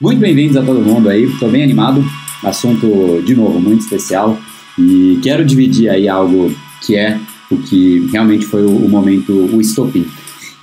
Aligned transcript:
Muito 0.00 0.20
bem-vindos 0.20 0.56
a 0.56 0.62
todo 0.62 0.80
mundo 0.80 1.08
aí, 1.08 1.24
estou 1.24 1.50
bem 1.50 1.64
animado, 1.64 2.04
assunto 2.44 3.20
de 3.26 3.34
novo 3.34 3.58
muito 3.58 3.80
especial 3.80 4.38
e 4.78 5.18
quero 5.20 5.44
dividir 5.44 5.88
aí 5.90 6.08
algo 6.08 6.54
que 6.86 6.94
é 6.94 7.18
o 7.50 7.58
que 7.58 8.08
realmente 8.12 8.46
foi 8.46 8.62
o, 8.62 8.70
o 8.70 8.88
momento, 8.88 9.32
o 9.32 9.60
estopim. 9.60 10.06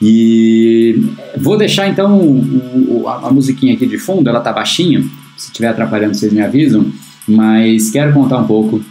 E 0.02 1.04
vou 1.36 1.58
deixar 1.58 1.90
então 1.90 2.18
o, 2.18 3.02
o, 3.02 3.10
a, 3.10 3.28
a, 3.28 3.30
musiquinha 3.30 3.74
aqui 3.74 3.86
de 3.86 3.98
fundo, 3.98 4.30
ela 4.30 4.40
tá 4.40 4.54
baixinha, 4.54 5.02
se 5.36 5.48
estiver 5.48 5.68
atrapalhando 5.68 6.16
vocês 6.16 6.32
me 6.32 6.40
avisam, 6.40 6.90
mas 7.28 7.92
quero 7.92 8.14
contar 8.14 8.38
um 8.38 8.48
pouco 8.48 8.82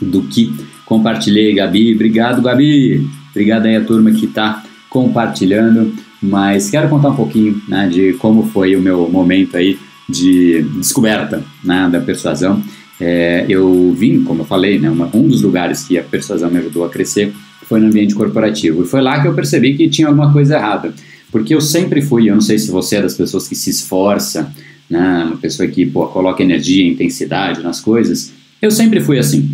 do 0.00 0.22
que 0.22 0.54
compartilhei, 0.84 1.52
Gabi. 1.52 1.92
Obrigado, 1.92 2.40
Gabi! 2.40 3.04
Obrigado 3.30 3.66
aí 3.66 3.74
a 3.74 3.84
turma 3.84 4.12
que 4.12 4.26
está 4.26 4.62
compartilhando. 4.88 5.92
Mas 6.22 6.70
quero 6.70 6.88
contar 6.88 7.10
um 7.10 7.16
pouquinho 7.16 7.60
né, 7.68 7.88
de 7.88 8.14
como 8.14 8.44
foi 8.44 8.74
o 8.74 8.80
meu 8.80 9.08
momento 9.08 9.56
aí 9.56 9.78
de 10.08 10.62
descoberta 10.78 11.42
né, 11.62 11.88
da 11.90 12.00
persuasão. 12.00 12.62
É, 12.98 13.44
eu 13.48 13.92
vim, 13.92 14.22
como 14.24 14.42
eu 14.42 14.46
falei, 14.46 14.78
né, 14.78 14.88
uma, 14.88 15.10
um 15.14 15.28
dos 15.28 15.42
lugares 15.42 15.84
que 15.84 15.98
a 15.98 16.02
persuasão 16.02 16.50
me 16.50 16.58
ajudou 16.58 16.84
a 16.84 16.88
crescer 16.88 17.32
foi 17.64 17.80
no 17.80 17.86
ambiente 17.86 18.14
corporativo. 18.14 18.82
E 18.82 18.86
foi 18.86 19.02
lá 19.02 19.20
que 19.20 19.28
eu 19.28 19.34
percebi 19.34 19.74
que 19.74 19.88
tinha 19.88 20.08
alguma 20.08 20.32
coisa 20.32 20.56
errada. 20.56 20.94
Porque 21.30 21.54
eu 21.54 21.60
sempre 21.60 22.00
fui, 22.00 22.30
eu 22.30 22.34
não 22.34 22.40
sei 22.40 22.58
se 22.58 22.70
você 22.70 22.96
é 22.96 23.02
das 23.02 23.14
pessoas 23.14 23.48
que 23.48 23.54
se 23.54 23.70
esforça, 23.70 24.52
né, 24.88 25.24
uma 25.26 25.36
pessoa 25.36 25.68
que 25.68 25.84
pô, 25.84 26.06
coloca 26.06 26.42
energia, 26.42 26.86
intensidade 26.86 27.62
nas 27.62 27.80
coisas. 27.80 28.32
Eu 28.62 28.70
sempre 28.70 29.00
fui 29.00 29.18
assim. 29.18 29.50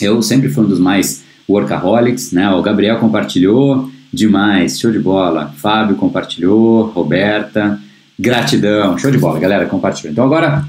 Eu 0.00 0.22
sempre 0.22 0.48
fui 0.48 0.64
um 0.64 0.68
dos 0.68 0.78
mais 0.78 1.24
workaholics, 1.48 2.32
né? 2.32 2.48
O 2.50 2.62
Gabriel 2.62 2.98
compartilhou, 2.98 3.89
Demais, 4.12 4.78
show 4.78 4.90
de 4.90 4.98
bola. 4.98 5.52
Fábio 5.56 5.96
compartilhou, 5.96 6.86
Roberta, 6.86 7.78
gratidão, 8.18 8.98
show 8.98 9.10
de 9.10 9.18
bola, 9.18 9.38
galera, 9.38 9.66
compartilhou. 9.66 10.12
Então 10.12 10.24
agora 10.24 10.64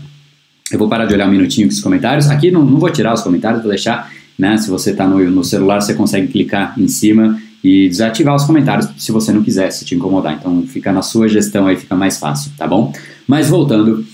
eu 0.72 0.80
vou 0.80 0.88
parar 0.88 1.06
de 1.06 1.14
olhar 1.14 1.28
um 1.28 1.32
minutinho 1.32 1.68
com 1.68 1.74
os 1.74 1.82
comentários. 1.82 2.30
Aqui 2.30 2.52
não, 2.52 2.64
não 2.64 2.80
vou 2.80 2.90
tirar 2.90 3.14
os 3.14 3.22
comentários, 3.22 3.62
vou 3.62 3.70
deixar, 3.70 4.12
né? 4.38 4.58
Se 4.58 4.70
você 4.70 4.92
está 4.92 5.08
no, 5.08 5.20
no 5.30 5.44
celular, 5.44 5.82
você 5.82 5.94
consegue 5.94 6.28
clicar 6.28 6.74
em 6.78 6.88
cima 6.88 7.42
e 7.64 7.88
desativar 7.90 8.36
os 8.36 8.44
comentários 8.44 8.88
se 8.98 9.12
você 9.12 9.32
não 9.32 9.44
quiser, 9.44 9.72
se 9.72 9.86
te 9.86 9.96
incomodar. 9.96 10.34
Então 10.40 10.64
fica 10.68 10.92
na 10.92 11.02
sua 11.02 11.28
gestão 11.28 11.68
aí, 11.68 11.76
fica 11.76 11.96
mais 11.96 12.18
fácil, 12.18 12.52
tá 12.58 12.68
bom? 12.68 12.94
Mas 13.28 13.50
voltando, 13.50 14.06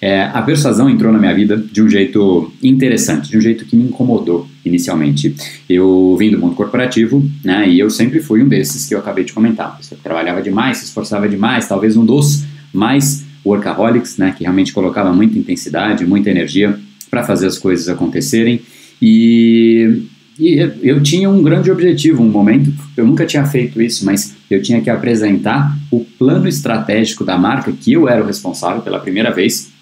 é, 0.00 0.22
a 0.22 0.42
persuasão 0.42 0.90
entrou 0.90 1.12
na 1.12 1.18
minha 1.18 1.34
vida 1.34 1.56
de 1.56 1.82
um 1.82 1.88
jeito 1.88 2.52
interessante, 2.62 3.30
de 3.30 3.38
um 3.38 3.40
jeito 3.40 3.64
que 3.64 3.74
me 3.74 3.84
incomodou 3.84 4.46
inicialmente. 4.64 5.34
Eu 5.68 6.14
vim 6.18 6.30
do 6.30 6.38
mundo 6.38 6.54
corporativo, 6.54 7.24
né, 7.42 7.68
e 7.68 7.78
eu 7.78 7.88
sempre 7.88 8.20
fui 8.20 8.42
um 8.42 8.48
desses 8.48 8.86
que 8.86 8.94
eu 8.94 8.98
acabei 8.98 9.24
de 9.24 9.32
comentar. 9.32 9.78
Eu 9.90 9.96
trabalhava 10.02 10.42
demais, 10.42 10.78
se 10.78 10.84
esforçava 10.84 11.28
demais, 11.28 11.66
talvez 11.66 11.96
um 11.96 12.04
dos 12.04 12.44
mais 12.72 13.24
workaholics, 13.44 14.18
né, 14.18 14.34
que 14.36 14.44
realmente 14.44 14.72
colocava 14.72 15.12
muita 15.12 15.38
intensidade, 15.38 16.04
muita 16.04 16.30
energia 16.30 16.78
para 17.10 17.24
fazer 17.24 17.46
as 17.46 17.56
coisas 17.56 17.88
acontecerem. 17.88 18.60
E, 19.00 20.02
e 20.38 20.58
eu 20.82 21.02
tinha 21.02 21.30
um 21.30 21.42
grande 21.42 21.70
objetivo, 21.70 22.22
um 22.22 22.28
momento, 22.28 22.70
eu 22.96 23.06
nunca 23.06 23.24
tinha 23.24 23.46
feito 23.46 23.80
isso, 23.80 24.04
mas 24.04 24.34
eu 24.50 24.60
tinha 24.60 24.80
que 24.82 24.90
apresentar 24.90 25.74
o 25.90 26.04
plano 26.18 26.46
estratégico 26.46 27.24
da 27.24 27.38
marca, 27.38 27.72
que 27.72 27.92
eu 27.92 28.08
era 28.08 28.22
o 28.22 28.26
responsável 28.26 28.82
pela 28.82 28.98
primeira 28.98 29.30
vez, 29.30 29.74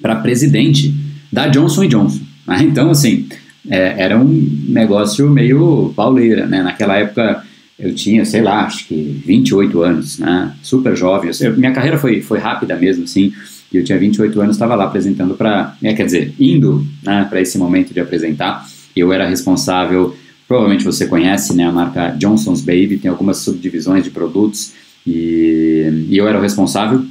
para 0.00 0.16
presidente 0.16 0.94
da 1.30 1.48
Johnson 1.48 1.86
Johnson. 1.86 2.20
Né? 2.46 2.60
Então, 2.62 2.90
assim, 2.90 3.28
é, 3.68 3.94
era 4.02 4.18
um 4.18 4.64
negócio 4.68 5.28
meio 5.30 5.92
pauleira, 5.94 6.46
né? 6.46 6.62
Naquela 6.62 6.96
época 6.96 7.44
eu 7.78 7.94
tinha, 7.94 8.24
sei 8.24 8.42
lá, 8.42 8.64
acho 8.64 8.86
que 8.86 9.22
28 9.26 9.82
anos, 9.82 10.18
né? 10.18 10.52
Super 10.62 10.96
jovem. 10.96 11.30
Eu, 11.40 11.56
minha 11.56 11.72
carreira 11.72 11.98
foi, 11.98 12.20
foi 12.20 12.38
rápida 12.38 12.76
mesmo, 12.76 13.04
assim. 13.04 13.32
E 13.72 13.76
eu 13.76 13.84
tinha 13.84 13.98
28 13.98 14.40
anos, 14.40 14.56
estava 14.56 14.74
lá 14.74 14.84
apresentando 14.84 15.34
para, 15.34 15.76
é, 15.82 15.94
quer 15.94 16.04
dizer, 16.04 16.34
indo 16.38 16.86
né, 17.02 17.26
para 17.28 17.40
esse 17.40 17.56
momento 17.56 17.94
de 17.94 18.00
apresentar. 18.00 18.66
Eu 18.94 19.12
era 19.12 19.26
responsável, 19.26 20.14
provavelmente 20.46 20.84
você 20.84 21.06
conhece, 21.06 21.56
né? 21.56 21.66
A 21.66 21.72
marca 21.72 22.10
Johnson's 22.18 22.60
Baby 22.60 22.98
tem 22.98 23.10
algumas 23.10 23.38
subdivisões 23.38 24.04
de 24.04 24.10
produtos 24.10 24.72
e, 25.06 26.06
e 26.08 26.16
eu 26.16 26.28
era 26.28 26.38
o 26.38 26.42
responsável 26.42 27.04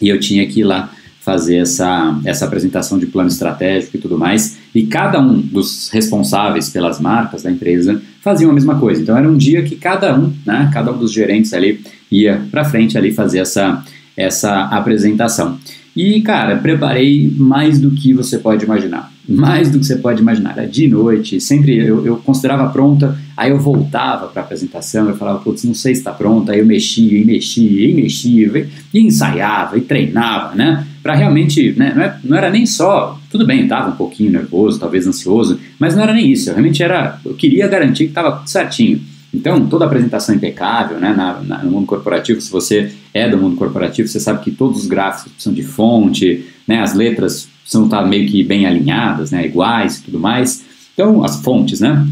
e 0.00 0.08
eu 0.08 0.20
tinha 0.20 0.46
que 0.46 0.60
ir 0.60 0.64
lá 0.64 0.92
fazer 1.24 1.58
essa, 1.58 2.18
essa 2.24 2.44
apresentação 2.44 2.98
de 2.98 3.06
plano 3.06 3.28
estratégico 3.28 3.96
e 3.96 4.00
tudo 4.00 4.18
mais, 4.18 4.58
e 4.74 4.84
cada 4.84 5.20
um 5.20 5.40
dos 5.40 5.88
responsáveis 5.90 6.68
pelas 6.68 7.00
marcas 7.00 7.44
da 7.44 7.50
empresa 7.50 8.02
faziam 8.20 8.50
a 8.50 8.54
mesma 8.54 8.78
coisa. 8.78 9.00
Então 9.00 9.16
era 9.16 9.28
um 9.28 9.36
dia 9.36 9.62
que 9.62 9.76
cada 9.76 10.18
um, 10.18 10.32
né, 10.44 10.68
cada 10.72 10.90
um 10.92 10.98
dos 10.98 11.12
gerentes 11.12 11.52
ali 11.52 11.80
ia 12.10 12.42
para 12.50 12.64
frente 12.64 12.98
ali 12.98 13.12
fazer 13.12 13.38
essa, 13.38 13.84
essa 14.16 14.64
apresentação. 14.64 15.58
E 15.94 16.20
cara, 16.22 16.56
preparei 16.56 17.32
mais 17.36 17.78
do 17.78 17.90
que 17.90 18.12
você 18.12 18.38
pode 18.38 18.64
imaginar 18.64 19.12
mais 19.28 19.70
do 19.70 19.78
que 19.78 19.86
você 19.86 19.96
pode 19.96 20.20
imaginar. 20.20 20.52
Era 20.52 20.66
de 20.66 20.88
noite, 20.88 21.40
sempre 21.40 21.76
eu, 21.78 22.04
eu 22.04 22.16
considerava 22.16 22.70
pronta, 22.70 23.18
aí 23.36 23.50
eu 23.50 23.58
voltava 23.58 24.26
para 24.26 24.42
a 24.42 24.44
apresentação, 24.44 25.08
eu 25.08 25.16
falava, 25.16 25.38
putz, 25.38 25.64
não 25.64 25.74
sei 25.74 25.94
se 25.94 26.00
está 26.00 26.12
pronta, 26.12 26.52
aí 26.52 26.58
eu 26.58 26.66
mexia 26.66 27.18
e 27.18 27.24
mexia 27.24 27.88
e 27.88 27.94
mexia, 27.94 28.68
e 28.92 29.00
ensaiava 29.00 29.78
e 29.78 29.82
treinava, 29.82 30.54
né? 30.54 30.86
Para 31.02 31.14
realmente, 31.14 31.72
né, 31.76 31.92
não, 31.94 32.02
é, 32.02 32.18
não, 32.24 32.36
era 32.36 32.50
nem 32.50 32.64
só, 32.66 33.18
tudo 33.30 33.46
bem, 33.46 33.62
estava 33.62 33.90
um 33.90 33.96
pouquinho 33.96 34.30
nervoso, 34.30 34.78
talvez 34.78 35.06
ansioso, 35.06 35.58
mas 35.78 35.96
não 35.96 36.02
era 36.02 36.12
nem 36.12 36.30
isso, 36.30 36.50
eu 36.50 36.54
realmente 36.54 36.82
era, 36.82 37.18
eu 37.24 37.34
queria 37.34 37.66
garantir 37.66 38.04
que 38.04 38.10
estava 38.10 38.42
certinho. 38.46 39.00
Então, 39.32 39.66
toda 39.66 39.86
apresentação 39.86 40.34
impecável, 40.34 40.98
né, 40.98 41.14
na, 41.16 41.40
na, 41.40 41.62
no 41.62 41.70
mundo 41.70 41.86
corporativo, 41.86 42.40
se 42.40 42.50
você 42.50 42.92
é 43.14 43.28
do 43.28 43.38
mundo 43.38 43.56
corporativo, 43.56 44.06
você 44.06 44.20
sabe 44.20 44.44
que 44.44 44.50
todos 44.50 44.82
os 44.82 44.86
gráficos 44.86 45.32
são 45.38 45.52
de 45.52 45.62
fonte, 45.62 46.46
né, 46.68 46.80
as 46.80 46.94
letras 46.94 47.48
precisam 47.62 47.86
estar 47.86 48.02
meio 48.06 48.28
que 48.28 48.44
bem 48.44 48.66
alinhadas, 48.66 49.30
né, 49.30 49.46
iguais 49.46 49.98
e 49.98 50.02
tudo 50.02 50.18
mais. 50.18 50.64
Então, 50.92 51.24
as 51.24 51.40
fontes, 51.40 51.80
né? 51.80 52.06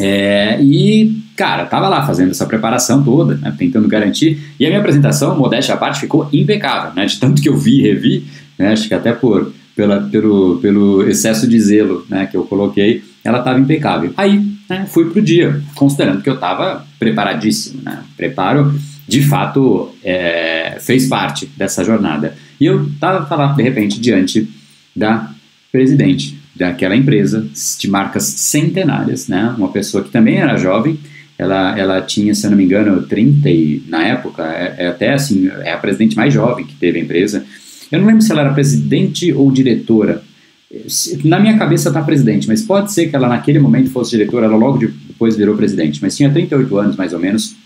É, 0.00 0.60
e, 0.60 1.22
cara, 1.36 1.64
tava 1.64 1.88
lá 1.88 2.06
fazendo 2.06 2.30
essa 2.30 2.46
preparação 2.46 3.02
toda, 3.02 3.36
né, 3.36 3.54
tentando 3.56 3.86
garantir. 3.86 4.54
E 4.58 4.66
a 4.66 4.68
minha 4.68 4.80
apresentação, 4.80 5.36
modéstia 5.36 5.74
à 5.74 5.78
parte, 5.78 6.00
ficou 6.00 6.28
impecável, 6.32 6.92
né? 6.94 7.06
De 7.06 7.18
tanto 7.18 7.40
que 7.40 7.48
eu 7.48 7.56
vi 7.56 7.80
e 7.80 7.82
revi, 7.82 8.24
né? 8.58 8.72
Acho 8.72 8.88
que 8.88 8.94
até 8.94 9.12
por, 9.12 9.52
pela, 9.78 10.00
pelo, 10.00 10.58
pelo 10.58 11.08
excesso 11.08 11.46
de 11.46 11.60
zelo 11.60 12.04
né, 12.08 12.26
que 12.26 12.36
eu 12.36 12.42
coloquei, 12.42 13.04
ela 13.22 13.38
estava 13.38 13.60
impecável. 13.60 14.12
Aí 14.16 14.57
né, 14.68 14.86
fui 14.88 15.10
pro 15.10 15.22
dia, 15.22 15.62
considerando 15.74 16.22
que 16.22 16.28
eu 16.28 16.34
estava 16.34 16.86
preparadíssimo, 16.98 17.82
né? 17.82 18.02
Preparo, 18.16 18.78
de 19.06 19.22
fato, 19.22 19.94
é, 20.04 20.76
fez 20.80 21.06
parte 21.06 21.46
dessa 21.56 21.82
jornada. 21.82 22.34
E 22.60 22.66
eu 22.66 22.86
estava 22.86 23.34
lá, 23.34 23.52
de 23.52 23.62
repente, 23.62 23.98
diante 23.98 24.48
da 24.94 25.30
presidente 25.72 26.38
daquela 26.54 26.96
empresa 26.96 27.46
de 27.78 27.88
marcas 27.88 28.24
centenárias, 28.24 29.28
né? 29.28 29.54
Uma 29.56 29.68
pessoa 29.68 30.02
que 30.02 30.10
também 30.10 30.36
era 30.36 30.56
jovem, 30.56 30.98
ela, 31.38 31.78
ela 31.78 32.02
tinha, 32.02 32.34
se 32.34 32.44
eu 32.44 32.50
não 32.50 32.58
me 32.58 32.64
engano, 32.64 33.02
30 33.02 33.48
e, 33.48 33.82
na 33.88 34.04
época, 34.04 34.42
é, 34.42 34.74
é, 34.78 34.88
até 34.88 35.14
assim, 35.14 35.48
é 35.62 35.72
a 35.72 35.78
presidente 35.78 36.16
mais 36.16 36.34
jovem 36.34 36.66
que 36.66 36.74
teve 36.74 36.98
a 36.98 37.02
empresa. 37.02 37.44
Eu 37.92 38.00
não 38.00 38.06
lembro 38.06 38.22
se 38.22 38.32
ela 38.32 38.40
era 38.40 38.52
presidente 38.52 39.32
ou 39.32 39.50
diretora. 39.52 40.22
Na 41.24 41.40
minha 41.40 41.56
cabeça 41.56 41.88
está 41.88 42.02
presidente, 42.02 42.46
mas 42.46 42.62
pode 42.62 42.92
ser 42.92 43.08
que 43.08 43.16
ela 43.16 43.28
naquele 43.28 43.58
momento 43.58 43.90
fosse 43.90 44.10
diretora, 44.10 44.46
ela 44.46 44.56
logo 44.56 44.78
depois 44.78 45.36
virou 45.36 45.56
presidente, 45.56 46.00
mas 46.02 46.16
tinha 46.16 46.30
38 46.30 46.76
anos 46.76 46.96
mais 46.96 47.12
ou 47.12 47.18
menos 47.18 47.56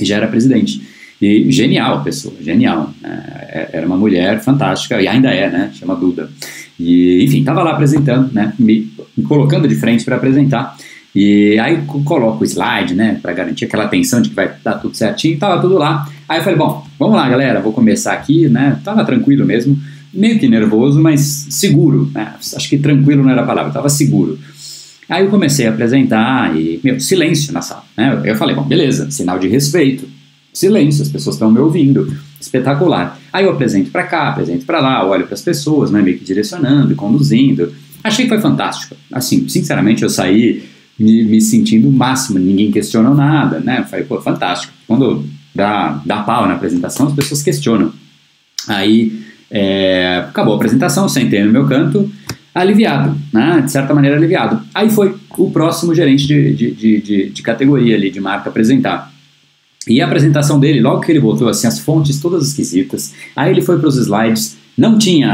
e 0.00 0.04
já 0.04 0.16
era 0.16 0.28
presidente. 0.28 0.80
E 1.20 1.50
genial 1.50 2.04
pessoa, 2.04 2.34
genial. 2.40 2.92
Né? 3.00 3.24
É, 3.48 3.68
era 3.72 3.86
uma 3.86 3.96
mulher 3.96 4.40
fantástica, 4.40 5.00
e 5.00 5.08
ainda 5.08 5.30
é, 5.30 5.50
né? 5.50 5.70
Chama 5.74 5.96
Duda. 5.96 6.30
E, 6.78 7.24
enfim, 7.24 7.40
estava 7.40 7.62
lá 7.62 7.72
apresentando, 7.72 8.32
né? 8.32 8.52
Me, 8.58 8.92
me 9.16 9.24
colocando 9.24 9.66
de 9.66 9.74
frente 9.74 10.04
para 10.04 10.16
apresentar. 10.16 10.76
E 11.14 11.58
aí 11.58 11.82
coloco 12.04 12.44
o 12.44 12.46
slide, 12.46 12.94
né, 12.94 13.18
para 13.20 13.32
garantir 13.32 13.64
aquela 13.64 13.84
atenção 13.84 14.20
de 14.20 14.28
que 14.28 14.34
vai 14.34 14.52
dar 14.62 14.74
tudo 14.74 14.96
certinho, 14.96 15.38
tava 15.38 15.60
tudo 15.60 15.76
lá. 15.76 16.06
Aí 16.28 16.38
eu 16.38 16.44
falei, 16.44 16.58
bom, 16.58 16.86
vamos 16.98 17.16
lá, 17.16 17.28
galera, 17.28 17.60
vou 17.60 17.72
começar 17.72 18.12
aqui, 18.12 18.48
né? 18.48 18.78
Tava 18.84 19.04
tranquilo 19.04 19.44
mesmo, 19.44 19.76
meio 20.12 20.38
que 20.38 20.48
nervoso, 20.48 21.00
mas 21.00 21.46
seguro, 21.50 22.10
né? 22.14 22.34
Acho 22.38 22.68
que 22.68 22.78
tranquilo 22.78 23.22
não 23.22 23.30
era 23.30 23.42
a 23.42 23.46
palavra, 23.46 23.72
tava 23.72 23.88
seguro. 23.88 24.38
Aí 25.08 25.24
eu 25.24 25.30
comecei 25.30 25.66
a 25.66 25.70
apresentar 25.70 26.54
e, 26.56 26.80
meu, 26.84 27.00
silêncio 27.00 27.52
na 27.52 27.62
sala, 27.62 27.84
né? 27.96 28.20
Eu 28.24 28.36
falei, 28.36 28.54
bom, 28.54 28.64
beleza, 28.64 29.10
sinal 29.10 29.38
de 29.38 29.48
respeito. 29.48 30.06
Silêncio, 30.52 31.02
as 31.02 31.08
pessoas 31.08 31.36
estão 31.36 31.50
me 31.50 31.58
ouvindo. 31.58 32.14
Espetacular. 32.40 33.18
Aí 33.32 33.44
eu 33.44 33.52
apresento 33.52 33.90
para 33.90 34.04
cá, 34.04 34.28
apresento 34.28 34.66
para 34.66 34.80
lá, 34.80 35.06
olho 35.06 35.24
para 35.24 35.34
as 35.34 35.42
pessoas, 35.42 35.90
né, 35.90 36.02
meio 36.02 36.18
que 36.18 36.24
direcionando, 36.24 36.94
conduzindo. 36.94 37.72
Achei 38.02 38.24
que 38.24 38.28
foi 38.28 38.40
fantástico. 38.40 38.96
Assim, 39.12 39.48
sinceramente, 39.48 40.02
eu 40.02 40.10
saí 40.10 40.62
me, 40.98 41.24
me 41.24 41.40
sentindo 41.40 41.88
o 41.88 41.92
máximo, 41.92 42.38
ninguém 42.38 42.70
questionou 42.70 43.14
nada, 43.14 43.60
né? 43.60 43.80
Eu 43.80 43.84
falei, 43.84 44.04
pô, 44.04 44.20
fantástico. 44.20 44.72
Quando 44.86 45.24
dá, 45.54 46.00
dá 46.04 46.22
pau 46.22 46.46
na 46.46 46.54
apresentação, 46.54 47.06
as 47.06 47.14
pessoas 47.14 47.42
questionam. 47.42 47.92
Aí 48.66 49.22
é, 49.50 50.24
acabou 50.28 50.54
a 50.54 50.56
apresentação, 50.56 51.08
sentei 51.08 51.42
no 51.42 51.52
meu 51.52 51.66
canto, 51.66 52.10
aliviado, 52.54 53.16
né? 53.32 53.62
De 53.64 53.70
certa 53.70 53.94
maneira 53.94 54.16
aliviado. 54.16 54.60
Aí 54.74 54.90
foi 54.90 55.14
o 55.36 55.50
próximo 55.50 55.94
gerente 55.94 56.26
de, 56.26 56.54
de, 56.54 56.70
de, 56.72 57.00
de, 57.00 57.30
de 57.30 57.42
categoria 57.42 57.96
ali, 57.96 58.10
de 58.10 58.20
marca, 58.20 58.48
apresentar. 58.48 59.12
E 59.86 60.02
a 60.02 60.06
apresentação 60.06 60.60
dele, 60.60 60.80
logo 60.80 61.00
que 61.00 61.10
ele 61.10 61.20
botou 61.20 61.48
assim, 61.48 61.66
as 61.66 61.78
fontes 61.78 62.20
todas 62.20 62.48
esquisitas, 62.48 63.14
aí 63.34 63.50
ele 63.50 63.62
foi 63.62 63.78
para 63.78 63.88
os 63.88 63.96
slides, 63.96 64.56
não 64.76 64.98
tinha 64.98 65.32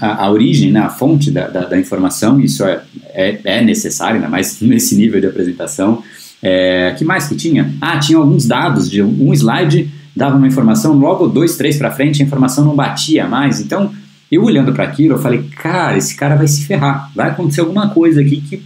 a, 0.00 0.06
a, 0.06 0.24
a 0.24 0.30
origem, 0.30 0.70
né, 0.70 0.80
a 0.80 0.88
fonte 0.88 1.30
da, 1.30 1.48
da, 1.48 1.64
da 1.66 1.78
informação, 1.78 2.38
isso 2.38 2.64
é, 2.64 2.82
é, 3.12 3.40
é, 3.44 3.64
necessário, 3.64 4.16
ainda 4.16 4.28
mais 4.28 4.60
nesse 4.62 4.94
nível 4.94 5.20
de 5.20 5.26
apresentação. 5.26 6.02
É, 6.42 6.94
que 6.96 7.04
mais 7.04 7.26
que 7.26 7.34
tinha? 7.34 7.74
Ah, 7.80 7.98
tinha 7.98 8.18
alguns 8.18 8.46
dados 8.46 8.88
de 8.88 9.02
um 9.02 9.32
slide 9.32 9.90
dava 10.16 10.36
uma 10.36 10.46
informação, 10.46 10.98
logo 10.98 11.26
dois, 11.26 11.56
três 11.56 11.76
para 11.76 11.90
frente 11.90 12.22
a 12.22 12.26
informação 12.26 12.64
não 12.64 12.74
batia 12.74 13.28
mais. 13.28 13.60
Então, 13.60 13.92
eu 14.32 14.42
olhando 14.42 14.72
para 14.72 14.84
aquilo, 14.84 15.14
eu 15.14 15.18
falei, 15.18 15.44
cara, 15.60 15.98
esse 15.98 16.16
cara 16.16 16.34
vai 16.34 16.48
se 16.48 16.64
ferrar, 16.64 17.12
vai 17.14 17.28
acontecer 17.28 17.60
alguma 17.60 17.90
coisa 17.90 18.20
aqui 18.20 18.40
que 18.40 18.62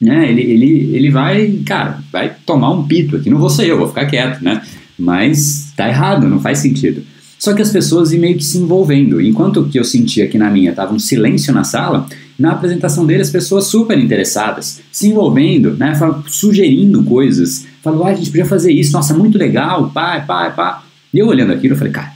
né, 0.00 0.28
ele, 0.28 0.42
ele, 0.42 0.96
ele 0.96 1.10
vai, 1.10 1.60
cara, 1.64 2.00
vai 2.10 2.34
tomar 2.44 2.70
um 2.70 2.84
pito 2.88 3.16
aqui, 3.16 3.30
não 3.30 3.38
vou 3.38 3.50
ser 3.50 3.66
eu, 3.66 3.78
vou 3.78 3.88
ficar 3.88 4.06
quieto, 4.06 4.42
né? 4.42 4.60
Mas 4.98 5.72
tá 5.76 5.88
errado, 5.88 6.28
não 6.28 6.40
faz 6.40 6.58
sentido. 6.58 7.02
Só 7.38 7.52
que 7.54 7.62
as 7.62 7.70
pessoas 7.70 8.12
iam 8.12 8.20
meio 8.20 8.36
que 8.36 8.44
se 8.44 8.58
envolvendo. 8.58 9.20
Enquanto 9.20 9.64
que 9.64 9.78
eu 9.78 9.84
sentia 9.84 10.28
que 10.28 10.38
na 10.38 10.50
minha 10.50 10.70
estava 10.70 10.94
um 10.94 10.98
silêncio 10.98 11.52
na 11.52 11.64
sala, 11.64 12.06
na 12.38 12.52
apresentação 12.52 13.04
dele 13.04 13.22
as 13.22 13.30
pessoas 13.30 13.66
super 13.66 13.98
interessadas, 13.98 14.80
se 14.90 15.08
envolvendo, 15.08 15.76
né, 15.76 15.92
sugerindo 16.28 17.02
coisas, 17.02 17.66
ah, 17.84 18.08
a 18.08 18.14
gente 18.14 18.30
podia 18.30 18.46
fazer 18.46 18.72
isso, 18.72 18.92
nossa, 18.92 19.14
muito 19.14 19.38
legal, 19.38 19.90
pá, 19.90 20.20
pá, 20.20 20.50
pá. 20.50 20.82
E 21.12 21.18
eu 21.18 21.26
olhando 21.26 21.52
aquilo, 21.52 21.74
eu 21.74 21.78
falei, 21.78 21.92
cara, 21.92 22.12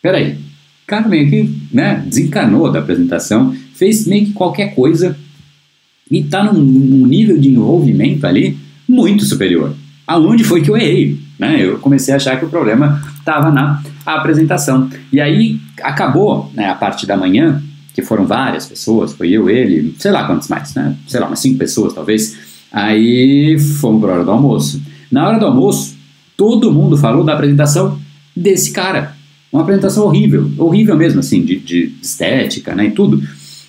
peraí, 0.00 0.38
cara 0.86 1.08
meio 1.08 1.28
que 1.30 1.50
né, 1.72 2.02
desencanou 2.06 2.70
da 2.70 2.80
apresentação, 2.80 3.54
fez 3.74 4.06
meio 4.06 4.26
que 4.26 4.32
qualquer 4.32 4.74
coisa 4.74 5.16
e 6.10 6.18
está 6.18 6.44
num, 6.44 6.60
num 6.62 7.06
nível 7.06 7.38
de 7.38 7.48
envolvimento 7.48 8.26
ali 8.26 8.58
muito 8.86 9.24
superior. 9.24 9.74
Aonde 10.06 10.44
foi 10.44 10.60
que 10.60 10.70
eu 10.70 10.76
errei? 10.76 11.18
Né? 11.38 11.64
Eu 11.64 11.78
comecei 11.78 12.12
a 12.12 12.18
achar 12.18 12.38
que 12.38 12.44
o 12.44 12.50
problema 12.50 13.02
estava 13.18 13.50
na 13.50 13.82
apresentação. 14.04 14.90
E 15.10 15.20
aí 15.20 15.58
acabou 15.82 16.50
né, 16.54 16.68
a 16.68 16.74
parte 16.74 17.06
da 17.06 17.16
manhã, 17.16 17.62
que 17.94 18.02
foram 18.02 18.26
várias 18.26 18.66
pessoas, 18.66 19.14
foi 19.14 19.30
eu, 19.30 19.48
ele, 19.48 19.94
sei 19.98 20.10
lá 20.10 20.26
quantos 20.26 20.48
mais, 20.48 20.74
né? 20.74 20.94
sei 21.06 21.20
lá, 21.20 21.26
umas 21.26 21.38
cinco 21.38 21.58
pessoas 21.58 21.94
talvez. 21.94 22.36
Aí 22.70 23.58
fomos 23.58 24.00
para 24.02 24.12
a 24.12 24.14
hora 24.16 24.24
do 24.24 24.30
almoço. 24.30 24.82
Na 25.12 25.28
hora 25.28 25.38
do 25.38 25.46
almoço, 25.46 25.94
todo 26.36 26.72
mundo 26.72 26.96
falou 26.96 27.22
da 27.22 27.34
apresentação 27.34 28.00
desse 28.34 28.72
cara. 28.72 29.14
Uma 29.52 29.62
apresentação 29.62 30.06
horrível, 30.06 30.50
horrível 30.58 30.96
mesmo, 30.96 31.20
assim, 31.20 31.44
de, 31.44 31.58
de 31.58 31.92
estética 32.02 32.74
né, 32.74 32.86
e 32.86 32.90
tudo. 32.90 33.18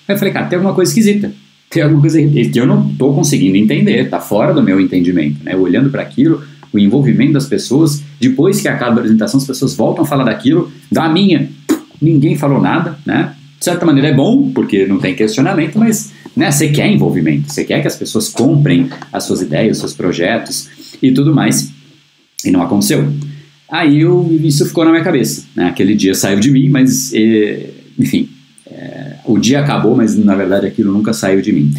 Aí 0.07 0.15
eu 0.15 0.17
falei, 0.17 0.33
cara, 0.33 0.47
tem 0.47 0.55
alguma 0.55 0.73
coisa 0.73 0.89
esquisita 0.89 1.31
tem 1.73 1.81
alguma 1.81 2.01
coisa 2.01 2.21
que 2.21 2.59
eu 2.59 2.67
não 2.67 2.87
estou 2.91 3.15
conseguindo 3.15 3.57
entender, 3.57 4.03
está 4.03 4.19
fora 4.19 4.53
do 4.53 4.61
meu 4.61 4.79
entendimento. 4.79 5.43
Né? 5.43 5.55
Olhando 5.55 5.89
para 5.89 6.03
aquilo, 6.03 6.43
o 6.71 6.77
envolvimento 6.77 7.33
das 7.33 7.47
pessoas. 7.47 8.03
Depois 8.19 8.61
que 8.61 8.67
acaba 8.67 8.91
a 8.91 8.99
apresentação, 8.99 9.39
as 9.39 9.47
pessoas 9.47 9.75
voltam 9.75 10.03
a 10.03 10.07
falar 10.07 10.23
daquilo. 10.23 10.71
Da 10.91 11.09
minha, 11.09 11.49
ninguém 11.99 12.37
falou 12.37 12.61
nada, 12.61 12.97
né? 13.03 13.32
De 13.63 13.69
certa 13.69 13.85
maneira 13.85 14.09
é 14.09 14.13
bom, 14.13 14.51
porque 14.51 14.85
não 14.85 14.99
tem 14.99 15.15
questionamento, 15.15 15.79
mas 15.79 16.11
né, 16.35 16.51
você 16.51 16.67
quer 16.67 16.91
envolvimento, 16.91 17.49
você 17.49 17.63
quer 17.63 17.79
que 17.79 17.87
as 17.87 17.95
pessoas 17.95 18.27
comprem 18.27 18.89
as 19.09 19.23
suas 19.23 19.41
ideias, 19.41 19.77
os 19.77 19.79
seus 19.79 19.93
projetos 19.93 20.67
e 21.01 21.13
tudo 21.13 21.33
mais. 21.33 21.71
E 22.43 22.51
não 22.51 22.61
aconteceu. 22.61 23.09
Aí 23.71 24.01
eu, 24.01 24.37
isso 24.43 24.65
ficou 24.65 24.83
na 24.83 24.91
minha 24.91 25.01
cabeça. 25.01 25.45
Né? 25.55 25.63
Aquele 25.63 25.95
dia 25.95 26.13
saiu 26.13 26.41
de 26.41 26.51
mim, 26.51 26.67
mas, 26.67 27.13
enfim, 27.97 28.27
é, 28.69 29.13
o 29.23 29.39
dia 29.39 29.61
acabou, 29.61 29.95
mas 29.95 30.13
na 30.13 30.35
verdade 30.35 30.67
aquilo 30.67 30.91
nunca 30.91 31.13
saiu 31.13 31.41
de 31.41 31.53
mim. 31.53 31.71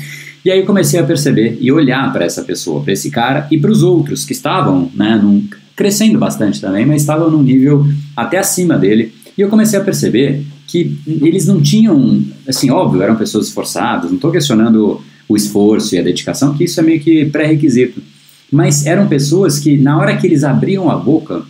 E 0.42 0.50
aí 0.50 0.60
eu 0.60 0.64
comecei 0.64 0.98
a 0.98 1.04
perceber 1.04 1.58
e 1.60 1.70
olhar 1.70 2.10
para 2.14 2.24
essa 2.24 2.42
pessoa, 2.44 2.82
para 2.82 2.94
esse 2.94 3.10
cara 3.10 3.46
e 3.50 3.58
para 3.58 3.70
os 3.70 3.82
outros 3.82 4.24
que 4.24 4.32
estavam, 4.32 4.90
né, 4.94 5.20
num, 5.22 5.46
crescendo 5.76 6.18
bastante 6.18 6.62
também, 6.62 6.86
mas 6.86 7.02
estavam 7.02 7.30
num 7.30 7.42
nível 7.42 7.86
até 8.16 8.38
acima 8.38 8.78
dele. 8.78 9.12
E 9.36 9.42
eu 9.42 9.50
comecei 9.50 9.78
a 9.78 9.84
perceber 9.84 10.46
que 10.74 10.98
eles 11.06 11.46
não 11.46 11.62
tinham, 11.62 12.20
assim, 12.48 12.68
óbvio, 12.68 13.00
eram 13.00 13.14
pessoas 13.14 13.46
esforçadas, 13.46 14.10
não 14.10 14.16
estou 14.16 14.32
questionando 14.32 15.00
o 15.28 15.36
esforço 15.36 15.94
e 15.94 15.98
a 15.98 16.02
dedicação, 16.02 16.52
que 16.52 16.64
isso 16.64 16.80
é 16.80 16.82
meio 16.82 17.00
que 17.00 17.26
pré-requisito. 17.26 18.02
Mas 18.50 18.84
eram 18.84 19.06
pessoas 19.06 19.60
que, 19.60 19.76
na 19.78 19.96
hora 19.96 20.16
que 20.16 20.26
eles 20.26 20.42
abriam 20.42 20.90
a 20.90 20.96
boca, 20.96 21.44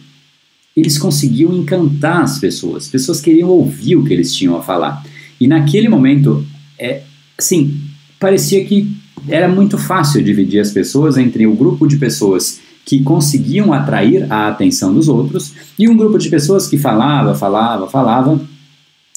eles 0.77 0.99
conseguiam 0.99 1.55
encantar 1.55 2.21
as 2.21 2.39
pessoas. 2.39 2.85
As 2.85 2.91
pessoas 2.91 3.19
queriam 3.19 3.49
ouvir 3.49 3.97
o 3.97 4.05
que 4.05 4.13
eles 4.13 4.35
tinham 4.35 4.59
a 4.59 4.63
falar. 4.63 5.03
E 5.41 5.49
naquele 5.49 5.89
momento, 5.89 6.45
é, 6.79 7.01
assim, 7.39 7.81
parecia 8.21 8.63
que 8.67 8.95
era 9.27 9.49
muito 9.49 9.79
fácil 9.79 10.23
dividir 10.23 10.61
as 10.61 10.71
pessoas 10.71 11.17
entre 11.17 11.47
o 11.47 11.55
grupo 11.55 11.87
de 11.87 11.97
pessoas 11.97 12.61
que 12.85 13.03
conseguiam 13.03 13.73
atrair 13.73 14.31
a 14.31 14.49
atenção 14.49 14.93
dos 14.93 15.09
outros 15.09 15.55
e 15.79 15.89
um 15.89 15.97
grupo 15.97 16.19
de 16.19 16.29
pessoas 16.29 16.69
que 16.69 16.77
falava, 16.77 17.35
falava, 17.35 17.89
falava 17.89 18.39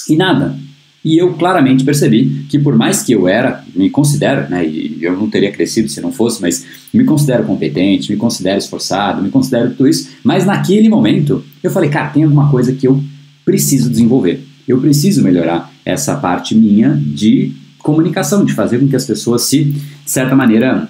e 0.10 0.16
nada. 0.16 0.56
E 1.04 1.18
eu 1.18 1.34
claramente 1.36 1.86
percebi 1.86 2.46
que 2.50 2.60
por 2.60 2.76
mais 2.76 3.02
que 3.02 3.14
eu 3.14 3.28
era, 3.28 3.64
me 3.74 3.90
considero, 3.90 4.50
né, 4.50 4.68
e 4.68 4.98
eu 5.02 5.16
não 5.16 5.30
teria 5.30 5.52
crescido 5.52 5.88
se 5.88 6.02
não 6.02 6.12
fosse, 6.12 6.42
mas 6.42 6.66
me 6.94 7.06
considero 7.06 7.46
competente, 7.46 8.12
me 8.12 8.18
considero 8.18 8.58
esforçado, 8.58 9.22
me 9.22 9.30
considero 9.30 9.70
tudo 9.72 9.88
isso, 9.88 10.10
mas 10.24 10.46
naquele 10.46 10.90
momento 10.90 11.44
eu 11.64 11.72
falei, 11.72 11.90
cara, 11.90 12.10
tem 12.10 12.24
alguma 12.24 12.52
coisa 12.52 12.74
que 12.74 12.88
eu 12.88 13.02
preciso 13.46 13.90
desenvolver. 13.90 14.46
Eu 14.68 14.82
preciso 14.82 15.24
melhorar 15.24 15.72
essa 15.86 16.18
parte 16.18 16.54
minha 16.54 16.94
de 16.94 17.54
comunicação, 17.80 18.44
de 18.44 18.52
fazer 18.52 18.80
com 18.80 18.88
que 18.90 18.96
as 18.96 19.06
pessoas 19.06 19.44
se, 19.44 19.64
de 19.64 19.82
certa 20.06 20.36
maneira, 20.36 20.90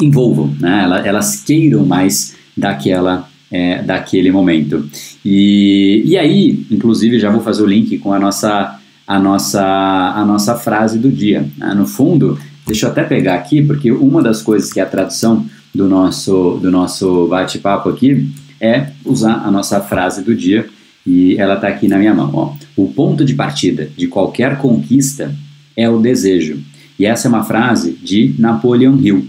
envolvam, 0.00 0.54
né? 0.58 0.84
elas, 0.84 1.04
elas 1.04 1.36
queiram 1.42 1.84
mais 1.84 2.34
daquela, 2.56 3.28
é, 3.50 3.82
daquele 3.82 4.30
momento. 4.30 4.88
E, 5.24 6.02
e 6.04 6.16
aí, 6.16 6.66
inclusive, 6.70 7.18
já 7.18 7.30
vou 7.30 7.40
fazer 7.40 7.62
o 7.62 7.66
link 7.66 7.98
com 7.98 8.12
a 8.12 8.18
nossa, 8.18 8.78
a 9.06 9.18
nossa, 9.18 9.62
a 9.62 10.24
nossa 10.24 10.56
frase 10.56 10.98
do 10.98 11.10
dia. 11.10 11.46
Né? 11.56 11.74
No 11.74 11.86
fundo, 11.86 12.38
deixa 12.66 12.86
eu 12.86 12.90
até 12.90 13.02
pegar 13.04 13.34
aqui, 13.34 13.62
porque 13.62 13.90
uma 13.90 14.22
das 14.22 14.42
coisas 14.42 14.72
que 14.72 14.80
é 14.80 14.82
a 14.82 14.86
tradução 14.86 15.46
do 15.74 15.88
nosso, 15.88 16.58
do 16.62 16.70
nosso 16.70 17.26
bate-papo 17.28 17.88
aqui 17.88 18.28
é 18.60 18.88
usar 19.04 19.44
a 19.44 19.50
nossa 19.50 19.80
frase 19.80 20.22
do 20.22 20.34
dia 20.34 20.66
e 21.06 21.36
ela 21.38 21.54
está 21.54 21.68
aqui 21.68 21.88
na 21.88 21.98
minha 21.98 22.12
mão. 22.12 22.30
Ó. 22.34 22.54
O 22.76 22.92
ponto 22.92 23.24
de 23.24 23.34
partida 23.34 23.90
de 23.96 24.06
qualquer 24.08 24.58
conquista 24.58 25.34
é 25.76 25.88
o 25.88 25.98
desejo. 25.98 26.58
E 26.98 27.06
essa 27.06 27.28
é 27.28 27.30
uma 27.30 27.44
frase 27.44 27.92
de 27.92 28.34
Napoleon 28.38 28.98
Hill. 29.00 29.26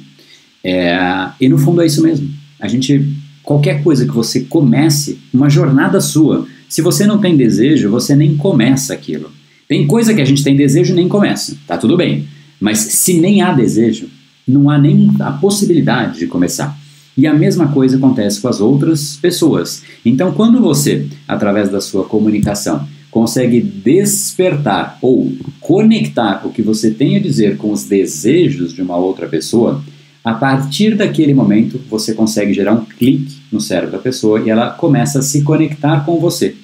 É, 0.64 1.30
e 1.40 1.48
no 1.48 1.58
fundo 1.58 1.82
é 1.82 1.86
isso 1.86 2.02
mesmo. 2.02 2.30
A 2.60 2.68
gente, 2.68 3.08
qualquer 3.44 3.84
coisa 3.84 4.06
que 4.06 4.14
você 4.14 4.42
comece, 4.42 5.20
uma 5.34 5.50
jornada 5.50 6.00
sua, 6.00 6.46
se 6.68 6.82
você 6.82 7.08
não 7.08 7.20
tem 7.20 7.36
desejo, 7.36 7.90
você 7.90 8.16
nem 8.16 8.38
começa 8.38 8.94
aquilo. 8.94 9.32
Tem 9.68 9.88
coisa 9.88 10.14
que 10.14 10.22
a 10.22 10.26
gente 10.26 10.44
tem 10.44 10.56
desejo 10.56 10.94
e 10.94 10.96
nem 10.96 11.08
começa, 11.08 11.58
tá 11.68 11.78
tudo 11.78 11.98
bem. 11.98 12.28
Mas 12.60 12.80
se 12.80 13.20
nem 13.20 13.42
há 13.42 13.52
desejo, 13.54 14.08
não 14.48 14.70
há 14.70 14.78
nem 14.78 15.12
a 15.20 15.32
possibilidade 15.32 16.20
de 16.20 16.28
começar. 16.28 16.78
E 17.16 17.28
a 17.28 17.34
mesma 17.34 17.68
coisa 17.68 17.98
acontece 17.98 18.40
com 18.40 18.48
as 18.48 18.62
outras 18.62 19.18
pessoas. 19.18 19.84
Então, 20.06 20.32
quando 20.32 20.62
você, 20.62 21.08
através 21.28 21.70
da 21.70 21.82
sua 21.82 22.06
comunicação, 22.06 22.88
consegue 23.12 23.62
despertar 23.62 24.98
ou 25.02 25.32
conectar 25.60 26.46
o 26.46 26.50
que 26.50 26.62
você 26.62 26.92
tem 26.92 27.16
a 27.16 27.20
dizer 27.20 27.58
com 27.58 27.72
os 27.72 27.84
desejos 27.84 28.74
de 28.74 28.82
uma 28.82 28.96
outra 28.96 29.28
pessoa, 29.28 29.84
a 30.24 30.34
partir 30.34 30.96
daquele 30.96 31.34
momento 31.34 31.80
você 31.90 32.14
consegue 32.14 32.54
gerar 32.54 32.74
um 32.74 32.86
clique 32.86 33.38
no 33.52 33.62
cérebro 33.62 33.92
da 33.92 34.00
pessoa 34.00 34.40
e 34.40 34.50
ela 34.50 34.72
começa 34.72 35.20
a 35.20 35.22
se 35.22 35.44
conectar 35.44 36.06
com 36.06 36.20
você. 36.20 36.56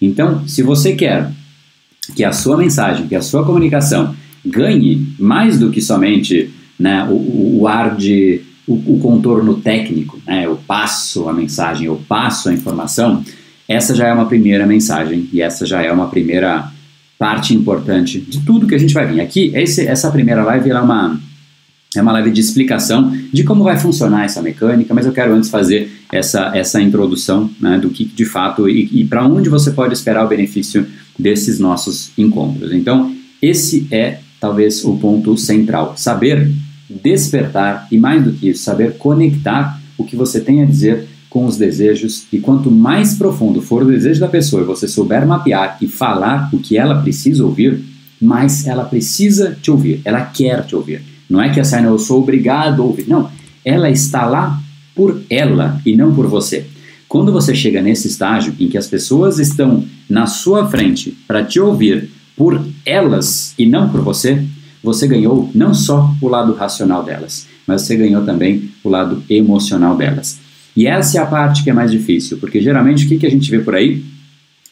Então, 0.00 0.46
se 0.46 0.62
você 0.62 0.94
quer 0.94 1.30
que 2.14 2.24
a 2.24 2.32
sua 2.32 2.56
mensagem, 2.56 3.06
que 3.06 3.14
a 3.14 3.22
sua 3.22 3.44
comunicação 3.44 4.14
ganhe 4.44 5.06
mais 5.18 5.58
do 5.58 5.70
que 5.70 5.80
somente 5.80 6.50
né, 6.78 7.06
o, 7.10 7.60
o 7.60 7.68
ar 7.68 7.96
de 7.96 8.42
o, 8.66 8.94
o 8.94 8.98
contorno 8.98 9.54
técnico, 9.54 10.20
né, 10.26 10.46
eu 10.46 10.56
passo 10.66 11.28
a 11.28 11.32
mensagem, 11.32 11.86
eu 11.86 12.02
passo 12.08 12.48
a 12.48 12.52
informação, 12.52 13.24
essa 13.68 13.94
já 13.94 14.08
é 14.08 14.12
uma 14.12 14.26
primeira 14.26 14.66
mensagem 14.66 15.28
e 15.32 15.40
essa 15.40 15.64
já 15.64 15.82
é 15.82 15.90
uma 15.90 16.08
primeira 16.08 16.70
parte 17.18 17.54
importante 17.54 18.20
de 18.20 18.40
tudo 18.40 18.66
que 18.66 18.74
a 18.74 18.78
gente 18.78 18.92
vai 18.92 19.06
vir. 19.06 19.20
Aqui, 19.20 19.52
esse, 19.54 19.86
essa 19.86 20.10
primeira 20.10 20.44
live 20.44 20.70
é 20.70 20.80
uma, 20.80 21.18
é 21.98 22.02
uma 22.02 22.12
live 22.12 22.30
de 22.30 22.40
explicação 22.40 23.16
de 23.32 23.44
como 23.44 23.64
vai 23.64 23.78
funcionar 23.78 24.24
essa 24.24 24.42
mecânica, 24.42 24.92
mas 24.92 25.06
eu 25.06 25.12
quero 25.12 25.34
antes 25.34 25.50
fazer 25.50 25.90
essa, 26.12 26.50
essa 26.54 26.80
introdução 26.80 27.50
né, 27.60 27.78
do 27.78 27.90
que 27.90 28.04
de 28.04 28.24
fato 28.24 28.68
e, 28.68 28.88
e 29.00 29.04
para 29.04 29.26
onde 29.26 29.48
você 29.48 29.70
pode 29.70 29.94
esperar 29.94 30.24
o 30.24 30.28
benefício 30.28 30.86
desses 31.18 31.58
nossos 31.58 32.10
encontros. 32.16 32.72
Então, 32.72 33.14
esse 33.40 33.86
é 33.90 34.20
talvez 34.40 34.84
o 34.84 34.96
ponto 34.96 35.36
central. 35.36 35.94
Saber 35.96 36.50
despertar 36.88 37.86
e, 37.90 37.98
mais 37.98 38.22
do 38.22 38.32
que 38.32 38.50
isso, 38.50 38.62
saber 38.62 38.96
conectar 38.98 39.80
o 39.96 40.04
que 40.04 40.16
você 40.16 40.40
tem 40.40 40.62
a 40.62 40.66
dizer 40.66 41.06
com 41.30 41.46
os 41.46 41.56
desejos. 41.56 42.26
E 42.32 42.38
quanto 42.38 42.70
mais 42.70 43.14
profundo 43.14 43.62
for 43.62 43.82
o 43.82 43.86
desejo 43.86 44.20
da 44.20 44.28
pessoa 44.28 44.62
e 44.62 44.66
você 44.66 44.86
souber 44.86 45.26
mapear 45.26 45.78
e 45.80 45.88
falar 45.88 46.48
o 46.52 46.58
que 46.58 46.76
ela 46.76 47.00
precisa 47.00 47.44
ouvir, 47.44 47.82
mais 48.20 48.66
ela 48.66 48.84
precisa 48.84 49.56
te 49.60 49.70
ouvir, 49.70 50.00
ela 50.04 50.22
quer 50.22 50.64
te 50.64 50.76
ouvir. 50.76 51.02
Não 51.28 51.40
é 51.40 51.48
que 51.48 51.60
essa 51.60 51.80
eu 51.80 51.98
sou 51.98 52.22
obrigado 52.22 52.82
a 52.82 52.84
ouvir. 52.84 53.08
Não, 53.08 53.30
ela 53.64 53.90
está 53.90 54.26
lá 54.26 54.60
por 54.94 55.22
ela 55.28 55.80
e 55.84 55.96
não 55.96 56.14
por 56.14 56.26
você. 56.26 56.66
Quando 57.08 57.32
você 57.32 57.54
chega 57.54 57.80
nesse 57.80 58.08
estágio 58.08 58.54
em 58.58 58.68
que 58.68 58.78
as 58.78 58.86
pessoas 58.86 59.38
estão 59.38 59.84
na 60.08 60.26
sua 60.26 60.68
frente 60.68 61.16
para 61.26 61.44
te 61.44 61.60
ouvir 61.60 62.10
por 62.36 62.64
elas 62.84 63.54
e 63.58 63.66
não 63.66 63.88
por 63.88 64.00
você, 64.00 64.42
você 64.82 65.06
ganhou 65.06 65.50
não 65.54 65.72
só 65.72 66.14
o 66.20 66.28
lado 66.28 66.52
racional 66.52 67.02
delas, 67.02 67.46
mas 67.66 67.82
você 67.82 67.96
ganhou 67.96 68.24
também 68.24 68.70
o 68.82 68.88
lado 68.88 69.22
emocional 69.30 69.96
delas. 69.96 70.38
E 70.76 70.86
essa 70.86 71.18
é 71.18 71.20
a 71.20 71.26
parte 71.26 71.62
que 71.62 71.70
é 71.70 71.72
mais 71.72 71.90
difícil, 71.90 72.38
porque 72.38 72.60
geralmente 72.60 73.06
o 73.06 73.08
que, 73.08 73.16
que 73.16 73.26
a 73.26 73.30
gente 73.30 73.50
vê 73.50 73.60
por 73.60 73.74
aí? 73.74 74.04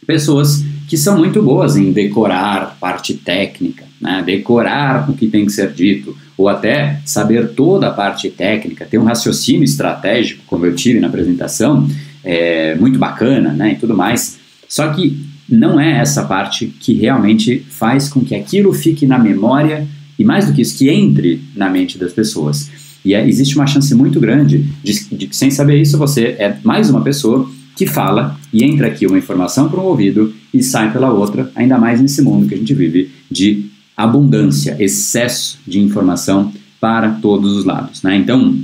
Pessoas 0.07 0.65
que 0.89 0.97
são 0.97 1.17
muito 1.17 1.41
boas 1.41 1.77
em 1.77 1.93
decorar 1.93 2.77
parte 2.81 3.15
técnica, 3.15 3.85
né? 4.03 4.23
decorar 4.25 5.09
o 5.09 5.15
que 5.15 5.29
tem 5.29 5.47
que 5.47 5.53
ser 5.53 5.73
dito, 5.73 6.17
ou 6.37 6.49
até 6.49 7.01
saber 7.05 7.51
toda 7.51 7.87
a 7.89 7.91
parte 7.91 8.29
técnica, 8.29 8.85
ter 8.85 8.99
um 8.99 9.05
raciocínio 9.05 9.65
estratégico, 9.65 10.43
como 10.47 10.67
eu 10.67 10.75
tive 10.75 10.99
na 10.99 11.07
apresentação, 11.07 11.89
é, 12.25 12.75
muito 12.75 12.99
bacana 12.99 13.53
né? 13.53 13.73
e 13.73 13.77
tudo 13.77 13.97
mais. 13.97 14.39
Só 14.69 14.89
que 14.89 15.25
não 15.49 15.79
é 15.79 15.99
essa 15.99 16.25
parte 16.25 16.67
que 16.67 16.95
realmente 16.95 17.65
faz 17.69 18.09
com 18.09 18.21
que 18.21 18.35
aquilo 18.35 18.73
fique 18.73 19.07
na 19.07 19.19
memória 19.19 19.87
e, 20.19 20.25
mais 20.25 20.47
do 20.47 20.53
que 20.53 20.63
isso, 20.63 20.77
que 20.77 20.89
entre 20.89 21.41
na 21.55 21.69
mente 21.71 21.99
das 21.99 22.13
pessoas. 22.13 22.71
E 23.05 23.15
é, 23.15 23.27
existe 23.27 23.55
uma 23.57 23.67
chance 23.67 23.95
muito 23.95 24.19
grande 24.19 24.67
de, 24.83 25.05
de 25.17 25.27
que, 25.27 25.37
sem 25.37 25.51
saber 25.51 25.81
isso, 25.81 25.99
você 25.99 26.37
é 26.39 26.57
mais 26.65 26.91
uma 26.91 27.03
pessoa 27.03 27.49
que 27.77 27.87
fala 27.87 28.39
e 28.53 28.65
entra 28.65 28.87
aqui 28.87 29.07
uma 29.07 29.19
informação 29.19 29.69
para 29.69 29.81
um 29.81 29.85
ouvido 29.85 30.33
e 30.53 30.63
sai 30.63 30.93
pela 30.93 31.13
outra, 31.13 31.51
ainda 31.55 31.79
mais 31.79 32.01
nesse 32.01 32.23
mundo 32.23 32.47
que 32.47 32.55
a 32.55 32.59
gente 32.59 32.75
vive 32.75 33.11
de 33.31 33.71
abundância, 34.03 34.77
excesso 34.79 35.59
de 35.67 35.81
informação 35.81 36.53
para 36.81 37.11
todos 37.11 37.57
os 37.57 37.65
lados. 37.65 38.03
Né? 38.03 38.17
Então, 38.17 38.57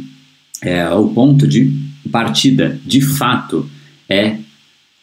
é, 0.63 0.89
o 0.91 1.09
ponto 1.09 1.47
de 1.47 1.73
partida, 2.11 2.79
de 2.85 3.01
fato, 3.01 3.69
é 4.09 4.37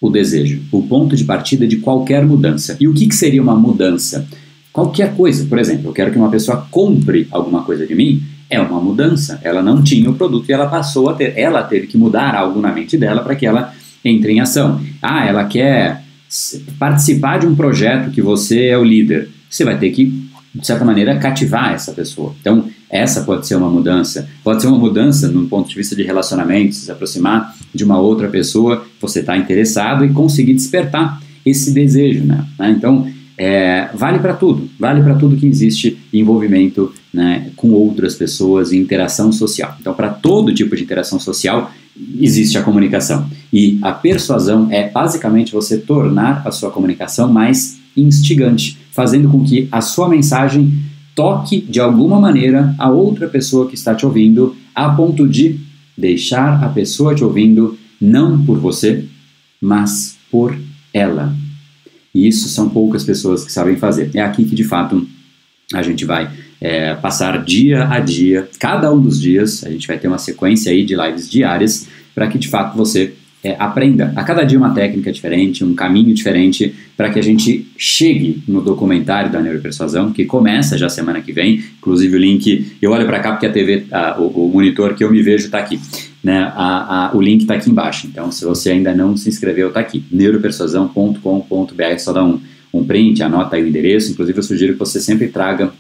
o 0.02 0.10
desejo. 0.10 0.62
O 0.72 0.84
ponto 0.84 1.16
de 1.16 1.24
partida 1.24 1.68
de 1.68 1.78
qualquer 1.78 2.26
mudança. 2.26 2.76
E 2.80 2.88
o 2.88 2.94
que, 2.94 3.08
que 3.08 3.16
seria 3.16 3.42
uma 3.42 3.56
mudança? 3.56 4.28
Qualquer 4.74 5.16
coisa. 5.16 5.46
Por 5.46 5.58
exemplo, 5.58 5.90
eu 5.90 5.94
quero 5.94 6.12
que 6.12 6.18
uma 6.18 6.30
pessoa 6.30 6.68
compre 6.70 7.28
alguma 7.32 7.64
coisa 7.64 7.88
de 7.88 7.96
mim 7.96 8.22
é 8.50 8.60
uma 8.60 8.80
mudança. 8.80 9.40
Ela 9.44 9.62
não 9.62 9.82
tinha 9.82 10.10
o 10.10 10.16
produto 10.16 10.50
e 10.50 10.54
ela 10.54 10.68
passou 10.68 11.10
a 11.10 11.14
ter. 11.14 11.34
Ela 11.38 11.64
teve 11.64 11.88
que 11.88 11.98
mudar 11.98 12.36
algo 12.36 12.60
na 12.62 12.72
mente 12.72 12.98
dela 12.98 13.22
para 13.24 13.36
que 13.36 13.46
ela 13.46 13.74
entre 14.04 14.34
em 14.34 14.40
ação. 14.40 14.82
Ah, 15.02 15.26
ela 15.26 15.46
quer 15.46 16.04
participar 16.78 17.40
de 17.40 17.48
um 17.48 17.56
projeto 17.56 18.12
que 18.12 18.22
você 18.22 18.66
é 18.66 18.78
o 18.78 18.84
líder. 18.84 19.30
Você 19.50 19.64
vai 19.64 19.78
ter 19.78 19.90
que, 19.92 20.25
de 20.56 20.66
certa 20.66 20.86
maneira, 20.86 21.18
cativar 21.18 21.74
essa 21.74 21.92
pessoa. 21.92 22.34
Então, 22.40 22.66
essa 22.90 23.22
pode 23.22 23.46
ser 23.46 23.56
uma 23.56 23.70
mudança. 23.70 24.28
Pode 24.44 24.62
ser 24.62 24.68
uma 24.68 24.78
mudança 24.78 25.28
no 25.28 25.48
ponto 25.48 25.68
de 25.68 25.76
vista 25.76 25.96
de 25.96 26.04
relacionamentos, 26.04 26.78
se 26.78 26.92
aproximar 26.92 27.54
de 27.74 27.84
uma 27.84 28.00
outra 28.00 28.30
pessoa, 28.30 28.86
você 29.02 29.20
está 29.20 29.36
interessado 29.36 30.06
e 30.06 30.10
conseguir 30.10 30.54
despertar 30.54 31.22
esse 31.46 31.72
desejo. 31.72 32.24
Né? 32.24 32.46
Então, 32.70 33.08
é, 33.38 33.90
vale 33.94 34.20
para 34.20 34.34
tudo, 34.34 34.70
vale 34.80 35.04
para 35.04 35.16
tudo 35.16 35.36
que 35.36 35.46
existe 35.46 35.98
envolvimento 36.14 36.94
né, 37.14 37.50
com 37.56 37.72
outras 37.72 38.16
pessoas 38.16 38.72
e 38.72 38.78
interação 38.78 39.32
social. 39.32 39.76
Então, 39.80 39.94
para 39.94 40.10
todo 40.10 40.54
tipo 40.54 40.76
de 40.76 40.84
interação 40.84 41.20
social, 41.20 41.72
existe 42.20 42.58
a 42.58 42.64
comunicação. 42.64 43.30
E 43.52 43.78
a 43.82 43.92
persuasão 43.92 44.70
é 44.72 44.90
basicamente 44.90 45.52
você 45.52 45.78
tornar 45.78 46.44
a 46.46 46.52
sua 46.52 46.72
comunicação 46.72 47.32
mais 47.32 47.78
instigante, 47.96 48.78
fazendo 48.96 49.28
com 49.28 49.44
que 49.44 49.68
a 49.70 49.82
sua 49.82 50.08
mensagem 50.08 50.74
toque 51.14 51.60
de 51.60 51.82
alguma 51.82 52.18
maneira 52.18 52.74
a 52.80 52.90
outra 52.90 53.28
pessoa 53.28 53.68
que 53.68 53.76
está 53.76 53.94
te 53.94 54.06
ouvindo, 54.06 54.56
a 54.74 54.90
ponto 54.90 55.28
de 55.28 55.60
deixar 55.98 56.64
a 56.64 56.70
pessoa 56.70 57.14
te 57.14 57.22
ouvindo 57.22 57.78
não 58.00 58.46
por 58.46 58.58
você, 58.58 59.04
mas 59.62 60.18
por 60.32 60.58
ela. 60.94 61.36
E 62.14 62.26
isso 62.26 62.48
são 62.48 62.70
poucas 62.70 63.04
pessoas 63.04 63.44
que 63.44 63.52
sabem 63.52 63.76
fazer. 63.76 64.12
É 64.14 64.22
aqui 64.22 64.46
que 64.46 64.56
de 64.56 64.64
fato 64.64 65.06
a 65.74 65.82
gente 65.82 66.06
vai 66.06 66.32
é, 66.62 66.96
passar 66.96 67.44
dia 67.44 67.90
a 67.90 68.00
dia, 68.00 68.50
cada 68.58 68.94
um 68.94 69.02
dos 69.02 69.20
dias, 69.20 69.66
a 69.66 69.70
gente 69.70 69.88
vai 69.88 69.98
ter 69.98 70.08
uma 70.08 70.18
sequência 70.18 70.72
aí 70.72 70.86
de 70.86 70.96
lives 70.96 71.30
diárias 71.30 71.88
para 72.14 72.30
que 72.30 72.38
de 72.38 72.48
fato 72.48 72.78
você 72.78 73.14
é, 73.46 73.56
aprenda 73.60 74.12
a 74.16 74.24
cada 74.24 74.44
dia 74.44 74.58
uma 74.58 74.74
técnica 74.74 75.12
diferente, 75.12 75.64
um 75.64 75.76
caminho 75.76 76.12
diferente, 76.16 76.74
para 76.98 77.12
que 77.12 77.20
a 77.20 77.22
gente 77.22 77.68
chegue 77.78 78.42
no 78.48 78.60
documentário 78.60 79.32
da 79.32 79.40
neuropersuasão, 79.40 80.12
que 80.12 80.26
começa 80.26 80.76
já 80.80 80.90
semana 80.90 81.22
que 81.22 81.32
vem. 81.32 81.64
Inclusive 81.78 82.16
o 82.16 82.20
link, 82.20 82.76
eu 82.82 82.90
olho 82.90 83.06
para 83.06 83.20
cá 83.20 83.34
porque 83.34 83.46
a 83.46 83.52
TV, 83.52 83.86
a, 83.92 84.20
o, 84.20 84.48
o, 84.48 84.52
monitor 84.52 84.96
que 84.96 85.04
eu 85.04 85.12
me 85.12 85.22
vejo 85.22 85.46
está 85.46 85.60
aqui. 85.60 85.80
Né? 86.24 86.52
A, 86.56 87.12
a, 87.12 87.16
o 87.16 87.22
link 87.22 87.42
está 87.42 87.54
aqui 87.54 87.70
embaixo. 87.70 88.08
Então, 88.08 88.32
se 88.32 88.44
você 88.44 88.72
ainda 88.72 88.96
não 88.96 89.16
se 89.16 89.30
inscreveu, 89.30 89.68
está 89.68 89.80
aqui. 89.80 90.04
neuropersuasão.com.br, 90.12 92.00
só 92.00 92.12
dá 92.12 92.24
um, 92.24 92.42
um 92.74 92.84
print, 92.84 93.22
anota 93.22 93.58
aí 93.58 93.64
o 93.64 93.68
endereço. 93.68 94.12
Inclusive, 94.12 94.40
eu 94.40 94.44
sugiro 94.44 94.74
que 94.74 94.80
você 94.80 95.00
sempre 95.00 95.28
traga 95.28 95.72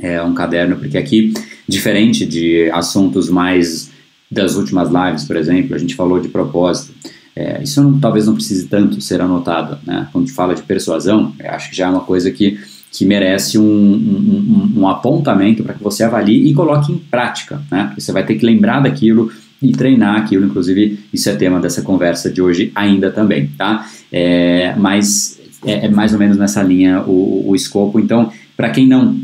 é, 0.00 0.20
um 0.20 0.34
caderno, 0.34 0.74
porque 0.76 0.98
aqui, 0.98 1.32
diferente 1.68 2.26
de 2.26 2.68
assuntos 2.72 3.30
mais 3.30 3.92
das 4.30 4.54
últimas 4.54 4.88
lives, 4.90 5.24
por 5.24 5.36
exemplo, 5.36 5.74
a 5.74 5.78
gente 5.78 5.94
falou 5.94 6.20
de 6.20 6.28
propósito. 6.28 6.94
É, 7.34 7.62
isso 7.62 7.82
não, 7.82 7.98
talvez 7.98 8.26
não 8.26 8.34
precise 8.34 8.66
tanto 8.68 9.00
ser 9.00 9.20
anotado, 9.20 9.78
né? 9.86 10.08
Quando 10.12 10.24
a 10.24 10.26
gente 10.26 10.36
fala 10.36 10.54
de 10.54 10.62
persuasão, 10.62 11.34
acho 11.44 11.70
que 11.70 11.76
já 11.76 11.86
é 11.86 11.90
uma 11.90 12.00
coisa 12.00 12.30
que, 12.30 12.58
que 12.92 13.04
merece 13.04 13.58
um, 13.58 13.62
um, 13.62 14.70
um, 14.76 14.80
um 14.80 14.88
apontamento 14.88 15.62
para 15.62 15.74
que 15.74 15.82
você 15.82 16.04
avalie 16.04 16.48
e 16.48 16.54
coloque 16.54 16.92
em 16.92 16.98
prática, 16.98 17.60
né? 17.70 17.92
Você 17.98 18.12
vai 18.12 18.24
ter 18.24 18.36
que 18.36 18.46
lembrar 18.46 18.80
daquilo 18.80 19.30
e 19.62 19.72
treinar 19.72 20.16
aquilo, 20.16 20.46
inclusive 20.46 20.98
isso 21.12 21.28
é 21.28 21.36
tema 21.36 21.60
dessa 21.60 21.82
conversa 21.82 22.30
de 22.30 22.40
hoje 22.40 22.72
ainda 22.74 23.10
também, 23.10 23.48
tá? 23.58 23.86
É, 24.10 24.74
mas 24.76 25.40
é, 25.64 25.86
é, 25.86 25.88
mais 25.88 26.12
ou 26.12 26.18
menos 26.18 26.36
nessa 26.36 26.62
linha 26.62 27.02
o, 27.02 27.50
o 27.50 27.54
escopo. 27.54 28.00
Então, 28.00 28.32
para 28.56 28.70
quem 28.70 28.86
não 28.86 29.16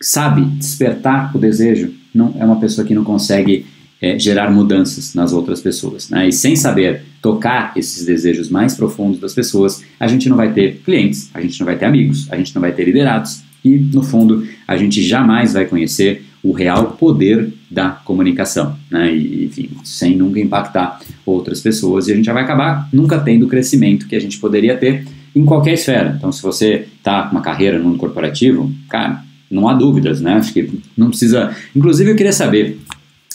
sabe 0.00 0.42
despertar 0.42 1.34
o 1.34 1.38
desejo, 1.38 1.92
não 2.14 2.34
é 2.38 2.44
uma 2.44 2.60
pessoa 2.60 2.86
que 2.86 2.94
não 2.94 3.04
consegue 3.04 3.66
é, 4.02 4.18
gerar 4.18 4.50
mudanças 4.50 5.14
nas 5.14 5.32
outras 5.32 5.60
pessoas. 5.60 6.10
Né? 6.10 6.28
E 6.28 6.32
sem 6.32 6.56
saber 6.56 7.02
tocar 7.22 7.72
esses 7.76 8.04
desejos 8.04 8.50
mais 8.50 8.74
profundos 8.74 9.20
das 9.20 9.32
pessoas, 9.32 9.84
a 10.00 10.08
gente 10.08 10.28
não 10.28 10.36
vai 10.36 10.52
ter 10.52 10.80
clientes, 10.84 11.30
a 11.32 11.40
gente 11.40 11.58
não 11.60 11.64
vai 11.64 11.78
ter 11.78 11.84
amigos, 11.84 12.26
a 12.30 12.36
gente 12.36 12.52
não 12.52 12.60
vai 12.60 12.72
ter 12.72 12.84
liderados 12.84 13.44
e, 13.64 13.78
no 13.78 14.02
fundo, 14.02 14.44
a 14.66 14.76
gente 14.76 15.00
jamais 15.00 15.52
vai 15.52 15.66
conhecer 15.66 16.24
o 16.42 16.50
real 16.50 16.96
poder 16.98 17.52
da 17.70 17.90
comunicação, 17.90 18.76
né? 18.90 19.14
E, 19.14 19.44
enfim, 19.44 19.70
sem 19.84 20.16
nunca 20.16 20.40
impactar 20.40 21.00
outras 21.24 21.60
pessoas 21.60 22.08
e 22.08 22.12
a 22.12 22.16
gente 22.16 22.24
já 22.24 22.32
vai 22.32 22.42
acabar 22.42 22.88
nunca 22.92 23.20
tendo 23.20 23.46
o 23.46 23.48
crescimento 23.48 24.08
que 24.08 24.16
a 24.16 24.20
gente 24.20 24.38
poderia 24.38 24.76
ter 24.76 25.06
em 25.34 25.44
qualquer 25.44 25.74
esfera. 25.74 26.14
Então, 26.18 26.32
se 26.32 26.42
você 26.42 26.88
está 26.96 27.22
com 27.22 27.36
uma 27.36 27.40
carreira 27.40 27.78
no 27.78 27.84
mundo 27.84 27.98
corporativo, 27.98 28.72
cara, 28.88 29.22
não 29.48 29.68
há 29.68 29.74
dúvidas, 29.74 30.20
né? 30.20 30.34
Acho 30.34 30.52
que 30.52 30.68
não 30.96 31.08
precisa. 31.08 31.54
Inclusive, 31.76 32.10
eu 32.10 32.16
queria 32.16 32.32
saber, 32.32 32.80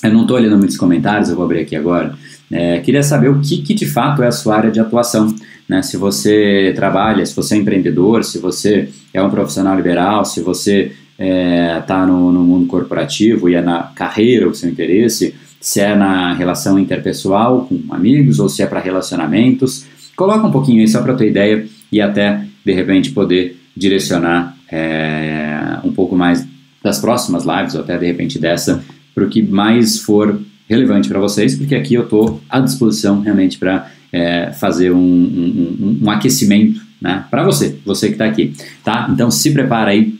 eu 0.03 0.13
não 0.13 0.21
estou 0.21 0.37
olhando 0.37 0.57
muitos 0.57 0.77
comentários, 0.77 1.29
eu 1.29 1.35
vou 1.35 1.45
abrir 1.45 1.61
aqui 1.61 1.75
agora. 1.75 2.13
É, 2.51 2.79
queria 2.79 3.03
saber 3.03 3.29
o 3.29 3.39
que, 3.39 3.61
que 3.61 3.73
de 3.73 3.85
fato 3.85 4.23
é 4.23 4.27
a 4.27 4.31
sua 4.31 4.55
área 4.55 4.71
de 4.71 4.79
atuação. 4.79 5.33
Né? 5.67 5.81
Se 5.81 5.97
você 5.97 6.71
trabalha, 6.75 7.25
se 7.25 7.35
você 7.35 7.55
é 7.55 7.57
empreendedor, 7.57 8.23
se 8.23 8.39
você 8.39 8.89
é 9.13 9.21
um 9.21 9.29
profissional 9.29 9.75
liberal, 9.75 10.23
se 10.23 10.41
você 10.41 10.91
está 11.19 11.25
é, 11.25 11.81
tá 11.81 12.05
no, 12.05 12.31
no, 12.31 12.43
mundo 12.43 12.67
corporativo 12.67 13.49
e 13.49 13.55
é 13.55 13.61
na 13.61 13.83
carreira 13.95 14.47
o 14.47 14.53
seu 14.53 14.69
interesse, 14.69 15.33
se 15.59 15.79
é 15.79 15.95
na 15.95 16.33
relação 16.33 16.77
interpessoal 16.77 17.65
com 17.65 17.81
amigos 17.93 18.39
ou 18.39 18.47
se 18.47 18.61
é 18.61 18.67
para 18.67 18.79
relacionamentos. 18.79 19.85
Coloca 20.15 20.45
um 20.45 20.51
pouquinho 20.51 20.81
aí 20.81 20.87
só 20.87 21.01
para 21.01 21.15
ter 21.15 21.29
ideia 21.29 21.65
e 21.91 21.99
até 21.99 22.45
de 22.63 22.73
repente 22.73 23.11
poder 23.11 23.59
direcionar 23.75 24.55
é, 24.71 25.79
um 25.83 25.91
pouco 25.91 26.15
mais 26.15 26.45
das 26.83 26.99
próximas 26.99 27.43
lives 27.43 27.75
ou 27.75 27.81
até 27.81 27.97
de 27.97 28.05
repente 28.05 28.39
dessa 28.39 28.83
para 29.17 29.25
o 29.25 29.29
que 29.29 29.41
mais 29.41 29.97
for 29.97 30.39
relevante 30.69 31.09
para 31.09 31.19
vocês, 31.19 31.55
porque 31.55 31.73
aqui 31.73 31.95
eu 31.95 32.03
estou 32.03 32.39
à 32.47 32.59
disposição 32.59 33.19
realmente 33.19 33.57
para 33.57 33.89
é, 34.13 34.51
fazer 34.51 34.91
um, 34.91 34.99
um, 34.99 35.99
um 36.03 36.11
aquecimento 36.11 36.79
né, 37.01 37.25
para 37.31 37.43
você, 37.43 37.79
você 37.83 38.09
que 38.09 38.13
está 38.13 38.25
aqui, 38.25 38.53
tá? 38.83 39.09
Então 39.11 39.31
se 39.31 39.49
prepara 39.51 39.89
aí 39.89 40.13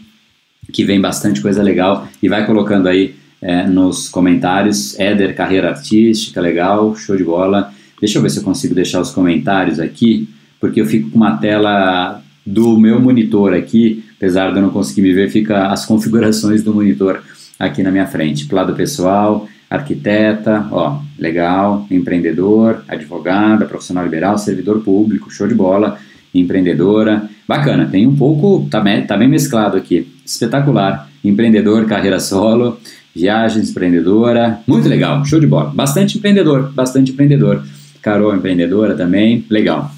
que 0.74 0.84
vem 0.84 1.00
bastante 1.00 1.42
coisa 1.42 1.62
legal 1.62 2.08
e 2.24 2.27
vai 2.27 2.44
colocando 2.48 2.88
aí 2.88 3.13
é, 3.39 3.68
nos 3.68 4.10
comentários. 4.10 5.00
Éder, 5.00 5.36
carreira 5.36 5.70
artística, 5.70 6.42
legal, 6.42 6.96
show 6.96 7.16
de 7.16 7.24
bola. 7.24 7.72
Deixa 8.01 8.18
eu 8.18 8.24
ver 8.24 8.32
se 8.32 8.39
eu 8.39 8.44
consigo 8.44 8.74
deixar 8.74 9.00
os 9.00 9.12
comentários 9.12 9.80
aqui, 9.80 10.27
porque 10.60 10.82
eu 10.82 10.88
fico 10.88 11.12
com 11.12 11.18
uma 11.18 11.38
tela 11.38 12.24
do 12.44 12.75
meu 12.80 13.00
monitor 13.00 13.54
aqui, 13.54 14.04
apesar 14.18 14.50
de 14.50 14.58
eu 14.58 14.63
não 14.63 14.72
conseguir 14.72 15.04
me 15.04 15.13
ver, 15.13 15.30
fica 15.30 15.68
as 15.68 15.86
configurações 15.86 16.63
do 16.63 16.74
monitor 16.74 17.22
aqui 17.60 17.84
na 17.84 17.92
minha 17.92 18.08
frente. 18.08 18.46
Pro 18.46 18.56
lado 18.56 18.74
pessoal, 18.74 19.48
arquiteta, 19.70 20.68
ó, 20.72 21.00
legal, 21.18 21.86
empreendedor, 21.92 22.84
advogada, 22.88 23.66
profissional 23.66 24.04
liberal, 24.04 24.38
servidor 24.38 24.82
público, 24.82 25.32
show 25.32 25.48
de 25.48 25.56
bola, 25.56 25.98
empreendedora, 26.34 27.30
bacana, 27.48 27.86
tem 27.86 28.08
um 28.08 28.16
pouco, 28.16 28.68
tá, 28.70 28.84
tá 29.08 29.18
bem 29.18 29.28
mesclado 29.28 29.78
aqui, 29.78 30.08
espetacular, 30.26 31.10
empreendedor, 31.24 31.86
carreira 31.86 32.20
solo, 32.20 32.80
viagens 33.14 33.72
empreendedora, 33.72 34.60
muito 34.68 34.88
legal, 34.88 35.26
show 35.26 35.40
de 35.40 35.48
bola, 35.48 35.72
bastante 35.74 36.18
empreendedor, 36.18 36.72
bastante 36.74 37.12
empreendedor, 37.12 37.64
Carol 38.02 38.34
empreendedora 38.36 38.96
também, 38.96 39.46
legal. 39.50 39.92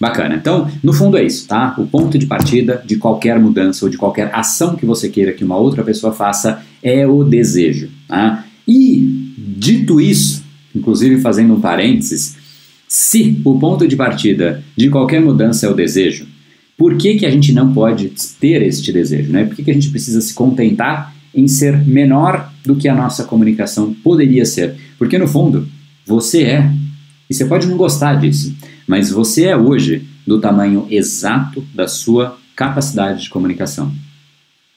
Bacana. 0.00 0.34
Então, 0.34 0.68
no 0.82 0.92
fundo 0.92 1.16
é 1.16 1.22
isso, 1.22 1.46
tá? 1.46 1.74
O 1.78 1.86
ponto 1.86 2.18
de 2.18 2.26
partida 2.26 2.82
de 2.84 2.96
qualquer 2.96 3.38
mudança 3.38 3.84
ou 3.84 3.90
de 3.90 3.96
qualquer 3.96 4.30
ação 4.34 4.76
que 4.76 4.84
você 4.84 5.08
queira 5.08 5.32
que 5.32 5.44
uma 5.44 5.56
outra 5.56 5.82
pessoa 5.82 6.12
faça 6.12 6.62
é 6.82 7.06
o 7.06 7.24
desejo, 7.24 7.88
tá? 8.06 8.44
E, 8.66 9.34
dito 9.36 10.00
isso, 10.00 10.44
inclusive 10.74 11.20
fazendo 11.20 11.54
um 11.54 11.60
parênteses, 11.60 12.36
se 12.86 13.40
o 13.44 13.58
ponto 13.58 13.86
de 13.86 13.96
partida 13.96 14.62
de 14.76 14.88
qualquer 14.88 15.20
mudança 15.20 15.66
é 15.66 15.68
o 15.68 15.74
desejo, 15.74 16.26
por 16.76 16.96
que, 16.96 17.16
que 17.16 17.26
a 17.26 17.30
gente 17.30 17.52
não 17.52 17.72
pode 17.72 18.12
ter 18.40 18.62
este 18.62 18.92
desejo? 18.92 19.32
Né? 19.32 19.44
Por 19.44 19.56
que, 19.56 19.64
que 19.64 19.70
a 19.70 19.74
gente 19.74 19.90
precisa 19.90 20.20
se 20.20 20.32
contentar 20.32 21.14
em 21.34 21.48
ser 21.48 21.76
menor 21.86 22.52
do 22.64 22.76
que 22.76 22.88
a 22.88 22.94
nossa 22.94 23.24
comunicação 23.24 23.92
poderia 23.92 24.44
ser? 24.44 24.76
Porque, 24.96 25.18
no 25.18 25.26
fundo, 25.26 25.68
você 26.06 26.44
é, 26.44 26.72
e 27.28 27.34
você 27.34 27.44
pode 27.44 27.66
não 27.66 27.76
gostar 27.76 28.14
disso, 28.14 28.56
mas 28.86 29.10
você 29.10 29.46
é 29.46 29.56
hoje 29.56 30.06
do 30.26 30.40
tamanho 30.40 30.86
exato 30.88 31.64
da 31.74 31.88
sua 31.88 32.38
capacidade 32.54 33.24
de 33.24 33.30
comunicação. 33.30 33.92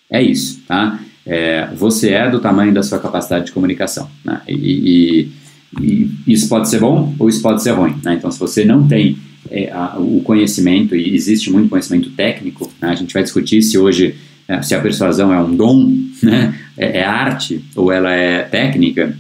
É 0.09 0.21
isso, 0.21 0.61
tá? 0.67 0.99
É, 1.25 1.67
você 1.75 2.09
é 2.09 2.29
do 2.29 2.39
tamanho 2.39 2.73
da 2.73 2.83
sua 2.83 2.99
capacidade 2.99 3.45
de 3.45 3.51
comunicação. 3.51 4.09
Né? 4.23 4.41
E, 4.47 4.53
e, 4.53 5.31
e, 5.81 6.11
isso 6.27 6.47
pode 6.49 6.69
ser 6.69 6.79
bom 6.79 7.15
ou 7.19 7.29
isso 7.29 7.41
pode 7.41 7.61
ser 7.61 7.71
ruim. 7.71 7.95
Né? 8.03 8.15
Então, 8.15 8.31
se 8.31 8.39
você 8.39 8.65
não 8.65 8.87
tem 8.87 9.17
é, 9.49 9.71
a, 9.71 9.97
o 9.97 10.21
conhecimento, 10.21 10.95
e 10.95 11.15
existe 11.15 11.51
muito 11.51 11.69
conhecimento 11.69 12.09
técnico, 12.11 12.71
né? 12.81 12.89
a 12.89 12.95
gente 12.95 13.13
vai 13.13 13.23
discutir 13.23 13.61
se 13.61 13.77
hoje 13.77 14.15
é, 14.47 14.61
se 14.61 14.75
a 14.75 14.81
persuasão 14.81 15.33
é 15.33 15.39
um 15.39 15.55
dom, 15.55 15.95
né? 16.21 16.53
é, 16.77 16.99
é 16.99 17.05
arte 17.05 17.63
ou 17.75 17.91
ela 17.91 18.11
é 18.11 18.43
técnica, 18.43 19.15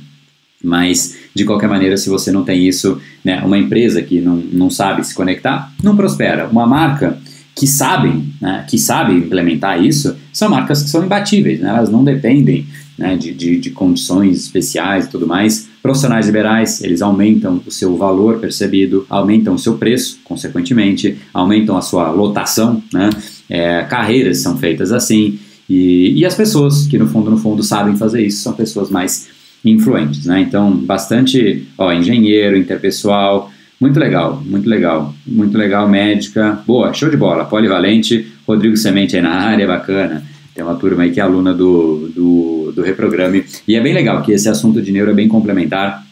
mas 0.63 1.17
de 1.33 1.45
qualquer 1.45 1.69
maneira, 1.69 1.97
se 1.97 2.09
você 2.09 2.31
não 2.31 2.43
tem 2.43 2.67
isso, 2.67 3.01
né, 3.23 3.41
uma 3.43 3.57
empresa 3.57 4.01
que 4.01 4.19
não, 4.19 4.35
não 4.35 4.69
sabe 4.69 5.05
se 5.05 5.15
conectar, 5.15 5.71
não 5.81 5.95
prospera. 5.95 6.47
Uma 6.47 6.67
marca 6.67 7.17
que 7.55 7.65
sabem, 7.65 8.31
né, 8.39 8.65
que 8.69 8.77
sabem 8.77 9.17
implementar 9.17 9.83
isso, 9.83 10.15
são 10.31 10.49
marcas 10.49 10.83
que 10.83 10.89
são 10.89 11.03
imbatíveis, 11.03 11.59
né, 11.59 11.69
elas 11.69 11.89
não 11.89 12.03
dependem 12.03 12.65
né, 12.97 13.15
de, 13.15 13.33
de, 13.33 13.59
de, 13.59 13.71
condições 13.71 14.37
especiais 14.37 15.05
e 15.05 15.09
tudo 15.09 15.27
mais. 15.27 15.67
Profissionais 15.81 16.27
liberais, 16.27 16.83
eles 16.83 17.01
aumentam 17.01 17.61
o 17.65 17.71
seu 17.71 17.97
valor 17.97 18.39
percebido, 18.39 19.05
aumentam 19.09 19.55
o 19.55 19.59
seu 19.59 19.77
preço, 19.77 20.19
consequentemente, 20.23 21.17
aumentam 21.33 21.75
a 21.75 21.81
sua 21.81 22.11
lotação, 22.11 22.81
né, 22.93 23.09
é, 23.49 23.83
carreiras 23.83 24.37
são 24.37 24.57
feitas 24.57 24.91
assim, 24.91 25.39
e, 25.69 26.19
e 26.19 26.25
as 26.25 26.35
pessoas 26.35 26.85
que 26.85 26.97
no 26.97 27.07
fundo, 27.07 27.31
no 27.31 27.37
fundo, 27.37 27.63
sabem 27.63 27.95
fazer 27.95 28.25
isso 28.25 28.43
são 28.43 28.53
pessoas 28.53 28.89
mais 28.89 29.29
influentes, 29.63 30.25
né, 30.25 30.41
então 30.41 30.71
bastante, 30.71 31.65
ó, 31.77 31.91
engenheiro, 31.91 32.57
interpessoal, 32.57 33.51
muito 33.81 33.99
legal, 33.99 34.43
muito 34.45 34.69
legal, 34.69 35.11
muito 35.25 35.57
legal, 35.57 35.89
médica, 35.89 36.61
boa, 36.67 36.93
show 36.93 37.09
de 37.09 37.17
bola, 37.17 37.45
polivalente, 37.45 38.31
Rodrigo 38.47 38.77
Semente 38.77 39.15
aí 39.15 39.23
na 39.23 39.33
área, 39.33 39.65
bacana. 39.65 40.23
Tem 40.53 40.63
uma 40.63 40.75
turma 40.75 41.01
aí 41.01 41.09
que 41.09 41.19
é 41.19 41.23
aluna 41.23 41.51
do, 41.51 42.09
do, 42.09 42.71
do 42.75 42.83
Reprograme. 42.83 43.43
E 43.67 43.75
é 43.75 43.81
bem 43.81 43.91
legal 43.91 44.21
que 44.21 44.33
esse 44.33 44.47
assunto 44.47 44.79
de 44.83 44.91
neuro 44.91 45.09
é 45.09 45.13
bem 45.15 45.27
complementar. 45.27 46.05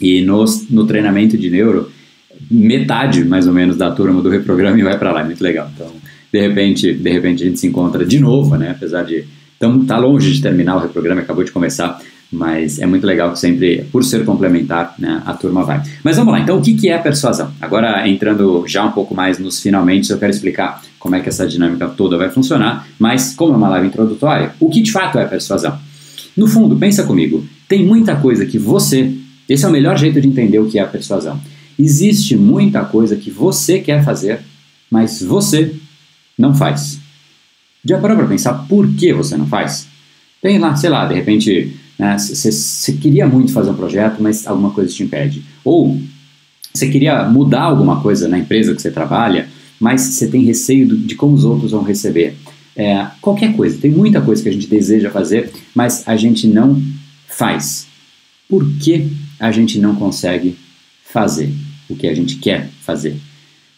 E 0.00 0.22
no, 0.22 0.42
no 0.70 0.86
treinamento 0.86 1.36
de 1.36 1.50
neuro, 1.50 1.92
metade 2.50 3.22
mais 3.26 3.46
ou 3.46 3.52
menos 3.52 3.76
da 3.76 3.90
turma 3.90 4.22
do 4.22 4.30
Reprograme 4.30 4.82
vai 4.82 4.98
para 4.98 5.12
lá, 5.12 5.20
é 5.20 5.24
muito 5.24 5.44
legal. 5.44 5.70
Então, 5.74 5.92
de 6.32 6.40
repente, 6.40 6.94
de 6.94 7.10
repente 7.10 7.42
a 7.42 7.46
gente 7.46 7.60
se 7.60 7.66
encontra 7.66 8.06
de 8.06 8.18
novo, 8.18 8.56
né? 8.56 8.70
Apesar 8.70 9.02
de 9.02 9.16
estar 9.16 9.86
tá 9.86 9.98
longe 9.98 10.32
de 10.32 10.40
terminar 10.40 10.76
o 10.76 10.80
Reprograme, 10.80 11.20
acabou 11.20 11.44
de 11.44 11.52
começar 11.52 12.00
mas 12.32 12.78
é 12.78 12.86
muito 12.86 13.06
legal 13.06 13.30
que 13.30 13.38
sempre, 13.38 13.84
por 13.92 14.02
ser 14.02 14.24
complementar, 14.24 14.94
né, 14.98 15.22
a 15.26 15.34
turma 15.34 15.62
vai. 15.64 15.82
Mas 16.02 16.16
vamos 16.16 16.32
lá, 16.32 16.40
então 16.40 16.56
o 16.56 16.62
que, 16.62 16.72
que 16.72 16.88
é 16.88 16.96
persuasão? 16.96 17.52
Agora, 17.60 18.08
entrando 18.08 18.64
já 18.66 18.84
um 18.86 18.90
pouco 18.90 19.14
mais 19.14 19.38
nos 19.38 19.60
finalmente, 19.60 20.10
eu 20.10 20.18
quero 20.18 20.30
explicar 20.30 20.80
como 20.98 21.14
é 21.14 21.20
que 21.20 21.28
essa 21.28 21.46
dinâmica 21.46 21.86
toda 21.88 22.16
vai 22.16 22.30
funcionar, 22.30 22.88
mas 22.98 23.34
como 23.34 23.52
é 23.52 23.56
uma 23.56 23.68
live 23.68 23.88
introdutória, 23.88 24.54
o 24.58 24.70
que 24.70 24.80
de 24.80 24.90
fato 24.90 25.18
é 25.18 25.26
persuasão? 25.26 25.78
No 26.34 26.48
fundo, 26.48 26.74
pensa 26.76 27.04
comigo, 27.04 27.44
tem 27.68 27.84
muita 27.84 28.16
coisa 28.16 28.46
que 28.46 28.58
você, 28.58 29.12
esse 29.46 29.66
é 29.66 29.68
o 29.68 29.72
melhor 29.72 29.98
jeito 29.98 30.18
de 30.18 30.26
entender 30.26 30.58
o 30.58 30.66
que 30.66 30.78
é 30.78 30.82
a 30.82 30.86
persuasão. 30.86 31.38
Existe 31.78 32.34
muita 32.34 32.82
coisa 32.84 33.14
que 33.14 33.30
você 33.30 33.78
quer 33.78 34.02
fazer, 34.02 34.40
mas 34.90 35.22
você 35.22 35.74
não 36.38 36.54
faz. 36.54 36.98
Já 37.84 37.98
parou 37.98 38.16
para 38.16 38.26
pensar 38.26 38.54
por 38.68 38.88
que 38.94 39.12
você 39.12 39.36
não 39.36 39.46
faz? 39.46 39.86
Tem 40.40 40.58
lá, 40.58 40.74
sei 40.76 40.88
lá, 40.88 41.06
de 41.06 41.14
repente 41.14 41.76
você 42.16 42.92
né? 42.92 42.98
queria 43.00 43.26
muito 43.26 43.52
fazer 43.52 43.70
um 43.70 43.74
projeto, 43.74 44.22
mas 44.22 44.46
alguma 44.46 44.70
coisa 44.70 44.92
te 44.92 45.02
impede. 45.02 45.42
Ou 45.64 46.00
você 46.72 46.88
queria 46.88 47.24
mudar 47.28 47.62
alguma 47.62 48.00
coisa 48.00 48.26
na 48.28 48.38
empresa 48.38 48.74
que 48.74 48.82
você 48.82 48.90
trabalha, 48.90 49.48
mas 49.78 50.00
você 50.00 50.26
tem 50.26 50.44
receio 50.44 50.96
de 50.96 51.14
como 51.14 51.34
os 51.34 51.44
outros 51.44 51.72
vão 51.72 51.82
receber. 51.82 52.34
É, 52.74 53.06
qualquer 53.20 53.54
coisa, 53.54 53.78
tem 53.78 53.90
muita 53.90 54.20
coisa 54.20 54.42
que 54.42 54.48
a 54.48 54.52
gente 54.52 54.66
deseja 54.66 55.10
fazer, 55.10 55.52
mas 55.74 56.02
a 56.06 56.16
gente 56.16 56.46
não 56.46 56.82
faz. 57.28 57.86
Por 58.48 58.66
que 58.78 59.08
a 59.38 59.52
gente 59.52 59.78
não 59.78 59.94
consegue 59.94 60.56
fazer 61.04 61.52
o 61.88 61.94
que 61.94 62.06
a 62.06 62.14
gente 62.14 62.36
quer 62.36 62.68
fazer? 62.80 63.16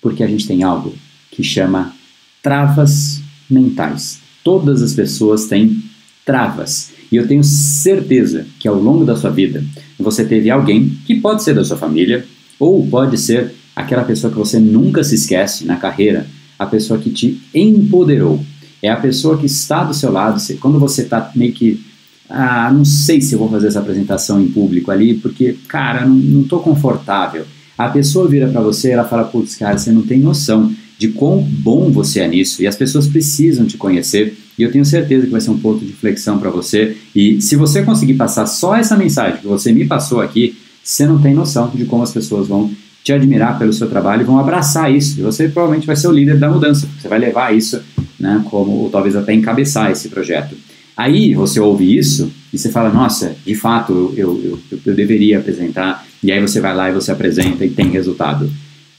Porque 0.01 0.23
a 0.23 0.27
gente 0.27 0.47
tem 0.47 0.63
algo 0.63 0.95
que 1.31 1.43
chama 1.43 1.95
travas 2.43 3.21
mentais. 3.51 4.21
Todas 4.45 4.83
as 4.83 4.93
pessoas 4.93 5.47
têm 5.47 5.83
travas. 6.25 6.93
E 7.11 7.17
eu 7.17 7.27
tenho 7.27 7.45
certeza 7.45 8.47
que 8.59 8.67
ao 8.67 8.75
longo 8.75 9.05
da 9.05 9.17
sua 9.17 9.31
vida 9.31 9.63
você 9.99 10.25
teve 10.25 10.51
alguém 10.51 10.91
que 11.07 11.21
pode 11.21 11.43
ser 11.43 11.55
da 11.55 11.65
sua 11.65 11.77
família 11.77 12.25
ou 12.59 12.87
pode 12.87 13.19
ser 13.19 13.53
aquela 13.75 14.05
pessoa 14.05 14.33
que 14.33 14.39
você 14.39 14.59
nunca 14.59 15.03
se 15.03 15.15
esquece 15.15 15.65
na 15.65 15.77
carreira, 15.77 16.27
a 16.59 16.67
pessoa 16.67 16.99
que 16.99 17.11
te 17.11 17.41
empoderou. 17.55 18.41
É 18.83 18.91
a 18.91 18.97
pessoa 18.97 19.39
que 19.39 19.47
está 19.47 19.83
do 19.83 19.95
seu 19.95 20.13
lado. 20.13 20.41
Quando 20.61 20.79
você 20.79 21.03
está 21.03 21.31
meio 21.35 21.53
que. 21.53 21.83
Ah, 22.29 22.71
não 22.73 22.85
sei 22.85 23.21
se 23.21 23.35
eu 23.35 23.39
vou 23.39 23.51
fazer 23.51 23.69
essa 23.69 23.81
apresentação 23.81 24.41
em 24.41 24.49
público 24.49 24.91
ali, 24.91 25.15
porque, 25.15 25.57
cara, 25.69 26.07
não 26.07 26.43
estou 26.43 26.61
confortável. 26.61 27.45
A 27.77 27.89
pessoa 27.89 28.29
vira 28.29 28.49
para 28.49 28.61
você 28.61 28.89
e 28.89 28.93
ela 28.93 29.05
fala: 29.05 29.25
Putz, 29.25 29.57
cara, 29.57 29.79
você 29.79 29.91
não 29.91 30.03
tem 30.03 30.21
noção. 30.21 30.73
De 30.99 31.09
quão 31.09 31.43
bom 31.43 31.91
você 31.91 32.21
é 32.21 32.29
nisso 32.29 32.63
e 32.63 32.67
as 32.67 32.77
pessoas 32.77 33.07
precisam 33.07 33.67
te 33.67 33.77
conhecer. 33.77 34.37
E 34.59 34.63
eu 34.63 34.71
tenho 34.71 34.85
certeza 34.85 35.27
que 35.27 35.33
vai 35.33 35.41
ser 35.41 35.51
um 35.51 35.59
ponto 35.59 35.85
de 35.85 35.93
flexão 35.93 36.39
para 36.39 36.51
você. 36.51 36.97
E 37.15 37.41
se 37.41 37.57
você 37.57 37.83
conseguir 37.83 38.15
passar 38.15 38.47
só 38.47 38.77
essa 38.77 38.97
mensagem 38.97 39.41
que 39.41 39.47
você 39.47 39.73
me 39.73 39.85
passou 39.85 40.21
aqui, 40.21 40.57
você 40.83 41.07
não 41.07 41.21
tem 41.21 41.35
noção 41.35 41.71
de 41.75 41.85
como 41.85 42.03
as 42.03 42.13
pessoas 42.13 42.47
vão 42.47 42.71
te 43.03 43.13
admirar 43.13 43.59
pelo 43.59 43.73
seu 43.73 43.89
trabalho 43.89 44.23
e 44.23 44.25
vão 44.25 44.39
abraçar 44.39 44.93
isso. 44.93 45.19
E 45.19 45.23
você 45.23 45.49
provavelmente 45.49 45.87
vai 45.87 45.97
ser 45.97 46.09
o 46.09 46.13
líder 46.13 46.39
da 46.39 46.49
mudança, 46.49 46.89
você 46.99 47.09
vai 47.09 47.19
levar 47.19 47.55
isso, 47.55 47.81
né, 48.19 48.43
como 48.49 48.73
ou 48.73 48.91
talvez 48.91 49.15
até 49.15 49.35
encabeçar 49.35 49.91
esse 49.91 50.09
projeto. 50.09 50.57
Aí 50.97 51.35
você 51.35 51.59
ouve 51.59 51.97
isso 51.97 52.31
e 52.53 52.59
você 52.59 52.71
fala, 52.71 52.89
nossa, 52.89 53.35
de 53.45 53.55
fato 53.55 54.15
eu, 54.17 54.41
eu, 54.71 54.79
eu 54.87 54.95
deveria 54.95 55.39
apresentar. 55.39 56.07
E 56.23 56.31
aí 56.33 56.41
você 56.41 56.61
vai 56.61 56.75
lá 56.75 56.89
e 56.89 56.95
você 56.95 57.11
apresenta 57.11 57.65
e 57.65 57.71
tem 57.71 57.91
resultado. 57.91 58.51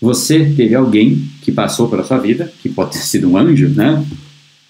Você 0.01 0.53
teve 0.55 0.75
alguém 0.75 1.23
que 1.41 1.51
passou 1.51 1.87
pela 1.87 2.03
sua 2.03 2.17
vida, 2.17 2.51
que 2.61 2.69
pode 2.69 2.91
ter 2.91 2.99
sido 2.99 3.29
um 3.29 3.37
anjo, 3.37 3.69
né? 3.69 4.03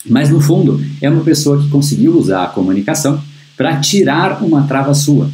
Mas 0.08 0.30
no 0.30 0.40
fundo 0.40 0.80
é 1.02 1.10
uma 1.10 1.24
pessoa 1.24 1.62
que 1.62 1.70
conseguiu 1.70 2.18
usar 2.18 2.44
a 2.44 2.50
comunicação 2.50 3.22
para 3.58 3.80
tirar 3.80 4.44
uma 4.44 4.64
trava 4.64 4.94
sua. 4.94 5.30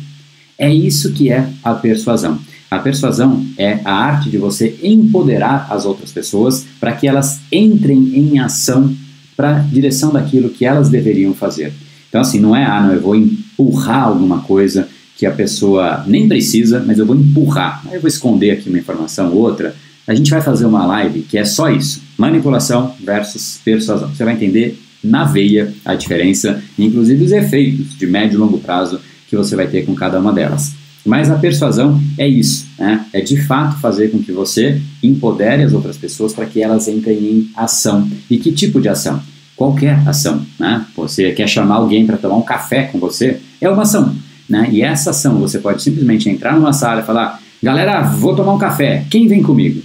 É 0.58 0.74
isso 0.74 1.12
que 1.14 1.32
é 1.32 1.50
a 1.64 1.74
persuasão. 1.74 2.40
A 2.70 2.80
persuasão 2.80 3.46
é 3.58 3.80
a 3.84 3.94
arte 3.94 4.30
de 4.30 4.38
você 4.38 4.80
empoderar 4.82 5.68
as 5.70 5.86
outras 5.86 6.12
pessoas 6.12 6.66
para 6.80 6.94
que 6.94 7.08
elas 7.08 7.42
entrem 7.52 8.16
em 8.16 8.40
ação 8.40 8.96
para 9.36 9.58
a 9.58 9.60
direção 9.60 10.14
daquilo 10.14 10.50
que 10.50 10.64
elas 10.64 10.90
deveriam 10.90 11.34
fazer. 11.34 11.74
Então, 12.08 12.22
assim, 12.22 12.40
não 12.40 12.56
é, 12.56 12.64
ah, 12.64 12.82
não, 12.82 12.94
eu 12.94 13.02
vou 13.02 13.16
empurrar 13.16 14.04
alguma 14.04 14.42
coisa 14.42 14.88
que 15.22 15.26
a 15.28 15.32
pessoa 15.32 16.04
nem 16.08 16.28
precisa, 16.28 16.84
mas 16.84 16.98
eu 16.98 17.06
vou 17.06 17.16
empurrar. 17.16 17.84
Eu 17.92 18.02
vou 18.02 18.08
esconder 18.08 18.50
aqui 18.50 18.70
uma 18.70 18.80
informação 18.80 19.32
ou 19.32 19.38
outra. 19.38 19.76
A 20.08 20.16
gente 20.16 20.32
vai 20.32 20.42
fazer 20.42 20.66
uma 20.66 20.84
live 20.84 21.22
que 21.22 21.38
é 21.38 21.46
só 21.46 21.70
isso: 21.70 22.02
manipulação 22.18 22.96
versus 23.00 23.60
persuasão. 23.64 24.10
Você 24.10 24.26
vai 24.26 24.34
entender 24.34 24.82
na 25.04 25.24
veia 25.24 25.72
a 25.86 25.94
diferença, 25.94 26.64
inclusive 26.78 27.24
os 27.24 27.32
efeitos 27.32 27.96
de 27.96 28.08
médio 28.08 28.38
e 28.38 28.40
longo 28.40 28.58
prazo 28.58 29.00
que 29.28 29.38
você 29.38 29.56
vai 29.56 29.68
ter 29.68 29.86
com 29.86 29.94
cada 29.94 30.20
uma 30.20 30.34
delas. 30.34 30.72
Mas 31.06 31.30
a 31.30 31.36
persuasão 31.36 32.02
é 32.18 32.28
isso, 32.28 32.66
né? 32.80 33.06
é 33.14 33.22
de 33.22 33.40
fato 33.44 33.80
fazer 33.80 34.10
com 34.10 34.18
que 34.18 34.32
você 34.32 34.82
empodere 35.04 35.62
as 35.62 35.72
outras 35.72 35.98
pessoas 35.98 36.34
para 36.34 36.48
que 36.48 36.64
elas 36.64 36.88
entrem 36.88 37.18
em 37.20 37.50
ação. 37.56 38.10
E 38.28 38.40
que 38.40 38.52
tipo 38.52 38.82
de 38.82 38.90
ação? 38.90 39.22
Qualquer 39.56 40.02
ação. 40.08 40.44
Né? 40.60 40.84
Você 40.96 41.32
quer 41.32 41.48
chamar 41.48 41.76
alguém 41.76 42.08
para 42.08 42.18
tomar 42.18 42.38
um 42.38 42.42
café 42.42 42.86
com 42.86 42.98
você? 42.98 43.40
É 43.62 43.70
uma 43.70 43.84
ação. 43.84 44.16
Né? 44.52 44.68
E 44.70 44.82
essa 44.82 45.12
ação 45.12 45.40
você 45.40 45.60
pode 45.60 45.82
simplesmente 45.82 46.30
entrar 46.30 46.54
numa 46.54 46.74
sala 46.74 47.00
e 47.00 47.06
falar: 47.06 47.42
galera, 47.64 48.02
vou 48.02 48.36
tomar 48.36 48.54
um 48.54 48.58
café, 48.58 49.06
quem 49.10 49.26
vem 49.26 49.42
comigo? 49.42 49.82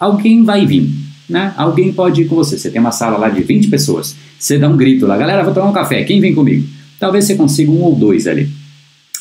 Alguém 0.00 0.42
vai 0.42 0.64
vir. 0.64 0.90
Né? 1.28 1.52
Alguém 1.54 1.92
pode 1.92 2.22
ir 2.22 2.24
com 2.24 2.34
você. 2.34 2.56
Você 2.56 2.70
tem 2.70 2.80
uma 2.80 2.90
sala 2.90 3.18
lá 3.18 3.28
de 3.28 3.42
20 3.42 3.68
pessoas. 3.68 4.16
Você 4.38 4.58
dá 4.58 4.70
um 4.70 4.76
grito 4.76 5.06
lá: 5.06 5.18
galera, 5.18 5.44
vou 5.44 5.52
tomar 5.52 5.68
um 5.68 5.72
café, 5.72 6.02
quem 6.02 6.18
vem 6.18 6.34
comigo? 6.34 6.66
Talvez 6.98 7.26
você 7.26 7.34
consiga 7.34 7.70
um 7.70 7.82
ou 7.82 7.94
dois 7.94 8.26
ali. 8.26 8.48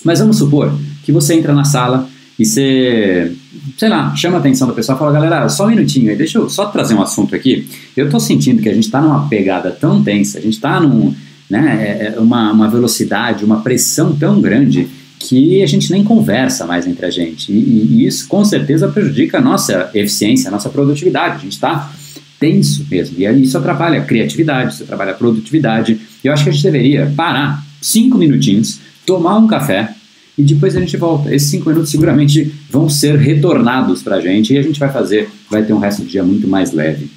Mas 0.01 0.19
vamos 0.19 0.37
supor 0.37 0.73
que 1.03 1.11
você 1.11 1.33
entra 1.33 1.53
na 1.53 1.65
sala 1.65 2.07
e 2.39 2.45
você, 2.45 3.33
sei 3.77 3.89
lá, 3.89 4.15
chama 4.15 4.37
a 4.37 4.39
atenção 4.39 4.67
da 4.67 4.73
pessoa 4.73 4.95
e 4.95 4.99
fala, 4.99 5.11
galera, 5.11 5.49
só 5.49 5.65
um 5.65 5.69
minutinho 5.69 6.09
aí, 6.09 6.15
deixa 6.15 6.37
eu 6.37 6.49
só 6.49 6.67
trazer 6.67 6.93
um 6.93 7.01
assunto 7.01 7.35
aqui. 7.35 7.67
Eu 7.95 8.09
tô 8.09 8.19
sentindo 8.19 8.61
que 8.61 8.69
a 8.69 8.73
gente 8.73 8.85
está 8.85 9.01
numa 9.01 9.27
pegada 9.27 9.71
tão 9.71 10.01
tensa, 10.01 10.37
a 10.37 10.41
gente 10.41 10.53
está 10.53 10.79
num, 10.79 11.13
né, 11.49 11.97
é, 11.99 12.13
é 12.15 12.19
uma, 12.19 12.51
uma 12.51 12.69
velocidade, 12.69 13.45
uma 13.45 13.61
pressão 13.61 14.15
tão 14.15 14.41
grande 14.41 14.87
que 15.19 15.63
a 15.63 15.65
gente 15.65 15.91
nem 15.91 16.03
conversa 16.03 16.65
mais 16.65 16.85
entre 16.85 17.05
a 17.05 17.09
gente. 17.09 17.51
E, 17.51 17.55
e 17.55 18.05
isso 18.05 18.27
com 18.27 18.43
certeza 18.43 18.87
prejudica 18.87 19.37
a 19.37 19.41
nossa 19.41 19.89
eficiência, 19.93 20.49
a 20.49 20.51
nossa 20.51 20.69
produtividade. 20.69 21.35
A 21.35 21.39
gente 21.39 21.53
está 21.53 21.91
tenso 22.39 22.85
mesmo. 22.91 23.15
E 23.17 23.25
isso 23.41 23.57
atrapalha 23.57 24.01
a 24.01 24.03
criatividade, 24.03 24.73
isso 24.73 24.83
atrapalha 24.83 25.11
a 25.11 25.15
produtividade. 25.15 25.99
E 26.23 26.27
eu 26.27 26.33
acho 26.33 26.43
que 26.43 26.49
a 26.49 26.53
gente 26.53 26.63
deveria 26.63 27.11
parar 27.15 27.63
cinco 27.81 28.17
minutinhos, 28.17 28.79
tomar 29.05 29.37
um 29.37 29.47
café 29.47 29.93
e 30.37 30.43
depois 30.43 30.75
a 30.75 30.79
gente 30.79 30.97
volta. 30.97 31.33
Esses 31.33 31.49
cinco 31.49 31.69
minutos 31.69 31.89
seguramente 31.89 32.53
vão 32.69 32.89
ser 32.89 33.17
retornados 33.17 34.03
para 34.03 34.17
a 34.17 34.19
gente 34.19 34.53
e 34.53 34.57
a 34.57 34.61
gente 34.61 34.79
vai 34.79 34.91
fazer, 34.91 35.29
vai 35.49 35.63
ter 35.63 35.73
um 35.73 35.79
resto 35.79 36.03
de 36.03 36.09
dia 36.09 36.23
muito 36.23 36.47
mais 36.47 36.73
leve. 36.73 37.09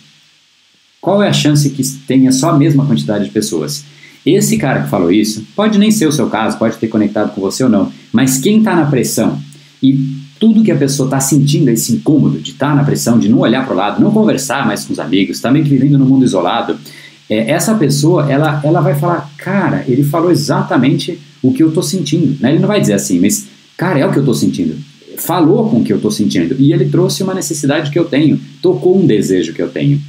Qual 1.00 1.22
é 1.22 1.28
a 1.28 1.32
chance 1.32 1.70
que 1.70 1.82
tenha 2.06 2.30
só 2.30 2.50
a 2.50 2.58
mesma 2.58 2.86
quantidade 2.86 3.24
de 3.24 3.30
pessoas? 3.30 3.84
Esse 4.26 4.58
cara 4.58 4.82
que 4.82 4.90
falou 4.90 5.12
isso, 5.12 5.46
pode 5.54 5.78
nem 5.78 5.92
ser 5.92 6.06
o 6.08 6.12
seu 6.12 6.28
caso, 6.28 6.58
pode 6.58 6.76
ter 6.76 6.88
conectado 6.88 7.32
com 7.32 7.40
você 7.40 7.62
ou 7.62 7.70
não, 7.70 7.92
mas 8.12 8.38
quem 8.38 8.58
está 8.58 8.74
na 8.74 8.86
pressão 8.86 9.38
e 9.80 10.16
tudo 10.40 10.64
que 10.64 10.72
a 10.72 10.76
pessoa 10.76 11.06
está 11.06 11.20
sentindo, 11.20 11.68
esse 11.70 11.92
incômodo 11.92 12.40
de 12.40 12.50
estar 12.50 12.70
tá 12.70 12.74
na 12.74 12.84
pressão, 12.84 13.18
de 13.18 13.28
não 13.28 13.38
olhar 13.38 13.64
para 13.64 13.72
o 13.72 13.76
lado, 13.76 14.02
não 14.02 14.10
conversar 14.10 14.66
mais 14.66 14.84
com 14.84 14.92
os 14.92 14.98
amigos, 14.98 15.40
também 15.40 15.62
tá 15.62 15.68
vivendo 15.68 15.96
no 15.96 16.04
mundo 16.04 16.24
isolado, 16.24 16.76
é, 17.28 17.50
essa 17.50 17.74
pessoa, 17.74 18.30
ela, 18.30 18.60
ela 18.64 18.80
vai 18.80 18.94
falar, 18.94 19.30
cara, 19.36 19.84
ele 19.86 20.02
falou 20.02 20.30
exatamente 20.30 21.18
o 21.42 21.52
que 21.52 21.62
eu 21.62 21.68
estou 21.68 21.82
sentindo. 21.82 22.36
Né? 22.40 22.50
Ele 22.50 22.60
não 22.60 22.68
vai 22.68 22.80
dizer 22.80 22.94
assim, 22.94 23.18
mas, 23.20 23.46
cara, 23.76 23.98
é 23.98 24.06
o 24.06 24.12
que 24.12 24.18
eu 24.18 24.22
estou 24.22 24.34
sentindo. 24.34 24.76
Falou 25.16 25.68
com 25.70 25.78
o 25.78 25.84
que 25.84 25.92
eu 25.92 25.96
estou 25.96 26.10
sentindo. 26.10 26.56
E 26.58 26.72
ele 26.72 26.86
trouxe 26.86 27.22
uma 27.22 27.34
necessidade 27.34 27.90
que 27.90 27.98
eu 27.98 28.04
tenho, 28.04 28.38
tocou 28.60 29.00
um 29.00 29.06
desejo 29.06 29.52
que 29.52 29.62
eu 29.62 29.68
tenho. 29.68 30.00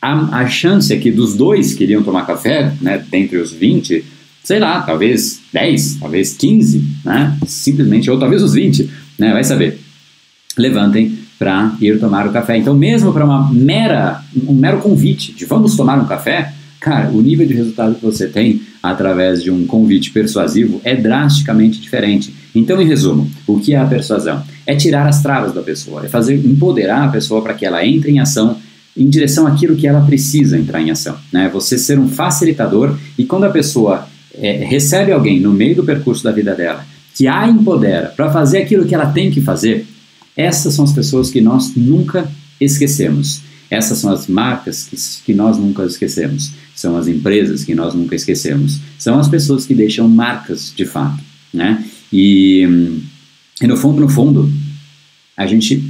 A, 0.00 0.40
a 0.40 0.46
chance 0.48 0.92
é 0.92 0.96
que 0.98 1.10
dos 1.10 1.34
dois 1.34 1.74
que 1.74 1.84
iriam 1.84 2.02
tomar 2.02 2.26
café, 2.26 2.72
né, 2.80 3.04
dentre 3.10 3.38
os 3.38 3.52
20, 3.52 4.04
sei 4.42 4.60
lá, 4.60 4.82
talvez 4.82 5.40
10, 5.52 5.96
talvez 5.96 6.34
15, 6.34 6.84
né, 7.04 7.36
simplesmente, 7.46 8.10
ou 8.10 8.18
talvez 8.18 8.42
os 8.42 8.54
20, 8.54 8.88
né, 9.18 9.32
vai 9.32 9.42
saber, 9.42 9.78
levantem 10.56 11.18
para 11.38 11.74
ir 11.80 11.98
tomar 11.98 12.26
o 12.26 12.32
café. 12.32 12.56
Então, 12.56 12.74
mesmo 12.74 13.12
para 13.12 13.24
uma 13.24 13.52
mera, 13.52 14.22
um 14.46 14.54
mero 14.54 14.78
convite 14.78 15.32
de 15.32 15.44
vamos 15.44 15.76
tomar 15.76 15.98
um 15.98 16.06
café, 16.06 16.52
cara, 16.80 17.10
o 17.10 17.20
nível 17.20 17.46
de 17.46 17.54
resultado 17.54 17.96
que 17.96 18.04
você 18.04 18.28
tem 18.28 18.62
através 18.82 19.42
de 19.42 19.50
um 19.50 19.66
convite 19.66 20.10
persuasivo 20.12 20.80
é 20.84 20.94
drasticamente 20.94 21.80
diferente. 21.80 22.32
Então, 22.54 22.80
em 22.80 22.86
resumo, 22.86 23.28
o 23.46 23.58
que 23.58 23.74
é 23.74 23.78
a 23.78 23.84
persuasão? 23.84 24.42
É 24.64 24.74
tirar 24.74 25.06
as 25.06 25.22
travas 25.22 25.52
da 25.52 25.62
pessoa, 25.62 26.04
é 26.04 26.08
fazer 26.08 26.34
empoderar 26.34 27.04
a 27.04 27.08
pessoa 27.08 27.42
para 27.42 27.54
que 27.54 27.66
ela 27.66 27.84
entre 27.84 28.10
em 28.12 28.20
ação 28.20 28.56
em 28.96 29.08
direção 29.08 29.46
àquilo 29.46 29.76
que 29.76 29.86
ela 29.86 30.00
precisa 30.00 30.58
entrar 30.58 30.80
em 30.80 30.90
ação. 30.90 31.16
Né? 31.32 31.50
Você 31.52 31.76
ser 31.76 31.98
um 31.98 32.08
facilitador 32.08 32.98
e 33.18 33.24
quando 33.24 33.44
a 33.44 33.50
pessoa 33.50 34.08
é, 34.34 34.64
recebe 34.64 35.12
alguém 35.12 35.40
no 35.40 35.52
meio 35.52 35.76
do 35.76 35.84
percurso 35.84 36.24
da 36.24 36.32
vida 36.32 36.54
dela 36.54 36.84
que 37.14 37.26
a 37.26 37.46
empodera 37.48 38.12
para 38.14 38.30
fazer 38.30 38.58
aquilo 38.58 38.86
que 38.86 38.94
ela 38.94 39.06
tem 39.06 39.30
que 39.30 39.40
fazer, 39.40 39.86
essas 40.36 40.74
são 40.74 40.84
as 40.84 40.92
pessoas 40.92 41.30
que 41.30 41.40
nós 41.40 41.74
nunca 41.74 42.30
esquecemos. 42.60 43.40
Essas 43.70 43.98
são 43.98 44.12
as 44.12 44.26
marcas 44.26 44.84
que, 44.84 44.96
que 45.24 45.34
nós 45.34 45.58
nunca 45.58 45.84
esquecemos. 45.84 46.52
São 46.74 46.96
as 46.96 47.08
empresas 47.08 47.64
que 47.64 47.74
nós 47.74 47.94
nunca 47.94 48.14
esquecemos. 48.14 48.78
São 48.98 49.18
as 49.18 49.28
pessoas 49.28 49.66
que 49.66 49.74
deixam 49.74 50.08
marcas 50.08 50.72
de 50.76 50.84
fato. 50.84 51.22
Né? 51.52 51.84
E, 52.12 52.92
e 53.60 53.66
no 53.66 53.76
fundo, 53.76 54.00
no 54.00 54.08
fundo, 54.08 54.50
a 55.36 55.46
gente 55.46 55.82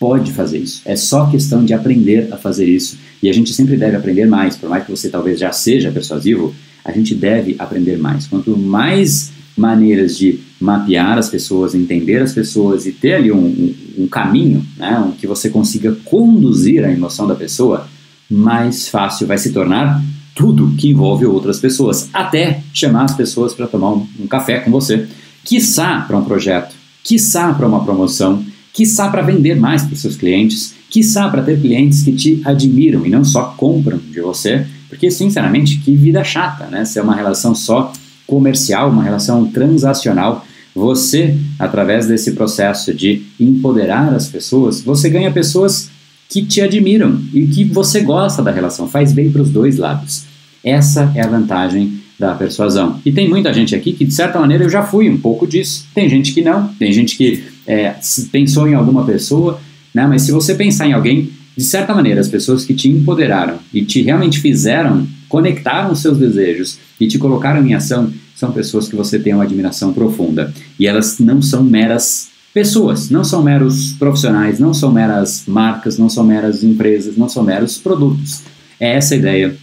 pode 0.00 0.32
fazer 0.32 0.58
isso. 0.58 0.80
É 0.86 0.96
só 0.96 1.26
questão 1.26 1.62
de 1.62 1.74
aprender 1.74 2.32
a 2.32 2.38
fazer 2.38 2.66
isso. 2.66 2.98
E 3.22 3.28
a 3.28 3.32
gente 3.34 3.52
sempre 3.52 3.76
deve 3.76 3.96
aprender 3.96 4.26
mais. 4.26 4.56
Por 4.56 4.68
mais 4.68 4.84
que 4.84 4.90
você 4.90 5.10
talvez 5.10 5.38
já 5.38 5.52
seja 5.52 5.92
persuasivo, 5.92 6.54
a 6.82 6.90
gente 6.90 7.14
deve 7.14 7.54
aprender 7.58 7.98
mais. 7.98 8.26
Quanto 8.26 8.56
mais 8.56 9.30
maneiras 9.54 10.16
de 10.16 10.40
mapear 10.58 11.18
as 11.18 11.28
pessoas, 11.28 11.74
entender 11.74 12.22
as 12.22 12.32
pessoas 12.32 12.86
e 12.86 12.92
ter 12.92 13.14
ali 13.14 13.30
um, 13.30 13.44
um, 13.44 13.74
um 13.98 14.08
caminho 14.08 14.64
né, 14.78 14.98
um, 14.98 15.12
que 15.12 15.26
você 15.26 15.50
consiga 15.50 15.94
conduzir 16.04 16.82
a 16.82 16.90
emoção 16.90 17.26
da 17.26 17.34
pessoa, 17.34 17.86
mais 18.30 18.88
fácil 18.88 19.26
vai 19.26 19.36
se 19.36 19.52
tornar 19.52 20.02
tudo 20.34 20.74
que 20.78 20.88
envolve 20.88 21.26
outras 21.26 21.58
pessoas, 21.58 22.08
até 22.14 22.62
chamar 22.72 23.04
as 23.04 23.14
pessoas 23.14 23.52
para 23.52 23.66
tomar 23.66 23.90
um, 23.90 24.06
um, 24.20 24.26
café 24.26 24.60
com 24.60 24.70
você, 24.70 25.06
quiçá 25.44 26.00
para 26.06 26.16
um 26.16 26.24
projeto, 26.24 26.74
quiçá 27.04 27.52
para 27.52 27.66
uma 27.66 27.84
promoção, 27.84 28.42
quiçá 28.72 29.08
para 29.08 29.22
vender 29.22 29.56
mais 29.56 29.82
para 29.82 29.94
os 29.94 30.00
seus 30.00 30.16
clientes, 30.16 30.74
quiçá 30.88 31.28
para 31.28 31.42
ter 31.42 31.60
clientes 31.60 32.02
que 32.02 32.12
te 32.12 32.40
admiram 32.44 33.06
e 33.06 33.10
não 33.10 33.24
só 33.24 33.54
compram 33.56 33.98
de 33.98 34.20
você, 34.20 34.66
porque 34.88 35.10
sinceramente 35.10 35.78
que 35.78 35.94
vida 35.94 36.22
chata, 36.24 36.66
né? 36.66 36.84
Ser 36.84 37.00
uma 37.00 37.14
relação 37.14 37.54
só 37.54 37.92
comercial, 38.26 38.90
uma 38.90 39.02
relação 39.02 39.46
transacional 39.46 40.46
você, 40.74 41.36
através 41.58 42.06
desse 42.06 42.32
processo 42.32 42.94
de 42.94 43.22
empoderar 43.38 44.14
as 44.14 44.28
pessoas, 44.28 44.80
você 44.80 45.08
ganha 45.08 45.30
pessoas 45.30 45.90
que 46.28 46.44
te 46.44 46.60
admiram 46.60 47.20
e 47.34 47.46
que 47.46 47.64
você 47.64 48.00
gosta 48.00 48.42
da 48.42 48.52
relação, 48.52 48.88
faz 48.88 49.12
bem 49.12 49.30
para 49.32 49.42
os 49.42 49.50
dois 49.50 49.78
lados. 49.78 50.24
Essa 50.62 51.10
é 51.14 51.22
a 51.22 51.26
vantagem 51.26 52.00
da 52.18 52.34
persuasão. 52.34 53.00
E 53.04 53.10
tem 53.10 53.28
muita 53.28 53.52
gente 53.52 53.74
aqui 53.74 53.92
que, 53.92 54.04
de 54.04 54.12
certa 54.12 54.38
maneira, 54.38 54.62
eu 54.62 54.70
já 54.70 54.82
fui 54.82 55.08
um 55.08 55.16
pouco 55.16 55.46
disso. 55.46 55.86
Tem 55.94 56.08
gente 56.08 56.32
que 56.32 56.42
não, 56.42 56.68
tem 56.74 56.92
gente 56.92 57.16
que 57.16 57.42
é, 57.66 57.94
pensou 58.30 58.68
em 58.68 58.74
alguma 58.74 59.04
pessoa, 59.04 59.60
né? 59.94 60.06
mas 60.06 60.22
se 60.22 60.32
você 60.32 60.54
pensar 60.54 60.86
em 60.86 60.92
alguém, 60.92 61.30
de 61.56 61.64
certa 61.64 61.94
maneira, 61.94 62.20
as 62.20 62.28
pessoas 62.28 62.64
que 62.64 62.74
te 62.74 62.88
empoderaram 62.88 63.58
e 63.72 63.84
te 63.84 64.02
realmente 64.02 64.40
fizeram, 64.40 65.06
conectaram 65.28 65.92
os 65.92 66.00
seus 66.00 66.18
desejos 66.18 66.78
e 66.98 67.06
te 67.06 67.18
colocaram 67.18 67.64
em 67.66 67.74
ação, 67.74 68.12
são 68.34 68.52
pessoas 68.52 68.88
que 68.88 68.96
você 68.96 69.18
tem 69.18 69.34
uma 69.34 69.44
admiração 69.44 69.92
profunda. 69.92 70.52
E 70.78 70.86
elas 70.86 71.18
não 71.18 71.42
são 71.42 71.62
meras 71.62 72.28
pessoas, 72.52 73.10
não 73.10 73.22
são 73.22 73.42
meros 73.42 73.92
profissionais, 73.92 74.58
não 74.58 74.72
são 74.72 74.90
meras 74.90 75.44
marcas, 75.46 75.98
não 75.98 76.08
são 76.08 76.24
meras 76.24 76.64
empresas, 76.64 77.16
não 77.16 77.28
são 77.28 77.42
meros 77.42 77.78
produtos. 77.78 78.42
É 78.78 78.96
essa 78.96 79.14
a 79.14 79.18
ideia 79.18 79.56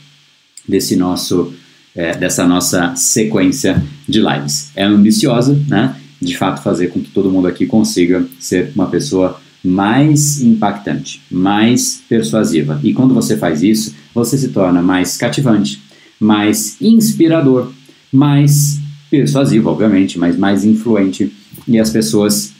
desse 0.67 0.95
nosso, 0.95 1.53
é, 1.95 2.15
dessa 2.15 2.45
nossa 2.45 2.95
sequência 2.95 3.83
de 4.07 4.19
lives. 4.19 4.69
É 4.75 4.83
ambiciosa, 4.83 5.59
né? 5.67 5.95
De 6.21 6.35
fato, 6.37 6.63
fazer 6.63 6.87
com 6.87 6.99
que 7.01 7.11
todo 7.11 7.29
mundo 7.29 7.47
aqui 7.47 7.65
consiga 7.65 8.25
ser 8.39 8.71
uma 8.75 8.87
pessoa 8.87 9.39
mais 9.63 10.41
impactante, 10.41 11.21
mais 11.29 12.01
persuasiva. 12.07 12.79
E 12.83 12.93
quando 12.93 13.13
você 13.13 13.37
faz 13.37 13.61
isso, 13.61 13.93
você 14.13 14.37
se 14.37 14.49
torna 14.49 14.81
mais 14.81 15.17
cativante, 15.17 15.81
mais 16.19 16.77
inspirador, 16.81 17.71
mais 18.11 18.79
persuasivo, 19.11 19.69
obviamente, 19.69 20.17
mas 20.17 20.37
mais 20.37 20.63
influente. 20.65 21.31
E 21.67 21.79
as 21.79 21.89
pessoas, 21.89 22.53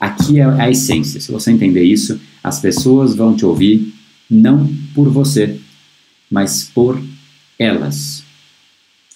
aqui 0.00 0.40
é 0.40 0.44
a 0.44 0.70
essência. 0.70 1.20
Se 1.20 1.30
você 1.30 1.50
entender 1.50 1.84
isso, 1.84 2.18
as 2.42 2.60
pessoas 2.60 3.14
vão 3.14 3.34
te 3.36 3.44
ouvir 3.44 3.92
não 4.30 4.68
por 4.94 5.08
você, 5.08 5.60
mas 6.30 6.70
por 6.74 7.00
elas. 7.58 8.23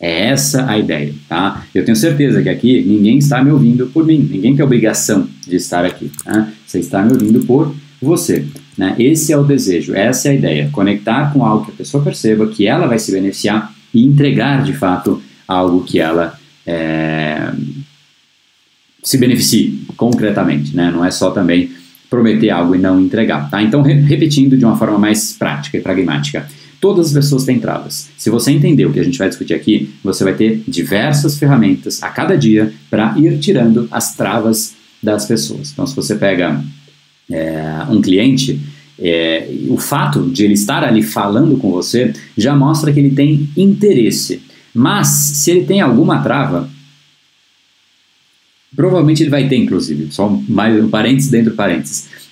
É 0.01 0.29
essa 0.29 0.71
a 0.71 0.79
ideia, 0.79 1.13
tá? 1.29 1.65
Eu 1.75 1.85
tenho 1.85 1.97
certeza 1.97 2.41
que 2.41 2.49
aqui 2.49 2.83
ninguém 2.85 3.19
está 3.19 3.43
me 3.43 3.51
ouvindo 3.51 3.89
por 3.89 4.07
mim, 4.07 4.19
ninguém 4.31 4.55
tem 4.55 4.65
obrigação 4.65 5.29
de 5.47 5.57
estar 5.57 5.85
aqui. 5.85 6.11
Tá? 6.25 6.49
Você 6.65 6.79
está 6.79 7.03
me 7.03 7.13
ouvindo 7.13 7.41
por 7.41 7.75
você. 8.01 8.47
Né? 8.77 8.95
Esse 8.97 9.33
é 9.33 9.37
o 9.37 9.43
desejo, 9.43 9.95
essa 9.95 10.29
é 10.29 10.31
a 10.31 10.35
ideia. 10.35 10.69
Conectar 10.71 11.33
com 11.33 11.45
algo 11.45 11.65
que 11.65 11.73
a 11.73 11.75
pessoa 11.75 12.03
perceba 12.03 12.47
que 12.47 12.67
ela 12.67 12.87
vai 12.87 12.99
se 12.99 13.11
beneficiar 13.11 13.75
e 13.93 14.05
entregar 14.05 14.63
de 14.63 14.73
fato 14.73 15.21
algo 15.49 15.83
que 15.83 15.99
ela 15.99 16.39
é, 16.65 17.51
se 19.03 19.19
beneficie 19.19 19.85
concretamente. 19.97 20.77
Né? 20.77 20.93
Não 20.93 21.05
é 21.05 21.11
só 21.11 21.33
também 21.33 21.73
prometer 22.09 22.51
algo 22.51 22.75
e 22.75 22.79
não 22.79 23.01
entregar. 23.01 23.51
Tá? 23.51 23.63
Então, 23.63 23.83
re 23.83 23.95
repetindo 23.95 24.57
de 24.57 24.65
uma 24.65 24.77
forma 24.77 24.99
mais 24.99 25.33
prática 25.33 25.77
e 25.77 25.81
pragmática. 25.81 26.49
Todas 26.81 27.09
as 27.09 27.12
pessoas 27.12 27.45
têm 27.45 27.59
travas. 27.59 28.09
Se 28.17 28.31
você 28.31 28.53
entender 28.53 28.87
o 28.87 28.93
que 28.93 29.01
a 29.01 29.05
gente 29.05 29.19
vai 29.19 29.29
discutir 29.29 29.55
aqui, 29.55 29.91
você 30.03 30.23
vai 30.23 30.35
ter 30.35 30.62
diversas 30.67 31.37
ferramentas 31.37 32.03
a 32.03 32.09
cada 32.09 32.37
dia 32.37 32.73
para 32.88 33.19
ir 33.19 33.38
tirando 33.38 33.88
as 33.91 34.14
travas 34.14 34.75
das 35.03 35.27
pessoas. 35.27 35.73
Então, 35.73 35.87
se 35.87 35.97
você 35.97 36.14
pega 36.14 36.62
é, 37.31 37.85
um 37.91 38.01
cliente, 38.01 38.61
é, 38.99 39.49
o 39.69 39.77
fato 39.77 40.29
de 40.31 40.45
ele 40.45 40.55
estar 40.55 40.85
ali 40.85 41.03
falando 41.03 41.57
com 41.57 41.71
você 41.71 42.12
já 42.37 42.55
mostra 42.55 42.93
que 42.93 43.01
ele 43.01 43.11
tem 43.11 43.49
interesse. 43.57 44.43
Mas, 44.73 45.09
se 45.09 45.51
ele 45.51 45.64
tem 45.64 45.81
alguma 45.81 46.23
trava, 46.23 46.69
provavelmente 48.77 49.23
ele 49.23 49.31
vai 49.31 49.49
ter, 49.49 49.57
inclusive, 49.57 50.12
só 50.12 50.29
mais 50.49 50.83
um 50.83 50.88
parênteses 50.88 51.31
dentro 51.31 51.51
do 51.51 51.57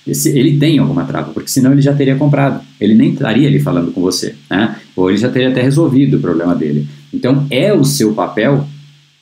parênteses 0.07 0.25
ele 0.25 0.57
tem 0.57 0.79
alguma 0.79 1.03
trava, 1.03 1.31
porque 1.31 1.49
senão 1.49 1.71
ele 1.71 1.81
já 1.81 1.93
teria 1.93 2.15
comprado, 2.15 2.63
ele 2.79 2.95
nem 2.95 3.11
estaria 3.11 3.47
ali 3.47 3.59
falando 3.59 3.91
com 3.91 4.01
você, 4.01 4.35
né? 4.49 4.77
ou 4.95 5.09
ele 5.09 5.17
já 5.17 5.29
teria 5.29 5.49
até 5.49 5.61
resolvido 5.61 6.17
o 6.17 6.19
problema 6.19 6.55
dele. 6.55 6.87
Então 7.13 7.45
é 7.49 7.73
o 7.73 7.83
seu 7.83 8.13
papel 8.13 8.67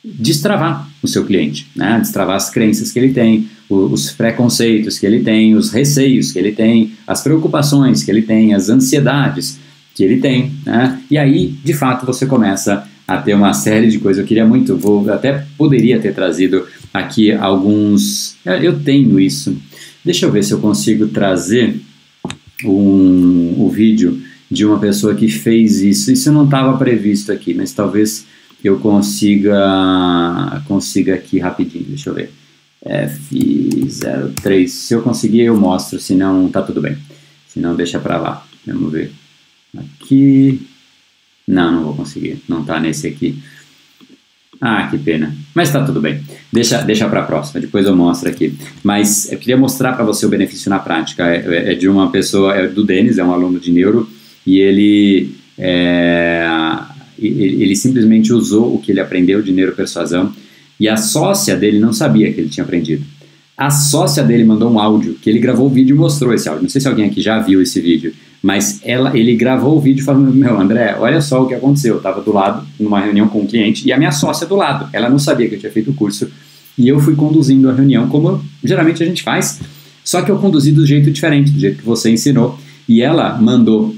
destravar 0.04 0.88
o 1.02 1.08
seu 1.08 1.26
cliente, 1.26 1.68
né? 1.76 2.00
destravar 2.00 2.36
as 2.36 2.50
crenças 2.50 2.92
que 2.92 3.00
ele 3.00 3.12
tem, 3.12 3.48
os 3.68 4.12
preconceitos 4.12 5.00
que 5.00 5.06
ele 5.06 5.22
tem, 5.22 5.56
os 5.56 5.72
receios 5.72 6.32
que 6.32 6.40
ele 6.40 6.52
tem, 6.52 6.92
as 7.08 7.22
preocupações 7.22 8.04
que 8.04 8.12
ele 8.12 8.22
tem, 8.22 8.54
as 8.54 8.70
ansiedades 8.70 9.60
que 9.96 10.04
ele 10.04 10.18
tem, 10.18 10.52
né? 10.66 11.00
e 11.10 11.18
aí 11.18 11.56
de 11.64 11.74
fato 11.74 12.06
você 12.06 12.26
começa 12.26 12.88
a 13.08 13.18
ter 13.18 13.34
uma 13.34 13.54
série 13.54 13.90
de 13.90 14.00
coisas. 14.00 14.22
Eu 14.22 14.28
queria 14.28 14.46
muito, 14.46 14.76
vou 14.76 15.10
até 15.12 15.46
poderia 15.58 16.00
ter 16.00 16.14
trazido 16.14 16.66
aqui 16.94 17.32
alguns, 17.32 18.36
eu 18.46 18.80
tenho 18.80 19.20
isso 19.20 19.56
Deixa 20.06 20.28
eu 20.28 20.32
ver 20.32 20.44
se 20.44 20.54
eu 20.54 20.60
consigo 20.60 21.08
trazer 21.08 21.82
um, 22.64 23.56
o 23.58 23.68
vídeo 23.72 24.22
de 24.52 24.64
uma 24.64 24.78
pessoa 24.80 25.16
que 25.16 25.28
fez 25.28 25.82
isso. 25.82 26.12
Isso 26.12 26.32
não 26.32 26.46
estava 26.46 26.78
previsto 26.78 27.32
aqui, 27.32 27.56
mas 27.56 27.74
talvez 27.74 28.24
eu 28.64 28.78
consiga 28.80 30.62
consiga 30.68 31.16
aqui 31.16 31.40
rapidinho. 31.40 31.86
Deixa 31.86 32.12
eu 32.12 32.14
ver. 32.14 32.32
F03. 32.86 34.68
Se 34.68 34.94
eu 34.94 35.02
conseguir, 35.02 35.42
eu 35.42 35.58
mostro. 35.58 36.00
Se 36.00 36.14
não, 36.14 36.48
tá 36.50 36.62
tudo 36.62 36.80
bem. 36.82 36.96
Se 37.48 37.60
não, 37.60 37.76
deixa 37.76 38.00
para 38.00 38.18
lá. 38.18 38.48
Vamos 38.68 38.92
ver. 38.92 39.12
Aqui. 39.76 40.68
Não, 41.48 41.72
não 41.72 41.84
vou 41.84 41.96
conseguir. 41.96 42.42
Não 42.48 42.64
tá 42.64 42.80
nesse 42.80 43.08
aqui. 43.08 43.38
Ah, 44.60 44.88
que 44.88 44.98
pena. 44.98 45.36
Mas 45.54 45.72
tá 45.72 45.84
tudo 45.84 46.02
bem. 46.02 46.22
Deixa, 46.52 46.82
deixa 46.82 47.08
para 47.08 47.22
a 47.22 47.26
próxima, 47.26 47.60
depois 47.60 47.86
eu 47.86 47.96
mostro 47.96 48.30
aqui. 48.30 48.54
Mas 48.84 49.32
eu 49.32 49.38
queria 49.38 49.58
mostrar 49.58 49.94
para 49.94 50.06
você 50.06 50.26
o 50.26 50.30
benefício 50.30 50.70
na 50.70 50.80
prática. 50.80 51.26
É, 51.26 51.38
é, 51.38 51.72
é, 51.72 51.76
de 51.76 51.88
uma 51.88 52.10
pessoa, 52.10 52.56
é 52.56 52.68
do 52.68 52.84
Denis, 52.84 53.18
é 53.18 53.24
um 53.24 53.34
aluno 53.34 53.60
de 53.60 53.72
neuro, 53.72 54.10
e 54.46 54.60
ele, 54.60 55.36
é, 55.58 56.48
ele, 57.20 57.64
ele 57.64 57.76
simplesmente 57.76 58.32
usou 58.32 58.74
o 58.74 58.80
que 58.80 58.92
ele 58.92 59.00
aprendeu 59.00 59.42
de 59.42 59.52
neuropersuasão 59.52 60.34
e 60.80 60.90
a 60.90 60.98
sócia 60.98 61.56
dele 61.56 61.80
não 61.80 61.94
sabia 61.94 62.32
que 62.34 62.42
ele 62.42 62.50
tinha 62.50 62.64
aprendido. 62.64 63.06
A 63.58 63.70
sócia 63.70 64.22
dele 64.22 64.44
mandou 64.44 64.70
um 64.70 64.80
áudio, 64.80 65.16
que 65.22 65.30
ele 65.30 65.40
gravou 65.40 65.68
o 65.68 65.70
vídeo 65.70 65.96
e 65.96 66.00
mostrou 66.00 66.34
esse 66.34 66.50
áudio. 66.50 66.64
Não 66.64 66.70
sei 66.70 66.82
se 66.82 66.88
alguém 66.88 67.06
aqui 67.06 67.22
já 67.22 67.40
viu 67.40 67.62
esse 67.62 67.80
vídeo. 67.80 68.14
Mas 68.46 68.80
ela, 68.84 69.18
ele 69.18 69.36
gravou 69.36 69.76
o 69.76 69.82
vídeo 69.82 70.06
falando: 70.06 70.32
Meu, 70.32 70.60
André, 70.60 70.96
olha 71.00 71.20
só 71.20 71.42
o 71.42 71.48
que 71.48 71.56
aconteceu. 71.56 71.94
Eu 71.94 71.98
estava 71.98 72.22
do 72.22 72.32
lado, 72.32 72.64
numa 72.80 73.00
reunião 73.00 73.28
com 73.28 73.40
um 73.40 73.48
cliente, 73.48 73.88
e 73.88 73.92
a 73.92 73.98
minha 73.98 74.12
sócia 74.12 74.46
do 74.46 74.56
lado. 74.56 74.88
Ela 74.94 75.10
não 75.10 75.18
sabia 75.18 75.50
que 75.50 75.56
eu 75.56 75.60
tinha 75.60 75.72
feito 75.72 75.90
o 75.90 75.96
curso. 75.96 76.30
E 76.78 76.88
eu 76.88 77.00
fui 77.00 77.16
conduzindo 77.16 77.68
a 77.68 77.74
reunião, 77.74 78.08
como 78.08 78.44
geralmente 78.64 79.02
a 79.02 79.06
gente 79.08 79.24
faz. 79.24 79.60
Só 80.04 80.22
que 80.22 80.30
eu 80.30 80.38
conduzi 80.38 80.72
do 80.72 80.86
jeito 80.86 81.10
diferente, 81.10 81.50
do 81.50 81.60
jeito 81.60 81.80
que 81.80 81.86
você 81.86 82.12
ensinou. 82.12 82.60
E 82.88 83.02
ela 83.02 83.36
mandou 83.42 83.96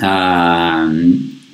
ah, 0.00 0.90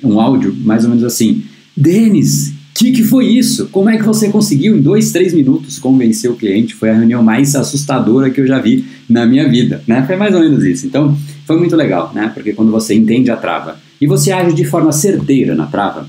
um 0.03 0.19
áudio 0.19 0.55
mais 0.63 0.83
ou 0.83 0.89
menos 0.89 1.03
assim: 1.03 1.43
Denis, 1.77 2.54
que, 2.75 2.91
que 2.91 3.03
foi 3.03 3.27
isso? 3.27 3.69
Como 3.71 3.89
é 3.89 3.97
que 3.97 4.03
você 4.03 4.27
conseguiu 4.27 4.75
em 4.75 4.81
dois, 4.81 5.09
três 5.13 5.33
minutos 5.33 5.79
convencer 5.79 6.29
o 6.29 6.35
cliente? 6.35 6.75
Foi 6.75 6.89
a 6.89 6.93
reunião 6.93 7.23
mais 7.23 7.55
assustadora 7.55 8.29
que 8.29 8.41
eu 8.41 8.45
já 8.45 8.59
vi 8.59 8.85
na 9.09 9.25
minha 9.25 9.47
vida, 9.47 9.81
né? 9.87 10.03
Foi 10.05 10.17
mais 10.17 10.35
ou 10.35 10.41
menos 10.41 10.61
isso. 10.65 10.85
Então, 10.85 11.17
foi 11.45 11.57
muito 11.57 11.73
legal, 11.73 12.11
né? 12.13 12.29
Porque 12.33 12.51
quando 12.51 12.71
você 12.71 12.93
entende 12.93 13.31
a 13.31 13.37
trava 13.37 13.79
e 13.99 14.05
você 14.05 14.33
age 14.33 14.53
de 14.53 14.65
forma 14.65 14.91
certeira 14.91 15.55
na 15.55 15.67
trava, 15.67 16.05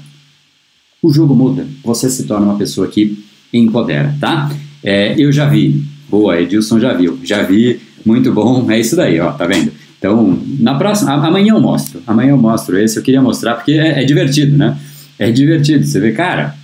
o 1.00 1.12
jogo 1.12 1.37
muda. 1.37 1.64
Você 1.85 2.11
se 2.11 2.24
torna 2.24 2.46
uma 2.46 2.59
pessoa 2.59 2.88
que 2.88 3.16
empodera, 3.52 4.12
tá? 4.20 4.50
É, 4.83 5.14
eu 5.16 5.31
já 5.31 5.46
vi. 5.46 5.85
Boa, 6.11 6.40
Edilson 6.40 6.81
já 6.81 6.92
viu. 6.94 7.16
Já 7.22 7.44
vi. 7.44 7.79
Muito 8.05 8.33
bom. 8.33 8.68
É 8.68 8.81
isso 8.81 8.96
daí, 8.96 9.20
ó. 9.20 9.31
Tá 9.31 9.46
vendo? 9.46 9.70
Então, 9.98 10.37
na 10.59 10.74
próxima, 10.74 11.12
amanhã 11.12 11.55
eu 11.55 11.61
mostro. 11.61 12.02
Amanhã 12.05 12.31
eu 12.31 12.37
mostro 12.37 12.76
esse. 12.76 12.96
Eu 12.96 13.05
queria 13.05 13.22
mostrar 13.22 13.55
porque 13.55 13.72
é, 13.72 14.02
é 14.02 14.05
divertido, 14.05 14.57
né? 14.57 14.76
É 15.18 15.31
divertido. 15.31 15.85
Você 15.85 16.00
vê, 16.00 16.12
cara, 16.12 16.55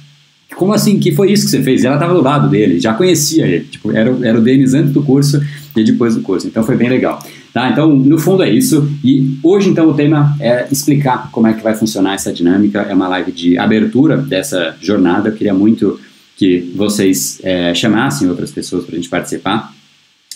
como 0.55 0.73
assim? 0.73 0.99
Que 0.99 1.13
foi 1.13 1.33
isso 1.33 1.45
que 1.45 1.51
você 1.51 1.63
fez? 1.63 1.83
E 1.83 1.87
ela 1.87 1.97
estava 1.97 2.15
do 2.15 2.23
lado 2.23 2.49
dele, 2.49 2.79
já 2.79 2.95
conhecia 2.95 3.47
ele. 3.47 3.65
Tipo, 3.65 3.93
era, 3.93 4.17
era 4.23 4.39
o 4.39 4.43
Denis 4.43 4.75
antes 4.75 4.93
do 4.93 5.03
curso 5.03 5.43
e 5.75 5.85
depois 5.85 6.15
do 6.15 6.23
curso. 6.23 6.47
Então 6.47 6.63
foi 6.63 6.77
bem 6.77 6.89
legal. 6.89 7.23
Tá? 7.53 7.71
Então, 7.71 7.95
no 7.95 8.19
fundo 8.19 8.43
é 8.43 8.51
isso. 8.51 8.91
E 9.05 9.39
hoje, 9.43 9.69
então, 9.69 9.89
o 9.89 9.95
tema 9.95 10.35
é 10.41 10.67
explicar 10.71 11.31
como 11.31 11.47
é 11.47 11.53
que 11.53 11.63
vai 11.63 11.75
funcionar 11.75 12.15
essa 12.15 12.33
dinâmica. 12.33 12.81
É 12.83 12.95
uma 12.95 13.09
live 13.09 13.31
de 13.33 13.59
abertura 13.59 14.17
dessa 14.17 14.77
jornada. 14.81 15.29
Eu 15.29 15.35
queria 15.35 15.53
muito 15.53 16.01
que 16.37 16.73
vocês 16.75 17.41
é, 17.43 17.75
chamassem 17.75 18.29
outras 18.29 18.51
pessoas 18.51 18.85
para 18.85 18.95
a 18.95 18.97
gente 18.97 19.09
participar, 19.09 19.73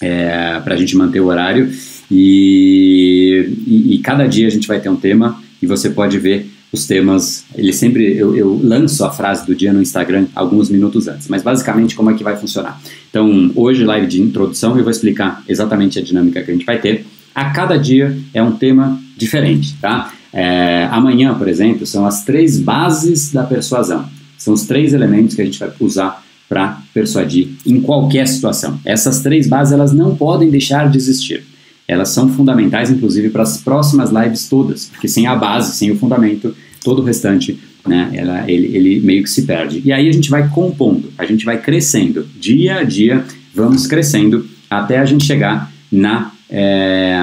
é, 0.01 0.61
para 0.61 0.75
a 0.75 0.77
gente 0.77 0.97
manter 0.97 1.21
o 1.21 1.27
horário. 1.27 1.71
E, 2.11 3.51
e, 3.67 3.95
e 3.95 3.99
cada 3.99 4.27
dia 4.27 4.47
a 4.47 4.51
gente 4.51 4.69
vai 4.69 4.79
ter 4.79 4.89
um 4.89 4.97
tema 4.97 5.43
e 5.61 5.67
você 5.67 5.91
pode 5.91 6.19
ver 6.19 6.51
os 6.73 6.87
temas, 6.87 7.45
ele 7.55 7.73
sempre, 7.73 8.17
eu, 8.17 8.37
eu, 8.37 8.61
lanço 8.63 9.05
a 9.05 9.11
frase 9.11 9.47
do 9.47 9.55
dia 9.55 9.73
no 9.73 9.81
Instagram 9.81 10.27
alguns 10.35 10.69
minutos 10.69 11.07
antes, 11.09 11.29
mas 11.29 11.43
basicamente 11.43 11.95
como 11.95 12.11
é 12.11 12.15
que 12.15 12.25
vai 12.25 12.37
funcionar. 12.37 12.81
Então, 13.09 13.51
hoje, 13.55 13.85
live 13.85 14.07
de 14.07 14.21
introdução, 14.21 14.77
eu 14.77 14.83
vou 14.83 14.91
explicar 14.91 15.43
exatamente 15.49 15.99
a 15.99 16.03
dinâmica 16.03 16.43
que 16.43 16.51
a 16.51 16.55
gente 16.55 16.67
vai 16.67 16.79
ter. 16.79 17.07
A 17.35 17.51
cada 17.51 17.77
dia 17.77 18.17
é 18.35 18.43
um 18.43 18.53
tema 18.53 19.01
diferente, 19.17 19.77
tá? 19.81 20.13
É, 20.33 20.89
amanhã, 20.91 21.35
por 21.35 21.49
exemplo, 21.49 21.87
são 21.87 22.05
as 22.05 22.25
três 22.25 22.61
bases 22.61 23.33
da 23.33 23.45
persuasão. 23.45 24.05
São 24.37 24.53
os 24.53 24.65
três 24.65 24.93
elementos 24.93 25.35
que 25.35 25.43
a 25.43 25.45
gente 25.45 25.59
vai 25.59 25.71
usar 25.81 26.23
para 26.49 26.81
persuadir 26.93 27.49
em 27.65 27.81
qualquer 27.81 28.29
situação. 28.29 28.79
Essas 28.85 29.21
três 29.21 29.49
bases, 29.49 29.73
elas 29.73 29.93
não 29.93 30.15
podem 30.15 30.51
deixar 30.51 30.91
de 30.91 30.99
existir 30.99 31.45
elas 31.87 32.09
são 32.11 32.29
fundamentais, 32.29 32.91
inclusive, 32.91 33.31
para 33.31 33.43
as 33.43 33.59
próximas 33.59 34.11
lives 34.11 34.49
todas, 34.49 34.87
porque 34.87 35.09
sem 35.09 35.27
a 35.27 35.37
base, 35.37 35.77
sem 35.77 35.91
o 35.91 35.97
fundamento, 35.97 36.55
todo 36.83 37.01
o 37.01 37.05
restante, 37.05 37.59
né, 37.87 38.11
ela, 38.15 38.51
ele, 38.51 38.77
ele 38.77 39.01
meio 39.01 39.23
que 39.23 39.31
se 39.31 39.43
perde. 39.43 39.81
E 39.85 39.93
aí 39.93 40.09
a 40.09 40.13
gente 40.13 40.31
vai 40.31 40.49
compondo, 40.49 41.13
a 41.17 41.25
gente 41.25 41.45
vai 41.45 41.61
crescendo, 41.61 42.27
dia 42.39 42.79
a 42.79 42.83
dia, 42.83 43.25
vamos 43.55 43.87
crescendo 43.87 44.47
até 44.69 44.99
a 44.99 45.05
gente 45.05 45.25
chegar 45.25 45.71
na, 45.91 46.33
é, 46.51 47.17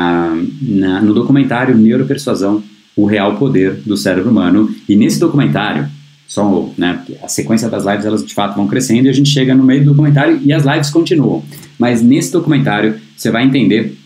na, 0.62 1.02
no 1.02 1.14
documentário 1.14 1.78
Neuropersuasão, 1.78 2.64
o 2.96 3.06
real 3.06 3.36
poder 3.36 3.82
do 3.86 3.98
cérebro 3.98 4.30
humano. 4.30 4.74
E 4.88 4.96
nesse 4.96 5.20
documentário, 5.20 5.88
só, 6.28 6.70
né, 6.78 7.02
a 7.22 7.28
sequência 7.28 7.70
das 7.70 7.86
lives 7.86 8.06
elas 8.06 8.26
de 8.26 8.34
fato 8.34 8.56
vão 8.56 8.68
crescendo 8.68 9.08
e 9.08 9.10
a 9.10 9.14
gente 9.14 9.30
chega 9.30 9.54
no 9.54 9.64
meio 9.64 9.84
do 9.84 9.92
documentário 9.92 10.40
e 10.44 10.54
as 10.54 10.64
lives 10.64 10.90
continuam. 10.90 11.44
Mas 11.78 12.02
nesse 12.02 12.32
documentário 12.32 12.96
você 13.16 13.30
vai 13.30 13.44
entender 13.46 13.98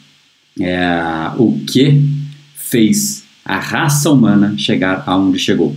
é, 0.59 1.31
o 1.37 1.59
que 1.67 2.01
fez 2.55 3.23
a 3.45 3.59
raça 3.59 4.09
humana 4.11 4.55
chegar 4.57 5.03
aonde 5.05 5.39
chegou. 5.39 5.75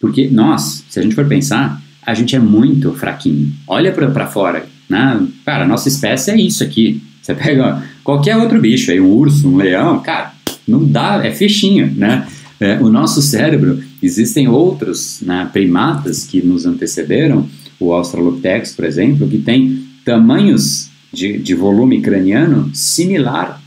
Porque 0.00 0.28
nós, 0.28 0.84
se 0.88 0.98
a 0.98 1.02
gente 1.02 1.14
for 1.14 1.26
pensar, 1.26 1.80
a 2.04 2.12
gente 2.12 2.36
é 2.36 2.38
muito 2.38 2.92
fraquinho. 2.92 3.52
Olha 3.66 3.92
para 3.92 4.26
fora, 4.26 4.66
né? 4.88 5.26
Cara, 5.44 5.64
a 5.64 5.68
nossa 5.68 5.88
espécie 5.88 6.30
é 6.30 6.36
isso 6.36 6.62
aqui. 6.62 7.02
Você 7.22 7.34
pega 7.34 7.82
qualquer 8.02 8.36
outro 8.36 8.60
bicho 8.60 8.90
aí, 8.90 9.00
um 9.00 9.10
urso, 9.10 9.48
um 9.48 9.56
leão, 9.56 10.00
cara, 10.00 10.32
não 10.68 10.84
dá, 10.84 11.24
é 11.24 11.30
fichinho, 11.30 11.90
né? 11.96 12.26
É, 12.60 12.78
o 12.78 12.88
nosso 12.88 13.22
cérebro, 13.22 13.82
existem 14.02 14.46
outros 14.48 15.20
né, 15.22 15.48
primatas 15.52 16.24
que 16.24 16.40
nos 16.42 16.66
antecederam, 16.66 17.48
o 17.80 17.92
Australopithecus, 17.92 18.72
por 18.72 18.84
exemplo, 18.84 19.28
que 19.28 19.38
tem 19.38 19.84
tamanhos 20.04 20.88
de, 21.12 21.38
de 21.38 21.54
volume 21.54 22.00
craniano 22.00 22.70
similar, 22.72 23.60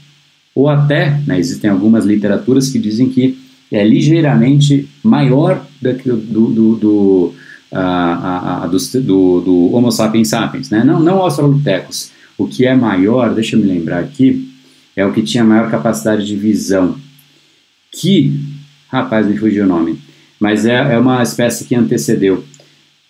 ou 0.58 0.68
até, 0.68 1.22
né, 1.28 1.38
existem 1.38 1.70
algumas 1.70 2.04
literaturas 2.04 2.68
que 2.72 2.80
dizem 2.80 3.10
que 3.10 3.38
é 3.72 3.88
ligeiramente 3.88 4.90
maior 5.04 5.64
do, 5.80 6.18
do, 6.18 6.48
do, 6.50 6.76
do, 6.76 7.34
a, 7.72 8.64
a, 8.64 8.68
do, 8.68 9.42
do, 9.42 9.70
Homo 9.72 9.92
sapiens 9.92 10.30
sapiens, 10.30 10.72
né? 10.72 10.84
não, 10.84 11.00
não 11.00 11.22
Australopithecus. 11.22 12.10
O 12.36 12.48
que 12.48 12.66
é 12.66 12.74
maior, 12.74 13.36
deixa 13.36 13.56
eu 13.56 13.60
me 13.60 13.68
lembrar 13.68 14.00
aqui, 14.00 14.52
é 14.96 15.06
o 15.06 15.14
que 15.14 15.22
tinha 15.22 15.44
maior 15.44 15.70
capacidade 15.70 16.26
de 16.26 16.36
visão, 16.36 16.96
que, 17.92 18.40
rapaz, 18.88 19.28
me 19.28 19.38
fugiu 19.38 19.64
o 19.64 19.68
nome, 19.68 20.00
mas 20.40 20.66
é, 20.66 20.96
é 20.96 20.98
uma 20.98 21.22
espécie 21.22 21.66
que 21.66 21.76
antecedeu 21.76 22.44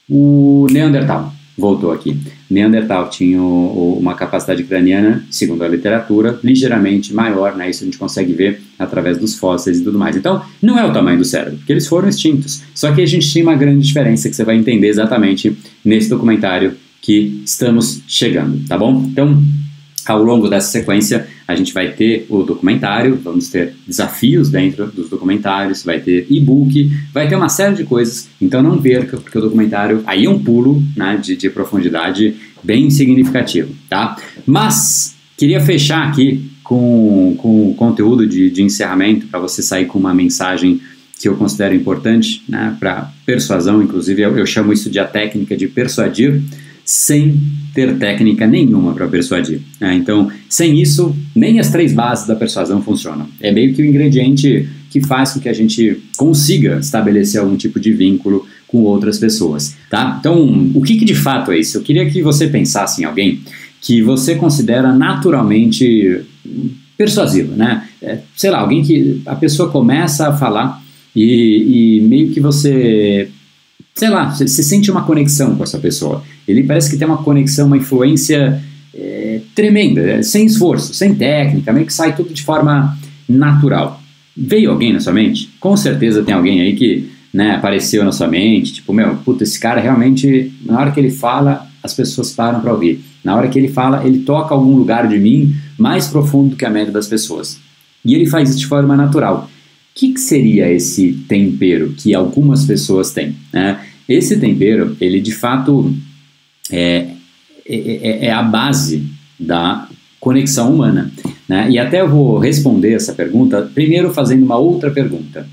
o 0.10 0.68
Neandertal 0.70 1.34
voltou 1.58 1.94
aqui. 1.94 2.20
Neandertal 2.50 3.10
tinha 3.10 3.42
o, 3.42 3.44
o, 3.44 4.00
uma 4.00 4.16
capacidade 4.16 4.64
craniana, 4.64 5.26
segundo 5.30 5.64
a 5.64 5.68
literatura, 5.68 6.40
ligeiramente 6.44 7.14
maior, 7.14 7.56
né? 7.56 7.70
Isso 7.70 7.84
a 7.84 7.86
gente 7.86 7.98
consegue 7.98 8.34
ver 8.34 8.62
através 8.80 9.18
dos 9.18 9.36
fósseis 9.36 9.80
e 9.80 9.84
tudo 9.84 10.00
mais. 10.00 10.16
Então, 10.16 10.42
não 10.62 10.80
é 10.80 10.86
o 10.86 10.94
tamanho 10.94 11.18
do 11.18 11.26
cérebro, 11.26 11.58
porque 11.58 11.74
eles 11.74 11.88
foram 11.88 12.08
extintos. 12.08 12.64
Só 12.74 12.92
que 12.92 13.02
a 13.02 13.06
gente 13.06 13.30
tinha 13.30 13.44
uma 13.44 13.56
grande 13.56 13.86
diferença 13.86 14.30
que 14.30 14.36
você 14.36 14.44
vai 14.44 14.56
entender 14.56 14.88
exatamente 14.88 15.58
nesse 15.84 16.10
documentário 16.10 16.74
que 17.02 17.42
estamos 17.46 18.02
chegando, 18.08 18.66
tá 18.68 18.78
bom? 18.78 19.06
Então, 19.10 19.42
ao 20.06 20.24
longo 20.24 20.50
dessa 20.50 20.72
sequência, 20.72 21.28
a 21.48 21.56
gente 21.56 21.74
vai 21.74 21.92
ter 21.94 22.26
o 22.30 22.44
documentário, 22.44 23.16
vamos 23.24 23.50
ter 23.50 23.74
desafios 23.88 24.50
dentro 24.50 24.88
dos 24.88 25.10
documentários, 25.10 25.84
vai 25.84 26.00
ter 26.00 26.28
e-book, 26.30 26.92
vai 27.14 27.28
ter 27.30 27.36
uma 27.36 27.48
série 27.48 27.76
de 27.76 27.84
coisas, 27.86 28.28
então 28.42 28.62
não 28.62 28.82
perca, 28.82 29.18
porque 29.18 29.38
o 29.38 29.42
documentário 29.42 30.04
aí 30.06 30.26
é 30.26 30.30
um 30.30 30.44
pulo 30.44 30.84
né, 30.96 31.18
de, 31.18 31.38
de 31.38 31.50
profundidade 31.50 32.36
bem 32.62 32.90
significativo, 32.90 33.74
tá? 33.90 34.18
Mas, 34.46 35.16
queria 35.38 35.62
fechar 35.62 36.08
aqui 36.08 36.52
com, 36.64 37.36
com 37.38 37.74
conteúdo 37.76 38.28
de, 38.28 38.50
de 38.50 38.62
encerramento, 38.62 39.28
para 39.28 39.40
você 39.40 39.62
sair 39.62 39.86
com 39.86 39.98
uma 39.98 40.14
mensagem 40.14 40.82
que 41.20 41.28
eu 41.28 41.36
considero 41.36 41.74
importante 41.74 42.44
né, 42.48 42.76
para 42.80 43.12
persuasão, 43.26 43.82
inclusive 43.82 44.22
eu, 44.22 44.38
eu 44.38 44.46
chamo 44.46 44.74
isso 44.74 44.90
de 44.90 45.00
a 45.00 45.06
técnica 45.06 45.56
de 45.56 45.68
persuadir, 45.68 46.42
sem 46.88 47.38
ter 47.74 47.98
técnica 47.98 48.48
nenhuma 48.48 48.94
para 48.94 49.10
persuadir. 49.10 49.60
Né? 49.78 49.96
Então, 49.96 50.32
sem 50.48 50.82
isso, 50.82 51.14
nem 51.36 51.60
as 51.60 51.70
três 51.70 51.92
bases 51.92 52.26
da 52.26 52.34
persuasão 52.34 52.82
funcionam. 52.82 53.28
É 53.42 53.52
meio 53.52 53.74
que 53.74 53.82
o 53.82 53.86
ingrediente 53.86 54.70
que 54.90 55.02
faz 55.02 55.34
com 55.34 55.42
que 55.42 55.50
a 55.50 55.54
gente 55.54 56.02
consiga 56.16 56.78
estabelecer 56.80 57.42
algum 57.42 57.58
tipo 57.58 57.78
de 57.78 57.92
vínculo 57.92 58.48
com 58.66 58.84
outras 58.84 59.20
pessoas, 59.20 59.76
tá? 59.90 60.16
Então, 60.18 60.72
o 60.74 60.82
que, 60.82 60.96
que 60.96 61.04
de 61.04 61.14
fato 61.14 61.52
é 61.52 61.60
isso? 61.60 61.78
Eu 61.78 61.82
queria 61.82 62.10
que 62.10 62.22
você 62.22 62.48
pensasse 62.48 63.02
em 63.02 63.06
alguém 63.06 63.42
que 63.82 64.02
você 64.02 64.36
considera 64.36 64.94
naturalmente 64.94 66.22
persuasivo, 66.98 67.54
né? 67.54 67.86
É, 68.02 68.20
sei 68.34 68.50
lá, 68.50 68.60
alguém 68.60 68.82
que 68.82 69.22
a 69.26 69.36
pessoa 69.36 69.70
começa 69.70 70.30
a 70.30 70.38
falar 70.38 70.82
e, 71.14 71.98
e 71.98 72.02
meio 72.02 72.30
que 72.32 72.40
você 72.40 73.30
sei 73.98 74.10
lá, 74.10 74.30
você, 74.30 74.48
sente 74.48 74.92
uma 74.92 75.02
conexão 75.02 75.56
com 75.56 75.64
essa 75.64 75.80
pessoa. 75.80 76.24
Ele 76.48 76.62
parece 76.62 76.88
que 76.88 76.98
tem 76.98 77.08
uma 77.08 77.18
conexão, 77.18 77.66
uma 77.66 77.78
influência 77.78 78.62
é, 78.94 79.42
tremenda, 79.56 80.02
é, 80.02 80.22
sem 80.22 80.46
esforço, 80.46 80.94
sem 80.94 81.16
técnica, 81.16 81.74
meio 81.74 81.88
que 81.88 81.94
sai 81.94 82.16
tudo 82.16 82.32
de 82.32 82.44
forma 82.44 82.96
natural. 83.28 84.00
Veio 84.36 84.70
alguém 84.70 84.94
na 84.94 85.00
sua 85.00 85.14
mente? 85.14 85.50
Com 85.60 85.76
certeza 85.76 86.22
tem 86.22 86.36
alguém 86.36 86.62
aí 86.62 86.76
que 86.76 87.10
né, 87.34 87.56
apareceu 87.56 88.06
na 88.06 88.12
sua 88.12 88.28
mente, 88.28 88.76
tipo, 88.76 88.94
meu, 88.94 89.16
puta, 89.16 89.44
esse 89.44 89.60
cara 89.60 89.82
realmente, 89.82 90.54
na 90.64 90.80
hora 90.80 90.92
que 90.92 91.00
ele 91.00 91.10
fala, 91.10 91.68
as 91.82 91.96
pessoas 91.96 92.32
param 92.32 92.62
para 92.62 92.72
ouvir. 92.72 93.04
Na 93.24 93.36
hora 93.36 93.48
que 93.48 93.58
ele 93.58 93.68
fala, 93.68 94.06
ele 94.06 94.20
toca 94.20 94.54
algum 94.54 94.76
lugar 94.76 95.08
de 95.08 95.18
mim 95.18 95.56
mais 95.76 96.08
profundo 96.08 96.56
que 96.56 96.66
a 96.66 96.70
média 96.70 96.94
das 96.94 97.08
pessoas. 97.08 97.60
E 98.06 98.14
ele 98.14 98.28
faz 98.28 98.52
isso 98.52 98.60
de 98.60 98.68
forma 98.68 98.96
natural 98.96 99.50
que, 99.98 100.14
que 100.14 100.20
seria 100.20 100.72
esse 100.72 101.14
tempero 101.28 101.94
que 101.98 102.14
algumas 102.14 102.66
pessoas 102.66 103.12
têm? 103.12 103.36
Né? 103.52 103.84
Esse 104.08 104.40
tempero, 104.40 104.96
ele 105.02 105.20
de 105.20 105.32
fato 105.32 105.92
é, 106.72 107.08
é, 107.68 107.76
é, 107.76 108.26
é 108.28 108.32
a 108.32 108.44
base 108.44 109.04
da 109.40 109.90
conexão 110.20 110.72
humana. 110.72 111.12
Né? 111.50 111.72
E 111.72 111.80
até 111.80 112.02
eu 112.02 112.08
vou 112.08 112.38
responder 112.38 112.94
essa 112.94 113.12
pergunta, 113.12 113.64
primeiro 113.74 114.14
fazendo 114.14 114.44
uma 114.44 114.58
outra 114.58 114.92
pergunta. 114.92 115.48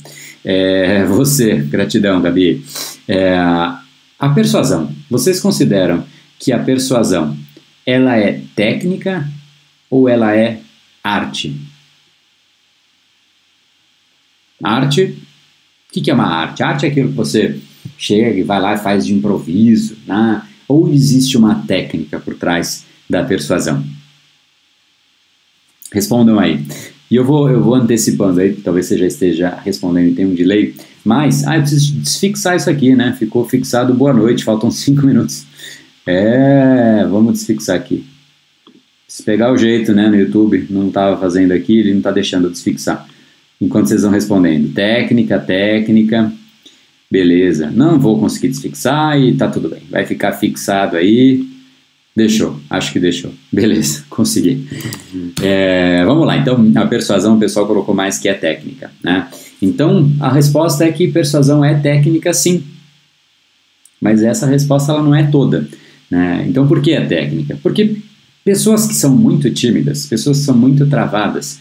É, 0.44 1.04
você, 1.08 1.56
gratidão, 1.56 2.20
Gabi. 2.20 2.62
É, 3.08 3.34
a 4.18 4.28
persuasão, 4.34 4.90
vocês 5.10 5.40
consideram 5.40 6.04
que 6.38 6.52
a 6.52 6.58
persuasão 6.58 7.34
ela 7.86 8.16
é 8.16 8.42
técnica 8.54 9.26
ou 9.88 10.06
ela 10.06 10.36
é 10.36 10.60
arte? 11.02 11.56
Arte, 14.62 15.18
o 15.90 15.92
que, 15.92 16.00
que 16.00 16.10
é 16.10 16.14
uma 16.14 16.26
arte? 16.26 16.62
Arte 16.62 16.86
é 16.86 16.88
aquilo 16.88 17.10
que 17.10 17.16
você 17.16 17.60
chega 17.98 18.38
e 18.38 18.42
vai 18.42 18.60
lá 18.60 18.74
e 18.74 18.78
faz 18.78 19.06
de 19.06 19.14
improviso, 19.14 19.96
né? 20.06 20.42
ou 20.68 20.88
existe 20.88 21.36
uma 21.36 21.56
técnica 21.66 22.18
por 22.18 22.34
trás 22.34 22.84
da 23.08 23.22
persuasão? 23.24 23.84
Respondam 25.92 26.38
aí. 26.38 26.64
E 27.10 27.16
eu 27.16 27.24
vou, 27.24 27.50
eu 27.50 27.62
vou 27.62 27.74
antecipando 27.74 28.40
aí, 28.40 28.54
talvez 28.54 28.86
você 28.86 28.98
já 28.98 29.06
esteja 29.06 29.58
respondendo 29.62 30.08
e 30.08 30.14
tem 30.14 30.26
um 30.26 30.34
delay, 30.34 30.74
mas, 31.04 31.46
ah, 31.46 31.56
eu 31.56 31.60
preciso 31.60 31.94
desfixar 32.00 32.56
isso 32.56 32.70
aqui, 32.70 32.96
né? 32.96 33.14
Ficou 33.18 33.46
fixado 33.46 33.92
boa 33.92 34.12
noite, 34.12 34.42
faltam 34.42 34.70
cinco 34.72 35.06
minutos. 35.06 35.46
É, 36.06 37.06
vamos 37.08 37.34
desfixar 37.34 37.76
aqui. 37.76 38.04
Se 39.06 39.22
pegar 39.22 39.52
o 39.52 39.56
jeito, 39.56 39.92
né, 39.92 40.08
no 40.08 40.16
YouTube, 40.16 40.66
não 40.70 40.88
estava 40.88 41.20
fazendo 41.20 41.52
aqui, 41.52 41.78
ele 41.78 41.90
não 41.90 41.98
está 41.98 42.10
deixando 42.10 42.46
eu 42.46 42.50
desfixar 42.50 43.06
enquanto 43.60 43.88
vocês 43.88 44.02
vão 44.02 44.10
respondendo. 44.10 44.72
Técnica, 44.72 45.38
técnica, 45.38 46.32
beleza. 47.10 47.70
Não 47.70 47.98
vou 47.98 48.18
conseguir 48.18 48.48
desfixar 48.48 49.20
e 49.20 49.34
tá 49.34 49.48
tudo 49.48 49.68
bem. 49.68 49.82
Vai 49.90 50.04
ficar 50.04 50.32
fixado 50.32 50.96
aí. 50.96 51.44
Deixou, 52.16 52.60
acho 52.70 52.92
que 52.92 53.00
deixou. 53.00 53.32
Beleza, 53.52 54.04
consegui. 54.10 54.66
É, 55.42 56.04
vamos 56.04 56.26
lá, 56.26 56.36
então 56.36 56.72
a 56.76 56.86
persuasão 56.86 57.36
o 57.36 57.40
pessoal 57.40 57.66
colocou 57.66 57.94
mais 57.94 58.18
que 58.18 58.28
é 58.28 58.34
técnica, 58.34 58.90
né? 59.02 59.28
Então 59.60 60.10
a 60.20 60.32
resposta 60.32 60.84
é 60.84 60.92
que 60.92 61.08
persuasão 61.08 61.64
é 61.64 61.74
técnica 61.74 62.32
sim, 62.32 62.62
mas 64.00 64.22
essa 64.22 64.46
resposta 64.46 64.92
ela 64.92 65.02
não 65.02 65.14
é 65.14 65.24
toda. 65.24 65.66
Né? 66.08 66.44
Então 66.48 66.68
por 66.68 66.80
que 66.80 66.92
é 66.92 67.04
técnica? 67.04 67.58
Porque 67.60 67.96
pessoas 68.44 68.86
que 68.86 68.94
são 68.94 69.10
muito 69.10 69.50
tímidas, 69.50 70.06
pessoas 70.06 70.38
que 70.38 70.44
são 70.44 70.56
muito 70.56 70.86
travadas, 70.86 71.58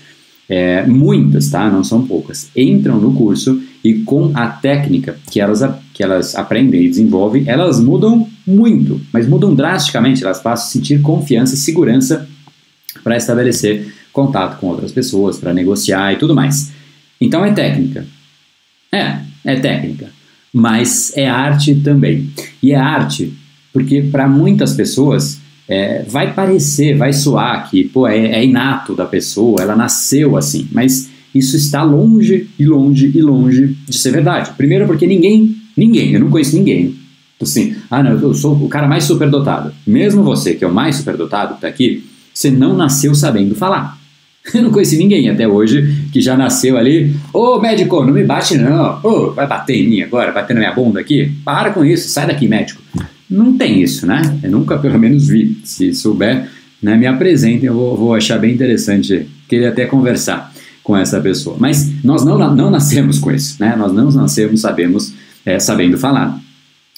é, 0.47 0.85
muitas, 0.85 1.49
tá? 1.49 1.69
Não 1.69 1.83
são 1.83 2.05
poucas, 2.05 2.49
entram 2.55 2.99
no 2.99 3.13
curso 3.13 3.61
e 3.83 3.95
com 3.95 4.31
a 4.33 4.47
técnica 4.47 5.17
que 5.31 5.39
elas, 5.39 5.61
que 5.93 6.03
elas 6.03 6.35
aprendem 6.35 6.83
e 6.83 6.89
desenvolvem, 6.89 7.43
elas 7.47 7.79
mudam 7.79 8.27
muito, 8.45 8.99
mas 9.11 9.27
mudam 9.27 9.53
drasticamente, 9.55 10.23
elas 10.23 10.41
passam 10.41 10.65
a 10.65 10.71
sentir 10.71 11.01
confiança 11.01 11.55
e 11.55 11.57
segurança 11.57 12.27
para 13.03 13.17
estabelecer 13.17 13.93
contato 14.11 14.59
com 14.59 14.67
outras 14.67 14.91
pessoas, 14.91 15.37
para 15.37 15.53
negociar 15.53 16.13
e 16.13 16.17
tudo 16.17 16.35
mais. 16.35 16.71
Então 17.19 17.43
é 17.43 17.51
técnica. 17.51 18.05
É, 18.91 19.17
é 19.43 19.55
técnica. 19.55 20.09
Mas 20.53 21.11
é 21.17 21.27
arte 21.27 21.73
também. 21.75 22.29
E 22.61 22.73
é 22.73 22.75
arte 22.75 23.33
porque 23.73 24.03
para 24.03 24.27
muitas 24.27 24.73
pessoas 24.73 25.41
é, 25.67 26.03
vai 26.03 26.33
parecer, 26.33 26.95
vai 26.95 27.13
soar 27.13 27.69
que 27.69 27.83
pô, 27.85 28.07
é, 28.07 28.17
é 28.17 28.45
inato 28.45 28.93
da 28.95 29.05
pessoa, 29.05 29.61
ela 29.61 29.75
nasceu 29.75 30.35
assim, 30.35 30.67
mas 30.71 31.09
isso 31.33 31.55
está 31.55 31.83
longe 31.83 32.49
e 32.59 32.65
longe 32.65 33.11
e 33.13 33.21
longe 33.21 33.75
de 33.87 33.97
ser 33.97 34.11
verdade. 34.11 34.51
Primeiro 34.55 34.85
porque 34.85 35.07
ninguém, 35.07 35.55
ninguém, 35.75 36.11
eu 36.11 36.19
não 36.19 36.29
conheço 36.29 36.55
ninguém, 36.55 36.95
assim, 37.41 37.75
ah 37.89 38.03
não, 38.03 38.19
eu 38.19 38.33
sou 38.33 38.53
o 38.55 38.69
cara 38.69 38.87
mais 38.87 39.03
superdotado. 39.05 39.73
Mesmo 39.85 40.23
você, 40.23 40.53
que 40.53 40.63
é 40.63 40.67
o 40.67 40.73
mais 40.73 40.97
superdotado 40.97 41.51
que 41.51 41.57
está 41.57 41.67
aqui, 41.67 42.03
você 42.33 42.49
não 42.49 42.75
nasceu 42.75 43.13
sabendo 43.13 43.55
falar. 43.55 44.01
Eu 44.53 44.63
não 44.63 44.71
conheci 44.71 44.97
ninguém 44.97 45.29
até 45.29 45.47
hoje 45.47 46.09
que 46.11 46.19
já 46.19 46.35
nasceu 46.35 46.77
ali. 46.77 47.15
Ô 47.31 47.59
médico, 47.59 48.03
não 48.03 48.11
me 48.13 48.25
bate 48.25 48.57
não. 48.57 48.99
Ô, 49.01 49.31
vai 49.31 49.47
bater 49.47 49.75
em 49.75 49.87
mim 49.87 50.01
agora, 50.01 50.33
bater 50.33 50.53
na 50.53 50.59
minha 50.59 50.73
bunda 50.73 50.99
aqui? 50.99 51.31
Para 51.45 51.71
com 51.71 51.85
isso, 51.85 52.09
sai 52.09 52.27
daqui, 52.27 52.45
médico. 52.45 52.81
Não 53.29 53.57
tem 53.57 53.81
isso, 53.81 54.05
né? 54.05 54.39
Eu 54.43 54.51
nunca, 54.51 54.77
pelo 54.77 54.99
menos, 54.99 55.27
vi. 55.27 55.57
Se 55.63 55.93
souber, 55.93 56.49
né, 56.81 56.95
me 56.95 57.07
apresentem, 57.07 57.67
eu 57.67 57.73
vou, 57.73 57.97
vou 57.97 58.13
achar 58.13 58.37
bem 58.37 58.53
interessante. 58.53 59.27
Queria 59.47 59.69
até 59.69 59.85
conversar 59.85 60.53
com 60.83 60.95
essa 60.95 61.19
pessoa. 61.21 61.55
Mas 61.59 62.03
nós 62.03 62.25
não, 62.25 62.37
não 62.53 62.69
nascemos 62.69 63.19
com 63.19 63.31
isso, 63.31 63.57
né? 63.59 63.75
Nós 63.75 63.93
não 63.93 64.11
nascemos 64.11 64.61
sabemos, 64.61 65.13
é, 65.45 65.57
sabendo 65.59 65.97
falar. 65.97 66.39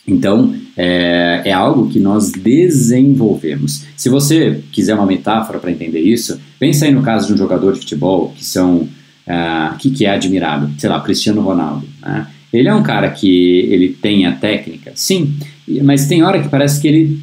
Então, 0.08 0.54
é, 0.78 1.42
é, 1.46 1.52
algo 1.52 1.90
que 1.90 2.00
nós 2.00 2.32
desenvolvemos. 2.32 3.86
Se 3.96 4.10
você 4.10 4.62
quiser 4.72 4.94
uma 4.94 5.06
metáfora 5.06 5.58
para 5.60 5.72
entender 5.72 6.02
isso, 6.02 6.40
pensa 6.60 6.86
aí 6.86 6.92
no 6.92 7.02
caso 7.02 7.28
de 7.28 7.34
um 7.34 7.38
jogador 7.38 7.74
de 7.74 7.80
futebol 7.80 8.34
que 8.36 8.46
são 8.46 8.76
uh, 8.78 9.78
que, 9.80 9.90
que 9.90 10.06
é 10.06 10.12
admirado, 10.12 10.70
sei 10.78 10.90
lá, 10.90 11.00
Cristiano 11.02 11.42
Ronaldo. 11.42 11.88
Né? 12.02 12.28
Ele 12.58 12.70
é 12.70 12.74
um 12.74 12.84
cara 12.84 13.10
que 13.10 13.60
ele 13.70 13.90
tem 13.90 14.26
a 14.26 14.32
técnica, 14.34 14.92
sim, 14.96 15.36
mas 15.84 16.08
tem 16.08 16.24
hora 16.24 16.42
que 16.42 16.50
parece 16.50 16.82
que 16.82 16.88
ele, 16.88 17.20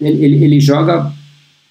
ele, 0.00 0.44
ele 0.44 0.60
joga 0.60 1.12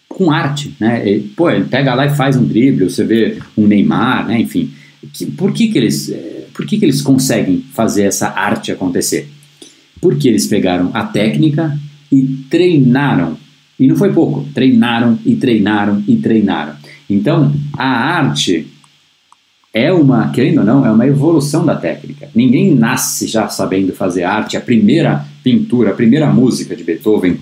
com 0.07 0.31
arte, 0.31 0.73
né? 0.79 1.07
Ele, 1.07 1.31
pô, 1.35 1.49
ele 1.49 1.65
pega 1.65 1.93
lá 1.93 2.05
e 2.05 2.15
faz 2.15 2.35
um 2.35 2.45
drible, 2.45 2.89
você 2.89 3.03
vê 3.03 3.37
um 3.57 3.67
Neymar, 3.67 4.27
né? 4.27 4.41
Enfim, 4.41 4.71
que, 5.13 5.25
por 5.27 5.53
que 5.53 5.67
que 5.67 5.77
eles, 5.77 6.13
por 6.53 6.65
que 6.65 6.77
que 6.77 6.85
eles 6.85 7.01
conseguem 7.01 7.63
fazer 7.73 8.03
essa 8.03 8.29
arte 8.29 8.71
acontecer? 8.71 9.29
Porque 10.01 10.27
eles 10.27 10.47
pegaram 10.47 10.91
a 10.93 11.05
técnica 11.05 11.77
e 12.11 12.23
treinaram. 12.49 13.37
E 13.79 13.87
não 13.87 13.95
foi 13.95 14.11
pouco, 14.11 14.45
treinaram 14.53 15.17
e 15.25 15.35
treinaram 15.35 16.03
e 16.07 16.17
treinaram. 16.17 16.73
Então, 17.09 17.53
a 17.77 17.87
arte 17.87 18.67
é 19.73 19.91
uma, 19.93 20.29
querendo 20.31 20.59
ou 20.59 20.65
não, 20.65 20.85
é 20.85 20.91
uma 20.91 21.05
evolução 21.05 21.65
da 21.65 21.75
técnica. 21.75 22.27
Ninguém 22.33 22.73
nasce 22.73 23.27
já 23.27 23.47
sabendo 23.47 23.93
fazer 23.93 24.23
arte. 24.23 24.57
A 24.57 24.61
primeira 24.61 25.25
pintura, 25.43 25.91
a 25.91 25.93
primeira 25.93 26.27
música 26.27 26.75
de 26.75 26.83
Beethoven 26.83 27.37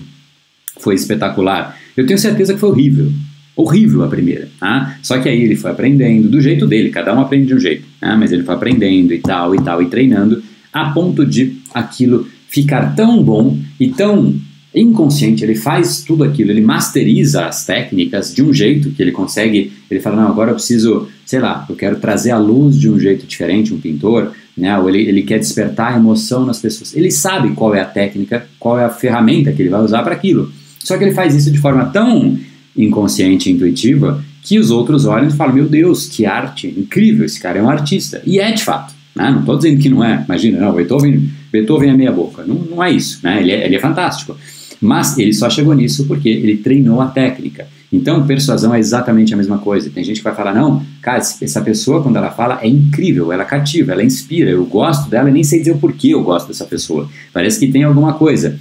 foi 0.78 0.94
espetacular. 0.94 1.76
Eu 1.96 2.06
tenho 2.06 2.18
certeza 2.18 2.54
que 2.54 2.60
foi 2.60 2.68
horrível. 2.68 3.10
Horrível 3.56 4.04
a 4.04 4.08
primeira. 4.08 4.48
Tá? 4.60 4.98
Só 5.02 5.18
que 5.18 5.28
aí 5.28 5.42
ele 5.42 5.56
foi 5.56 5.70
aprendendo 5.70 6.28
do 6.28 6.40
jeito 6.40 6.66
dele, 6.66 6.90
cada 6.90 7.14
um 7.14 7.20
aprende 7.20 7.46
de 7.46 7.54
um 7.54 7.58
jeito. 7.58 7.84
Né? 8.00 8.14
Mas 8.18 8.30
ele 8.30 8.42
foi 8.42 8.54
aprendendo 8.54 9.12
e 9.12 9.18
tal 9.18 9.54
e 9.54 9.62
tal, 9.62 9.82
e 9.82 9.86
treinando, 9.86 10.42
a 10.72 10.90
ponto 10.90 11.24
de 11.24 11.56
aquilo 11.74 12.28
ficar 12.48 12.94
tão 12.94 13.22
bom 13.22 13.58
e 13.80 13.88
tão 13.88 14.34
inconsciente, 14.80 15.44
ele 15.44 15.54
faz 15.54 16.02
tudo 16.02 16.24
aquilo, 16.24 16.50
ele 16.50 16.60
masteriza 16.60 17.46
as 17.46 17.64
técnicas 17.64 18.34
de 18.34 18.42
um 18.42 18.52
jeito 18.52 18.90
que 18.90 19.02
ele 19.02 19.12
consegue, 19.12 19.72
ele 19.90 20.00
fala, 20.00 20.16
não, 20.16 20.28
agora 20.28 20.50
eu 20.50 20.54
preciso, 20.54 21.08
sei 21.24 21.40
lá, 21.40 21.64
eu 21.68 21.76
quero 21.76 21.96
trazer 21.96 22.30
a 22.30 22.38
luz 22.38 22.78
de 22.78 22.88
um 22.88 22.98
jeito 22.98 23.26
diferente, 23.26 23.72
um 23.72 23.80
pintor, 23.80 24.32
né, 24.56 24.76
ou 24.78 24.88
ele, 24.88 25.02
ele 25.08 25.22
quer 25.22 25.38
despertar 25.38 25.94
a 25.94 25.96
emoção 25.96 26.44
nas 26.44 26.60
pessoas. 26.60 26.94
Ele 26.96 27.10
sabe 27.10 27.52
qual 27.52 27.74
é 27.74 27.80
a 27.80 27.84
técnica, 27.84 28.46
qual 28.58 28.78
é 28.78 28.84
a 28.84 28.90
ferramenta 28.90 29.52
que 29.52 29.62
ele 29.62 29.70
vai 29.70 29.82
usar 29.82 30.02
para 30.02 30.14
aquilo. 30.14 30.50
Só 30.82 30.96
que 30.96 31.04
ele 31.04 31.14
faz 31.14 31.34
isso 31.34 31.50
de 31.50 31.58
forma 31.58 31.86
tão 31.86 32.38
inconsciente 32.76 33.50
e 33.50 33.52
intuitiva 33.52 34.22
que 34.42 34.58
os 34.58 34.70
outros 34.70 35.04
olham 35.04 35.28
e 35.28 35.32
falam: 35.32 35.54
Meu 35.54 35.68
Deus, 35.68 36.06
que 36.06 36.24
arte 36.24 36.66
incrível, 36.66 37.26
esse 37.26 37.40
cara 37.40 37.58
é 37.58 37.62
um 37.62 37.68
artista. 37.68 38.22
E 38.24 38.38
é 38.38 38.50
de 38.50 38.64
fato. 38.64 38.94
Né? 39.14 39.30
Não 39.30 39.40
estou 39.40 39.56
dizendo 39.56 39.80
que 39.80 39.88
não 39.88 40.02
é, 40.02 40.24
imagina, 40.24 40.60
não, 40.60 40.72
Beethoven, 40.72 41.28
Beethoven 41.52 41.90
é 41.90 41.96
meia 41.96 42.12
boca. 42.12 42.44
Não, 42.44 42.54
não 42.54 42.82
é 42.82 42.90
isso, 42.90 43.20
né? 43.22 43.40
ele, 43.40 43.50
é, 43.50 43.66
ele 43.66 43.76
é 43.76 43.80
fantástico. 43.80 44.36
Mas 44.80 45.18
ele 45.18 45.32
só 45.32 45.50
chegou 45.50 45.74
nisso 45.74 46.06
porque 46.06 46.28
ele 46.28 46.56
treinou 46.58 47.00
a 47.00 47.06
técnica. 47.06 47.66
Então, 47.90 48.26
persuasão 48.26 48.74
é 48.74 48.78
exatamente 48.78 49.32
a 49.32 49.36
mesma 49.36 49.58
coisa. 49.58 49.88
Tem 49.90 50.04
gente 50.04 50.18
que 50.18 50.24
vai 50.24 50.34
falar, 50.34 50.54
não, 50.54 50.84
cara, 51.00 51.18
essa 51.18 51.60
pessoa, 51.62 52.02
quando 52.02 52.16
ela 52.16 52.30
fala, 52.30 52.58
é 52.62 52.68
incrível, 52.68 53.32
ela 53.32 53.44
cativa, 53.44 53.92
ela 53.92 54.04
inspira, 54.04 54.50
eu 54.50 54.64
gosto 54.66 55.08
dela 55.08 55.30
e 55.30 55.32
nem 55.32 55.42
sei 55.42 55.60
dizer 55.60 55.72
o 55.72 55.78
porquê 55.78 56.08
eu 56.08 56.22
gosto 56.22 56.48
dessa 56.48 56.66
pessoa. 56.66 57.08
Parece 57.32 57.58
que 57.58 57.72
tem 57.72 57.84
alguma 57.84 58.12
coisa. 58.12 58.60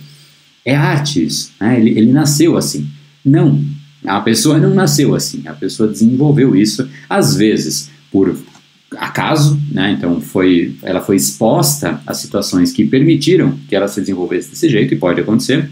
É 0.63 0.75
arte 0.75 1.25
isso, 1.25 1.51
né? 1.59 1.79
ele, 1.79 1.91
ele 1.91 2.11
nasceu 2.11 2.57
assim. 2.57 2.87
Não, 3.23 3.61
a 4.05 4.21
pessoa 4.21 4.57
não 4.57 4.73
nasceu 4.73 5.13
assim, 5.13 5.43
a 5.45 5.53
pessoa 5.53 5.89
desenvolveu 5.89 6.55
isso, 6.55 6.87
às 7.09 7.35
vezes 7.35 7.89
por 8.11 8.37
acaso, 8.95 9.59
né? 9.71 9.91
então 9.91 10.21
foi, 10.21 10.75
ela 10.81 11.01
foi 11.01 11.17
exposta 11.17 12.01
a 12.05 12.13
situações 12.13 12.71
que 12.71 12.85
permitiram 12.85 13.57
que 13.67 13.75
ela 13.75 13.87
se 13.87 13.99
desenvolvesse 13.99 14.49
desse 14.49 14.69
jeito, 14.69 14.93
e 14.93 14.97
pode 14.97 15.19
acontecer, 15.19 15.69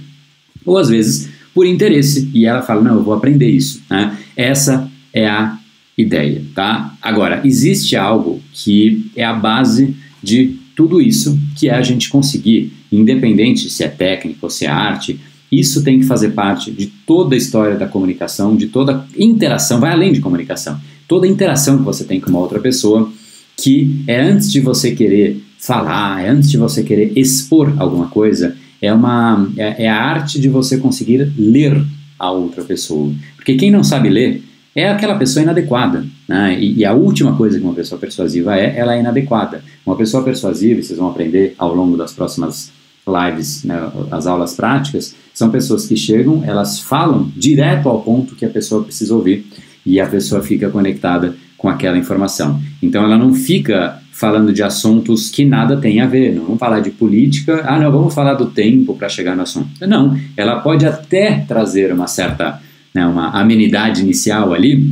ou 0.66 0.78
às 0.78 0.90
vezes 0.90 1.30
por 1.54 1.66
interesse, 1.66 2.30
e 2.34 2.46
ela 2.46 2.62
fala, 2.62 2.82
não, 2.82 2.96
eu 2.96 3.04
vou 3.04 3.14
aprender 3.14 3.50
isso. 3.50 3.82
Né? 3.90 4.18
Essa 4.36 4.92
é 5.14 5.26
a 5.26 5.58
ideia. 5.98 6.42
Tá? 6.54 6.94
Agora, 7.02 7.42
existe 7.46 7.96
algo 7.96 8.42
que 8.52 9.10
é 9.16 9.24
a 9.24 9.34
base 9.34 9.96
de 10.22 10.58
tudo 10.76 11.02
isso, 11.02 11.40
que 11.56 11.70
é 11.70 11.74
a 11.74 11.82
gente 11.82 12.10
conseguir, 12.10 12.74
independente 12.92 13.70
se 13.70 13.84
é 13.84 13.88
técnica 13.88 14.40
ou 14.42 14.50
se 14.50 14.66
é 14.66 14.70
arte, 14.70 15.18
isso 15.50 15.84
tem 15.84 16.00
que 16.00 16.06
fazer 16.06 16.32
parte 16.32 16.72
de 16.72 16.88
toda 16.88 17.36
a 17.36 17.38
história 17.38 17.78
da 17.78 17.88
comunicação, 17.88 18.56
de 18.58 18.68
toda 18.68 19.08
interação, 19.18 19.80
vai 19.80 19.92
além 19.92 20.12
de 20.12 20.20
comunicação, 20.20 20.78
toda 21.08 21.28
interação 21.28 21.78
que 21.78 21.84
você 21.84 22.04
tem 22.04 22.20
com 22.20 22.30
uma 22.30 22.40
outra 22.40 22.60
pessoa, 22.60 23.10
que 23.56 24.04
é 24.08 24.20
antes 24.20 24.52
de 24.52 24.60
você 24.60 24.92
querer 24.92 25.42
falar, 25.58 26.26
é 26.26 26.30
antes 26.30 26.50
de 26.50 26.58
você 26.58 26.84
querer 26.84 27.14
expor 27.16 27.74
alguma 27.78 28.08
coisa, 28.08 28.55
é, 28.82 28.94
uma, 28.94 29.50
é, 29.58 29.86
é 29.86 29.90
a 29.90 29.96
arte 29.96 30.40
de 30.40 30.50
você 30.50 30.78
conseguir 30.78 31.32
ler 31.38 31.84
a 32.18 32.32
outra 32.32 32.64
pessoa. 32.64 33.14
Porque 33.36 33.56
quem 33.56 33.72
não 33.72 33.84
sabe 33.84 34.10
ler 34.10 34.44
é 34.76 34.90
aquela 34.90 35.16
pessoa 35.16 35.44
inadequada. 35.44 36.06
Né? 36.28 36.60
E, 36.60 36.80
e, 36.80 36.86
a 36.86 36.94
última 36.94 37.36
coisa 37.36 37.58
que 37.58 37.64
uma 37.64 37.74
pessoa 37.74 38.00
persuasiva 38.00 38.58
é, 38.58 38.78
ela 38.78 38.96
é 38.96 39.00
inadequada. 39.00 39.64
Uma 39.86 39.96
pessoa 39.96 40.24
persuasiva, 40.24 40.82
vocês 40.82 41.00
vão 41.00 41.10
aprender 41.10 41.56
ao 41.58 41.74
longo 41.74 41.96
das 41.96 42.14
próximas 42.14 42.72
lives, 43.08 43.64
né, 43.64 43.92
as 44.12 44.26
aulas 44.26 44.56
práticas, 44.56 45.16
são 45.34 45.52
pessoas 45.52 45.86
que 45.86 45.96
chegam, 45.96 46.44
elas 46.44 46.80
falam 46.80 47.32
direto 47.36 47.88
ao 47.88 48.02
ponto 48.02 48.36
que 48.36 48.46
a 48.46 48.50
pessoa 48.50 48.84
precisa 48.84 49.14
ouvir 49.14 49.46
e 49.86 50.00
a 50.00 50.08
pessoa 50.08 50.42
fica 50.42 50.70
conectada 50.70 51.36
com 51.56 51.70
aquela 51.70 51.98
informação. 51.98 52.60
Então 52.82 53.04
ela 53.04 53.18
não 53.18 53.34
fica 53.34 54.02
falando 54.16 54.54
de 54.54 54.64
assuntos 54.64 55.30
que 55.30 55.44
nada 55.44 55.76
tem 55.76 56.00
a 56.00 56.08
ver, 56.08 56.34
não 56.34 56.46
vamos 56.46 56.60
falar 56.60 56.80
de 56.80 56.90
política, 56.90 57.66
ah 57.68 57.78
não, 57.78 57.92
vamos 57.92 58.14
falar 58.14 58.36
do 58.36 58.46
tempo 58.46 58.96
para 58.96 59.10
chegar 59.10 59.36
no 59.36 59.42
assunto. 59.42 59.68
Não, 59.86 60.18
ela 60.38 60.62
pode 60.62 60.86
até 60.86 61.44
trazer 61.46 61.92
uma 61.92 62.08
certa 62.08 62.62
né, 62.94 63.06
uma 63.06 63.32
amenidade 63.32 64.02
inicial 64.02 64.54
ali, 64.54 64.90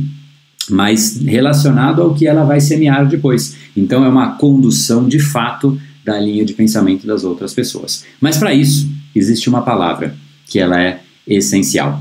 mas 0.68 1.22
relacionado 1.24 2.02
ao 2.02 2.14
que 2.14 2.26
ela 2.26 2.44
vai 2.44 2.60
semear 2.60 3.08
depois. 3.08 3.56
Então 3.74 4.04
é 4.04 4.08
uma 4.08 4.32
condução 4.32 5.08
de 5.08 5.18
fato 5.18 5.80
da 6.04 6.20
linha 6.20 6.44
de 6.44 6.52
pensamento 6.52 7.06
das 7.06 7.24
outras 7.24 7.54
pessoas. 7.54 8.04
Mas 8.20 8.36
para 8.36 8.52
isso 8.52 8.86
existe 9.16 9.48
uma 9.48 9.62
palavra 9.62 10.14
que 10.46 10.58
ela 10.58 10.78
é 10.78 11.00
essencial. 11.26 11.98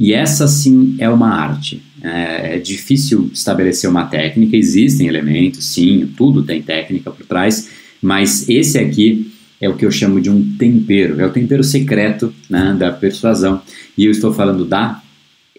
E 0.00 0.14
essa 0.14 0.48
sim 0.48 0.96
é 0.98 1.10
uma 1.10 1.28
arte. 1.28 1.82
É, 2.02 2.56
é 2.56 2.58
difícil 2.58 3.30
estabelecer 3.34 3.90
uma 3.90 4.06
técnica, 4.06 4.56
existem 4.56 5.06
elementos, 5.06 5.66
sim, 5.66 6.08
tudo 6.16 6.42
tem 6.42 6.62
técnica 6.62 7.10
por 7.10 7.26
trás, 7.26 7.68
mas 8.00 8.48
esse 8.48 8.78
aqui 8.78 9.30
é 9.60 9.68
o 9.68 9.76
que 9.76 9.84
eu 9.84 9.90
chamo 9.90 10.18
de 10.18 10.30
um 10.30 10.56
tempero, 10.56 11.20
é 11.20 11.26
o 11.26 11.30
tempero 11.30 11.62
secreto 11.62 12.32
né, 12.48 12.74
da 12.78 12.90
persuasão. 12.90 13.60
E 13.98 14.06
eu 14.06 14.10
estou 14.10 14.32
falando 14.32 14.64
da 14.64 15.02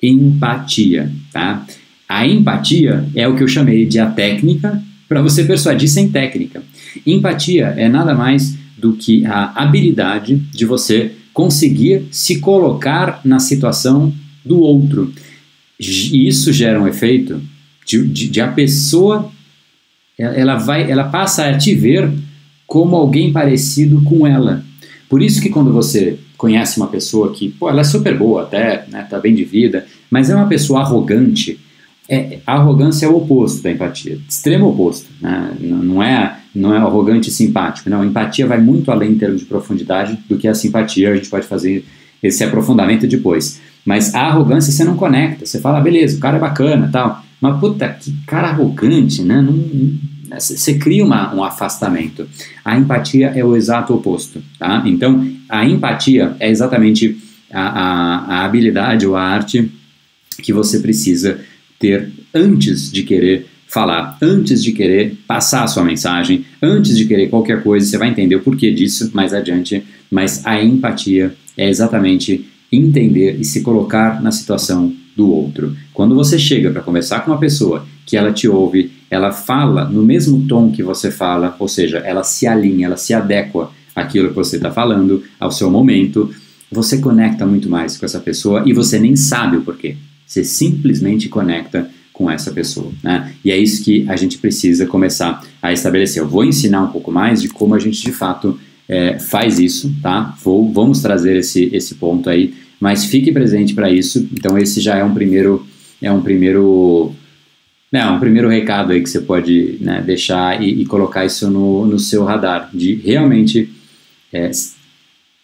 empatia, 0.02 1.12
tá? 1.32 1.64
A 2.10 2.26
empatia 2.26 3.08
é 3.16 3.28
o 3.28 3.36
que 3.36 3.44
eu 3.44 3.48
chamei 3.48 3.86
de 3.86 4.00
a 4.00 4.08
técnica 4.08 4.82
para 5.08 5.22
você 5.22 5.44
persuadir 5.44 5.88
sem 5.88 6.10
técnica. 6.10 6.64
Empatia 7.06 7.76
é 7.78 7.88
nada 7.88 8.16
mais 8.16 8.58
do 8.76 8.94
que 8.94 9.24
a 9.24 9.52
habilidade 9.56 10.38
de 10.52 10.66
você 10.66 11.12
conseguir 11.32 12.08
se 12.10 12.39
colocar 12.39 13.22
na 13.24 13.39
situação 13.39 14.12
do 14.44 14.60
outro. 14.60 15.14
E 15.80 16.28
isso 16.28 16.54
gera 16.54 16.82
um 16.82 16.88
efeito 16.88 17.42
de, 17.86 18.06
de, 18.08 18.30
de, 18.30 18.42
a 18.42 18.48
pessoa 18.50 19.32
ela 20.18 20.56
vai 20.56 20.89
ela 20.89 21.06
passa 21.06 21.46
a 21.46 21.58
te 21.58 21.74
ver 21.74 22.12
como 22.68 22.96
alguém 22.96 23.34
parecido 23.34 24.02
com 24.04 24.26
ela. 24.26 24.64
Por 25.10 25.22
isso 25.22 25.42
que 25.42 25.50
quando 25.50 25.74
você 25.74 26.18
conhece 26.38 26.78
uma 26.78 26.88
pessoa 26.88 27.34
que, 27.34 27.50
pô, 27.50 27.70
ela 27.70 27.82
é 27.82 27.84
super 27.84 28.18
boa 28.18 28.44
até, 28.44 28.86
né, 28.88 29.06
tá 29.10 29.20
bem 29.20 29.36
de 29.36 29.44
vida, 29.44 29.86
mas 30.10 30.30
é 30.30 30.36
uma 30.36 30.48
pessoa 30.48 30.80
arrogante, 30.80 31.60
é, 32.10 32.39
a 32.48 32.56
arrogância 32.56 33.06
é 33.06 33.10
o 33.10 33.18
oposto 33.18 33.62
da 33.62 33.72
empatia, 33.72 34.18
extremo 34.28 34.70
oposto, 34.70 35.08
né? 35.22 35.54
não, 35.60 36.02
é, 36.02 36.39
não 36.56 36.74
é 36.74 36.78
arrogante 36.78 37.30
e 37.30 37.32
simpático, 37.32 37.89
não, 37.89 38.02
a 38.02 38.06
empatia 38.06 38.48
vai 38.48 38.60
muito 38.60 38.89
além 38.89 39.12
em 39.12 39.18
termos 39.18 39.42
de 39.42 39.46
profundidade 39.46 40.18
do 40.28 40.38
que 40.38 40.48
a 40.48 40.56
simpatia, 40.56 41.12
a 41.12 41.16
gente 41.16 41.30
pode 41.30 41.46
fazer 41.46 41.86
esse 42.24 42.44
aprofundamento 42.44 43.06
depois, 43.06 43.62
mas 43.86 44.14
a 44.14 44.22
arrogância 44.22 44.72
você 44.72 44.84
não 44.84 44.96
conecta, 44.96 45.46
você 45.46 45.60
fala, 45.60 45.82
beleza, 45.82 46.18
o 46.18 46.20
cara 46.20 46.38
é 46.38 46.40
bacana 46.40 46.90
tal, 46.92 47.24
mas 47.40 47.60
puta, 47.60 47.90
que 47.90 48.14
cara 48.28 48.50
arrogante, 48.50 49.22
né, 49.24 49.42
não, 49.42 49.54
não, 49.54 50.00
você 50.40 50.76
cria 50.76 51.04
uma, 51.04 51.34
um 51.36 51.44
afastamento. 51.44 52.28
A 52.64 52.78
empatia 52.78 53.34
é 53.36 53.44
o 53.44 53.56
exato 53.56 53.94
oposto, 53.94 54.42
tá? 54.58 54.82
Então, 54.86 55.28
a 55.50 55.66
empatia 55.66 56.36
é 56.40 56.50
exatamente 56.50 57.18
a, 57.52 57.62
a, 57.62 58.18
a 58.36 58.46
habilidade 58.46 59.06
ou 59.06 59.16
a 59.16 59.22
arte 59.22 59.70
que 60.42 60.54
você 60.54 60.80
precisa 60.80 61.42
ter 61.78 62.10
antes 62.34 62.90
de 62.92 63.04
querer 63.04 63.48
falar, 63.68 64.18
antes 64.22 64.64
de 64.64 64.72
querer 64.72 65.18
passar 65.28 65.64
a 65.64 65.68
sua 65.68 65.84
mensagem, 65.84 66.46
antes 66.62 66.98
de 66.98 67.06
querer 67.06 67.30
qualquer 67.30 67.64
coisa, 67.64 67.86
você 67.86 67.98
vai 67.98 68.10
entender 68.10 68.36
o 68.36 68.42
porquê 68.42 68.72
disso 68.72 69.10
mais 69.14 69.34
adiante, 69.34 69.84
mas 70.10 70.46
a 70.46 70.62
empatia 70.62 71.34
é 71.58 71.70
exatamente 71.70 72.50
entender 72.72 73.38
e 73.40 73.44
se 73.44 73.62
colocar 73.62 74.22
na 74.22 74.32
situação 74.32 74.94
do 75.16 75.30
outro. 75.30 75.76
Quando 75.94 76.16
você 76.16 76.40
chega 76.40 76.72
para 76.72 76.82
conversar 76.82 77.22
com 77.22 77.32
uma 77.32 77.40
pessoa 77.40 77.86
que 78.06 78.16
ela 78.16 78.32
te 78.32 78.48
ouve, 78.48 78.92
ela 79.10 79.32
fala 79.32 79.86
no 79.86 80.04
mesmo 80.04 80.46
tom 80.48 80.72
que 80.72 80.82
você 80.82 81.12
fala, 81.12 81.56
ou 81.60 81.68
seja, 81.68 81.98
ela 82.00 82.24
se 82.24 82.48
alinha, 82.48 82.88
ela 82.88 82.98
se 82.98 83.14
adequa 83.14 83.70
àquilo 83.96 84.30
que 84.30 84.36
você 84.36 84.56
está 84.56 84.72
falando, 84.72 85.24
ao 85.40 85.52
seu 85.52 85.70
momento, 85.70 86.34
você 86.72 87.00
conecta 87.00 87.46
muito 87.46 87.70
mais 87.70 87.98
com 87.98 88.06
essa 88.06 88.20
pessoa 88.20 88.64
e 88.66 88.72
você 88.72 88.98
nem 88.98 89.16
sabe 89.16 89.58
o 89.58 89.62
porquê. 89.62 89.98
Você 90.26 90.46
simplesmente 90.46 91.28
conecta 91.28 91.90
com 92.14 92.32
essa 92.32 92.52
pessoa. 92.52 92.92
Né? 93.04 93.34
E 93.44 93.52
é 93.52 93.58
isso 93.58 93.84
que 93.84 94.06
a 94.08 94.16
gente 94.16 94.38
precisa 94.38 94.86
começar 94.86 95.44
a 95.62 95.74
estabelecer. 95.74 96.22
Eu 96.22 96.30
vou 96.30 96.46
ensinar 96.46 96.84
um 96.84 96.88
pouco 96.88 97.12
mais 97.12 97.42
de 97.42 97.50
como 97.50 97.76
a 97.76 97.80
gente 97.80 98.02
de 98.02 98.12
fato 98.14 98.58
é, 98.88 99.20
faz 99.20 99.60
isso, 99.60 99.94
tá? 100.02 100.36
Vou, 100.44 100.72
vamos 100.72 101.02
trazer 101.02 101.38
esse, 101.38 101.70
esse 101.74 101.96
ponto 101.96 102.30
aí, 102.30 102.54
mas 102.80 103.06
fique 103.06 103.32
presente 103.32 103.74
para 103.74 103.90
isso. 103.90 104.28
Então 104.34 104.58
esse 104.58 104.82
já 104.82 104.98
é 104.98 105.04
um 105.04 105.14
primeiro 105.14 105.66
é 106.02 106.12
um 106.12 106.22
primeiro 106.22 107.14
né, 107.92 108.06
um 108.06 108.20
primeiro 108.20 108.48
recado 108.48 108.92
aí 108.92 109.02
que 109.02 109.10
você 109.10 109.20
pode 109.20 109.78
né, 109.82 110.02
deixar 110.02 110.64
e, 110.64 110.82
e, 110.82 110.86
colocar 110.86 111.26
isso 111.26 111.50
no, 111.50 111.86
no 111.86 112.00
seu 112.00 112.24
radar 112.24 112.70
de 112.74 112.96
realmente 112.96 113.70
é, 114.32 114.50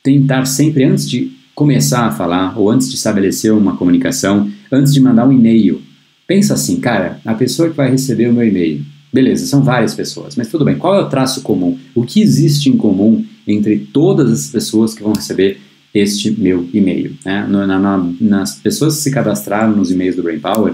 tentar 0.02 0.46
sempre 0.46 0.86
antes 0.86 1.10
de 1.10 1.32
começar 1.54 2.06
a 2.06 2.12
falar 2.12 2.58
ou 2.58 2.70
antes 2.70 2.90
de 2.90 2.96
estabelecer 2.96 3.52
uma 3.52 3.76
comunicação, 3.76 4.50
antes 4.72 4.94
de 4.94 5.02
mandar 5.02 5.28
um 5.28 5.34
e-mail, 5.34 5.82
pensa 6.26 6.54
assim, 6.54 6.80
cara, 6.80 7.20
a 7.26 7.34
pessoa 7.34 7.70
que 7.70 7.76
vai 7.76 7.90
receber 7.90 8.30
o 8.30 8.34
meu 8.34 8.48
e-mail, 8.48 8.86
beleza, 9.12 9.46
são 9.46 9.64
várias 9.64 9.94
pessoas, 9.94 10.36
mas 10.36 10.50
tudo 10.50 10.66
bem, 10.66 10.78
qual 10.78 10.96
é 10.96 11.02
o 11.02 11.10
traço 11.10 11.42
comum? 11.42 11.78
O 11.96 12.04
que 12.04 12.22
existe 12.22 12.70
em 12.70 12.78
comum 12.78 13.26
entre 13.48 13.78
todas 13.80 14.32
as 14.32 14.48
pessoas 14.48 14.94
que 14.94 15.04
vão 15.04 15.14
receber 15.14 15.60
este 15.94 16.32
meu 16.32 16.68
e-mail? 16.74 17.16
Né? 17.26 17.46
Na, 17.48 17.80
na, 17.80 18.10
nas 18.20 18.56
pessoas 18.56 18.98
que 18.98 19.04
se 19.04 19.12
cadastraram 19.12 19.76
nos 19.76 19.92
e-mails 19.92 20.16
do 20.16 20.24
Brain 20.24 20.40
Power, 20.40 20.74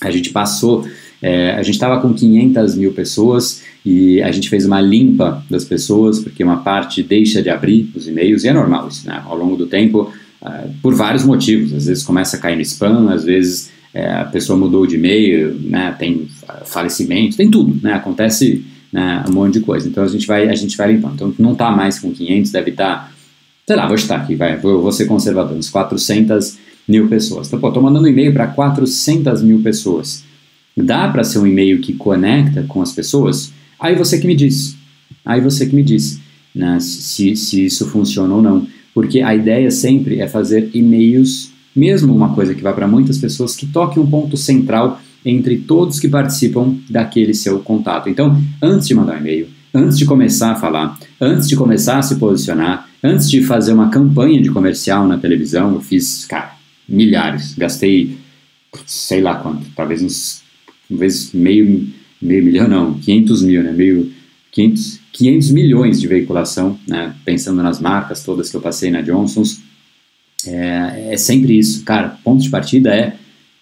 a 0.00 0.10
gente 0.10 0.30
passou 0.30 0.84
é, 1.22 1.52
a 1.52 1.62
gente 1.62 1.74
estava 1.74 2.00
com 2.00 2.12
500 2.12 2.74
mil 2.74 2.92
pessoas 2.92 3.62
e 3.86 4.20
a 4.20 4.32
gente 4.32 4.50
fez 4.50 4.66
uma 4.66 4.80
limpa 4.80 5.44
das 5.48 5.64
pessoas, 5.64 6.18
porque 6.18 6.42
uma 6.42 6.64
parte 6.64 7.00
deixa 7.00 7.40
de 7.40 7.48
abrir 7.48 7.88
os 7.94 8.08
e-mails, 8.08 8.42
e 8.42 8.48
é 8.48 8.52
normal 8.52 8.88
isso, 8.88 9.06
né? 9.06 9.22
Ao 9.24 9.36
longo 9.36 9.54
do 9.56 9.66
tempo, 9.66 10.12
uh, 10.42 10.70
por 10.82 10.94
vários 10.94 11.24
motivos. 11.24 11.72
Às 11.72 11.86
vezes 11.86 12.02
começa 12.02 12.36
a 12.36 12.40
cair 12.40 12.56
no 12.56 12.62
spam, 12.62 13.08
às 13.12 13.24
vezes 13.24 13.70
é, 13.94 14.12
a 14.12 14.24
pessoa 14.24 14.58
mudou 14.58 14.86
de 14.86 14.96
e-mail, 14.96 15.54
né? 15.62 15.94
tem 15.98 16.28
falecimento, 16.64 17.36
tem 17.36 17.50
tudo, 17.50 17.78
né? 17.82 17.94
Acontece 17.94 18.64
né? 18.92 19.24
um 19.28 19.32
monte 19.32 19.54
de 19.54 19.60
coisa. 19.60 19.88
Então 19.88 20.02
a 20.02 20.08
gente 20.08 20.26
vai, 20.26 20.48
a 20.48 20.54
gente 20.54 20.76
vai 20.76 20.92
limpando. 20.92 21.14
Então 21.14 21.34
não 21.38 21.52
está 21.52 21.70
mais 21.70 21.98
com 21.98 22.12
500, 22.12 22.50
deve 22.50 22.70
estar, 22.70 22.94
tá, 22.94 23.12
sei 23.66 23.76
lá, 23.76 23.86
vou 23.86 23.96
estar 23.96 24.16
aqui, 24.16 24.34
vai, 24.34 24.56
vou, 24.56 24.80
vou 24.80 24.92
ser 24.92 25.06
conservador, 25.06 25.56
uns 25.56 25.68
400 25.68 26.58
mil 26.88 27.08
pessoas. 27.08 27.46
Então, 27.46 27.60
pô, 27.60 27.68
estou 27.68 27.82
mandando 27.82 28.08
e-mail 28.08 28.32
para 28.32 28.46
400 28.46 29.42
mil 29.42 29.60
pessoas 29.62 30.24
dá 30.76 31.08
para 31.08 31.24
ser 31.24 31.38
um 31.38 31.46
e-mail 31.46 31.80
que 31.80 31.92
conecta 31.92 32.64
com 32.66 32.80
as 32.80 32.92
pessoas, 32.92 33.52
aí 33.78 33.94
você 33.94 34.18
que 34.18 34.26
me 34.26 34.34
diz. 34.34 34.76
Aí 35.24 35.40
você 35.40 35.66
que 35.66 35.74
me 35.74 35.82
diz 35.82 36.20
né, 36.54 36.78
se, 36.80 37.36
se 37.36 37.66
isso 37.66 37.86
funciona 37.88 38.34
ou 38.34 38.42
não. 38.42 38.66
Porque 38.94 39.20
a 39.20 39.34
ideia 39.34 39.70
sempre 39.70 40.20
é 40.20 40.28
fazer 40.28 40.70
e-mails, 40.74 41.50
mesmo 41.74 42.14
uma 42.14 42.34
coisa 42.34 42.54
que 42.54 42.62
vai 42.62 42.74
para 42.74 42.86
muitas 42.86 43.18
pessoas, 43.18 43.56
que 43.56 43.66
toque 43.66 43.98
um 43.98 44.06
ponto 44.06 44.36
central 44.36 45.00
entre 45.24 45.58
todos 45.58 46.00
que 46.00 46.08
participam 46.08 46.76
daquele 46.90 47.34
seu 47.34 47.60
contato. 47.60 48.08
Então, 48.08 48.40
antes 48.60 48.88
de 48.88 48.94
mandar 48.94 49.14
um 49.14 49.18
e-mail, 49.18 49.48
antes 49.72 49.96
de 49.96 50.04
começar 50.04 50.52
a 50.52 50.56
falar, 50.56 50.98
antes 51.20 51.48
de 51.48 51.56
começar 51.56 51.98
a 51.98 52.02
se 52.02 52.16
posicionar, 52.16 52.88
antes 53.02 53.30
de 53.30 53.42
fazer 53.42 53.72
uma 53.72 53.88
campanha 53.88 54.42
de 54.42 54.50
comercial 54.50 55.06
na 55.06 55.18
televisão, 55.18 55.72
eu 55.74 55.80
fiz, 55.80 56.24
cara, 56.26 56.52
milhares, 56.88 57.54
gastei 57.56 58.18
sei 58.86 59.20
lá 59.20 59.36
quanto, 59.36 59.66
talvez 59.76 60.02
uns 60.02 60.42
talvez 60.88 61.32
meio, 61.32 61.88
meio 62.20 62.44
milhão, 62.44 62.68
não, 62.68 62.94
500 62.94 63.42
mil, 63.42 63.62
né, 63.62 63.72
meio, 63.72 64.12
500, 64.50 65.00
500 65.12 65.50
milhões 65.50 66.00
de 66.00 66.06
veiculação, 66.06 66.78
né, 66.86 67.14
pensando 67.24 67.62
nas 67.62 67.80
marcas 67.80 68.22
todas 68.22 68.50
que 68.50 68.56
eu 68.56 68.60
passei 68.60 68.90
na 68.90 69.00
Johnson's, 69.00 69.60
é, 70.46 71.08
é 71.12 71.16
sempre 71.16 71.58
isso, 71.58 71.84
cara, 71.84 72.16
ponto 72.22 72.42
de 72.42 72.50
partida 72.50 72.94
é 72.94 73.14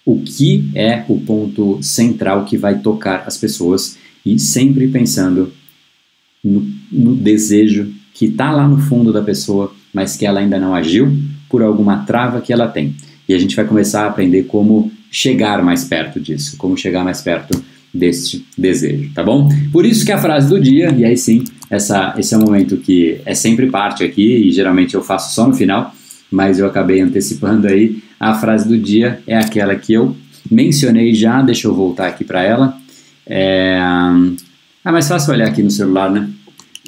o 0.05 0.19
que 0.19 0.69
é 0.73 1.03
o 1.07 1.19
ponto 1.19 1.81
central 1.81 2.45
que 2.45 2.57
vai 2.57 2.79
tocar 2.79 3.23
as 3.27 3.37
pessoas 3.37 3.97
e 4.25 4.37
sempre 4.39 4.87
pensando 4.87 5.51
no, 6.43 6.67
no 6.91 7.15
desejo 7.15 7.93
que 8.13 8.25
está 8.25 8.51
lá 8.51 8.67
no 8.67 8.77
fundo 8.77 9.13
da 9.13 9.21
pessoa, 9.21 9.73
mas 9.93 10.15
que 10.15 10.25
ela 10.25 10.39
ainda 10.39 10.59
não 10.59 10.75
agiu 10.75 11.11
por 11.49 11.61
alguma 11.61 12.05
trava 12.05 12.41
que 12.41 12.51
ela 12.51 12.67
tem. 12.67 12.95
E 13.27 13.33
a 13.33 13.39
gente 13.39 13.55
vai 13.55 13.65
começar 13.65 14.03
a 14.03 14.07
aprender 14.07 14.43
como 14.43 14.91
chegar 15.11 15.63
mais 15.63 15.83
perto 15.83 16.19
disso, 16.19 16.57
como 16.57 16.77
chegar 16.77 17.03
mais 17.03 17.21
perto 17.21 17.63
deste 17.93 18.45
desejo, 18.57 19.11
tá 19.13 19.21
bom? 19.21 19.49
Por 19.71 19.85
isso 19.85 20.05
que 20.05 20.11
a 20.11 20.17
frase 20.17 20.47
do 20.47 20.59
dia, 20.59 20.93
e 20.97 21.03
aí 21.03 21.17
sim, 21.17 21.43
essa, 21.69 22.13
esse 22.17 22.33
é 22.33 22.37
um 22.37 22.41
momento 22.41 22.77
que 22.77 23.19
é 23.25 23.35
sempre 23.35 23.67
parte 23.67 24.03
aqui 24.03 24.47
e 24.47 24.51
geralmente 24.51 24.95
eu 24.95 25.01
faço 25.01 25.35
só 25.35 25.47
no 25.47 25.53
final, 25.53 25.93
mas 26.31 26.57
eu 26.57 26.65
acabei 26.65 27.01
antecipando 27.01 27.67
aí. 27.67 28.01
A 28.19 28.35
frase 28.35 28.67
do 28.67 28.77
dia 28.77 29.21
é 29.27 29.37
aquela 29.37 29.75
que 29.75 29.93
eu 29.93 30.15
mencionei 30.49 31.13
já, 31.13 31.41
deixa 31.41 31.67
eu 31.67 31.75
voltar 31.75 32.07
aqui 32.07 32.23
para 32.23 32.41
ela. 32.43 32.77
É... 33.27 33.77
Ah, 34.83 34.91
mais 34.91 35.07
fácil 35.07 35.33
olhar 35.33 35.47
aqui 35.47 35.61
no 35.61 35.69
celular, 35.69 36.09
né? 36.09 36.29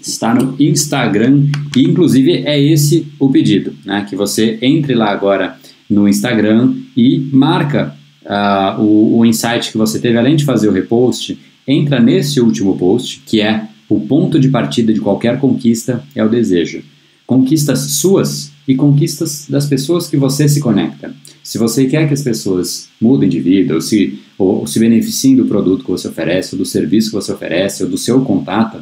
Está 0.02 0.34
no 0.34 0.56
Instagram 0.60 1.46
e 1.76 1.84
inclusive 1.84 2.44
é 2.46 2.60
esse 2.60 3.08
o 3.20 3.30
pedido, 3.30 3.74
né? 3.86 4.06
Que 4.10 4.16
você 4.16 4.58
entre 4.62 4.96
lá 4.96 5.12
agora 5.12 5.58
no 5.89 6.08
Instagram 6.08 6.74
e 6.96 7.20
marca 7.32 7.96
uh, 8.26 8.82
o, 8.82 9.20
o 9.20 9.26
insight 9.26 9.72
que 9.72 9.78
você 9.78 10.00
teve, 10.00 10.18
além 10.18 10.36
de 10.36 10.46
fazer 10.46 10.68
o 10.68 10.72
repost, 10.72 11.38
entra 11.68 12.00
nesse 12.00 12.39
último 12.41 12.78
post, 12.78 13.22
que 13.26 13.41
é 13.41 13.68
o 13.88 14.00
ponto 14.00 14.39
de 14.39 14.50
partida 14.50 14.94
de 14.94 15.00
qualquer 15.00 15.39
conquista 15.39 16.04
é 16.16 16.24
o 16.24 16.30
desejo. 16.30 16.82
Conquistas 17.28 17.80
suas 17.80 18.52
e 18.68 18.76
conquistas 18.76 19.47
das 19.49 19.66
pessoas 19.66 20.07
que 20.07 20.18
você 20.18 20.47
se 20.47 20.59
conecta. 20.59 21.14
Se 21.43 21.57
você 21.57 21.86
quer 21.86 22.07
que 22.07 22.14
as 22.14 22.22
pessoas 22.22 22.88
mudem 22.99 23.28
de 23.28 23.39
vida, 23.39 23.74
ou 23.74 23.82
se, 23.82 24.20
ou, 24.38 24.59
ou 24.59 24.68
se 24.68 24.80
beneficiem 24.80 25.36
do 25.36 25.45
produto 25.45 25.84
que 25.84 25.91
você 25.91 26.07
oferece, 26.07 26.55
ou 26.55 26.59
do 26.59 26.66
serviço 26.66 27.09
que 27.09 27.16
você 27.16 27.34
oferece, 27.34 27.84
ou 27.84 27.89
do 27.89 27.97
seu 27.97 28.22
contato, 28.22 28.80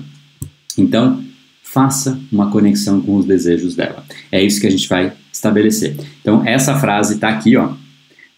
então 0.78 1.24
faça 1.64 2.20
uma 2.32 2.52
conexão 2.52 3.02
com 3.02 3.16
os 3.16 3.26
desejos 3.26 3.76
dela. 3.76 4.04
É 4.32 4.44
isso 4.44 4.60
que 4.60 4.68
a 4.68 4.72
gente 4.72 4.88
vai 4.88 5.14
estabelecer. 5.32 5.96
Então, 6.22 6.46
essa 6.46 6.78
frase 6.78 7.16
está 7.16 7.30
aqui, 7.30 7.56
ó, 7.56 7.74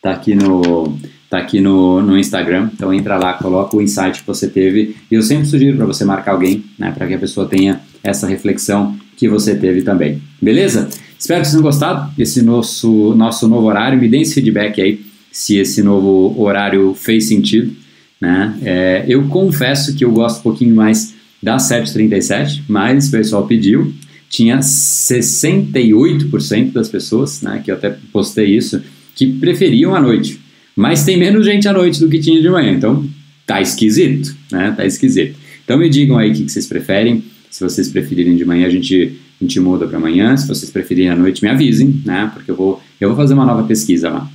tá 0.03 0.11
aqui 0.11 0.35
no 0.35 0.95
tá 1.29 1.39
aqui 1.39 1.59
no, 1.59 1.99
no 1.99 2.15
Instagram, 2.15 2.69
então 2.71 2.93
entra 2.93 3.17
lá, 3.17 3.33
coloca 3.33 3.75
o 3.75 3.81
insight 3.81 4.21
que 4.21 4.27
você 4.27 4.47
teve 4.47 4.95
e 5.09 5.15
eu 5.15 5.23
sempre 5.23 5.47
sugiro 5.47 5.77
para 5.77 5.87
você 5.87 6.05
marcar 6.05 6.33
alguém, 6.33 6.63
né, 6.77 6.93
para 6.95 7.07
que 7.07 7.15
a 7.15 7.17
pessoa 7.17 7.47
tenha 7.47 7.81
essa 8.03 8.27
reflexão 8.27 8.95
que 9.17 9.27
você 9.27 9.55
teve 9.55 9.81
também. 9.81 10.21
Beleza? 10.39 10.87
Espero 11.17 11.41
que 11.41 11.47
vocês 11.47 11.53
tenham 11.53 11.63
gostado 11.63 12.11
desse 12.15 12.43
nosso 12.43 13.15
nosso 13.15 13.47
novo 13.47 13.65
horário, 13.65 13.99
me 13.99 14.07
deem 14.07 14.21
esse 14.21 14.35
feedback 14.35 14.79
aí 14.79 15.03
se 15.31 15.57
esse 15.57 15.81
novo 15.81 16.39
horário 16.39 16.93
fez 16.93 17.27
sentido, 17.27 17.75
né? 18.21 18.55
É, 18.61 19.05
eu 19.07 19.27
confesso 19.27 19.95
que 19.95 20.05
eu 20.05 20.11
gosto 20.11 20.37
um 20.39 20.43
pouquinho 20.43 20.75
mais 20.75 21.15
da 21.41 21.57
737, 21.57 22.65
mas 22.67 23.07
o 23.07 23.11
pessoal 23.11 23.47
pediu, 23.47 23.91
tinha 24.29 24.59
68% 24.59 26.71
das 26.71 26.89
pessoas, 26.89 27.41
né, 27.41 27.59
que 27.63 27.71
eu 27.71 27.75
até 27.75 27.95
postei 28.11 28.55
isso, 28.55 28.81
que 29.16 29.28
preferiam 29.28 29.95
a 29.95 30.01
noite. 30.01 30.39
Mas 30.76 31.03
tem 31.03 31.18
menos 31.18 31.45
gente 31.45 31.68
à 31.68 31.74
noite 31.74 31.99
do 31.99 32.09
que 32.09 32.20
tinha 32.20 32.41
de 32.41 32.49
manhã, 32.49 32.72
então 32.72 33.05
tá 33.45 33.61
esquisito, 33.61 34.36
né? 34.51 34.74
Tá 34.76 34.86
esquisito. 34.86 35.38
Então 35.64 35.78
me 35.78 35.89
digam 35.89 36.18
aí 36.18 36.32
o 36.32 36.34
que, 36.34 36.49
vocês 36.49 36.66
preferem. 36.66 37.24
Se 37.49 37.64
vocês 37.64 37.89
preferirem 37.89 38.36
de 38.36 38.43
manhã, 38.43 38.66
a 38.66 38.70
gente, 38.70 39.14
a 39.39 39.43
gente 39.43 39.59
muda 39.59 39.88
para 39.88 39.97
amanhã. 39.97 40.36
Se 40.36 40.47
vocês 40.47 40.72
preferirem 40.72 41.11
à 41.11 41.16
noite, 41.16 41.43
me 41.43 41.49
avisem, 41.49 42.01
né? 42.03 42.32
Porque 42.34 42.49
eu 42.49 42.55
vou, 42.55 42.82
eu 42.99 43.09
vou 43.09 43.18
fazer 43.18 43.34
uma 43.34 43.45
nova 43.45 43.64
pesquisa 43.64 44.09
lá. 44.09 44.30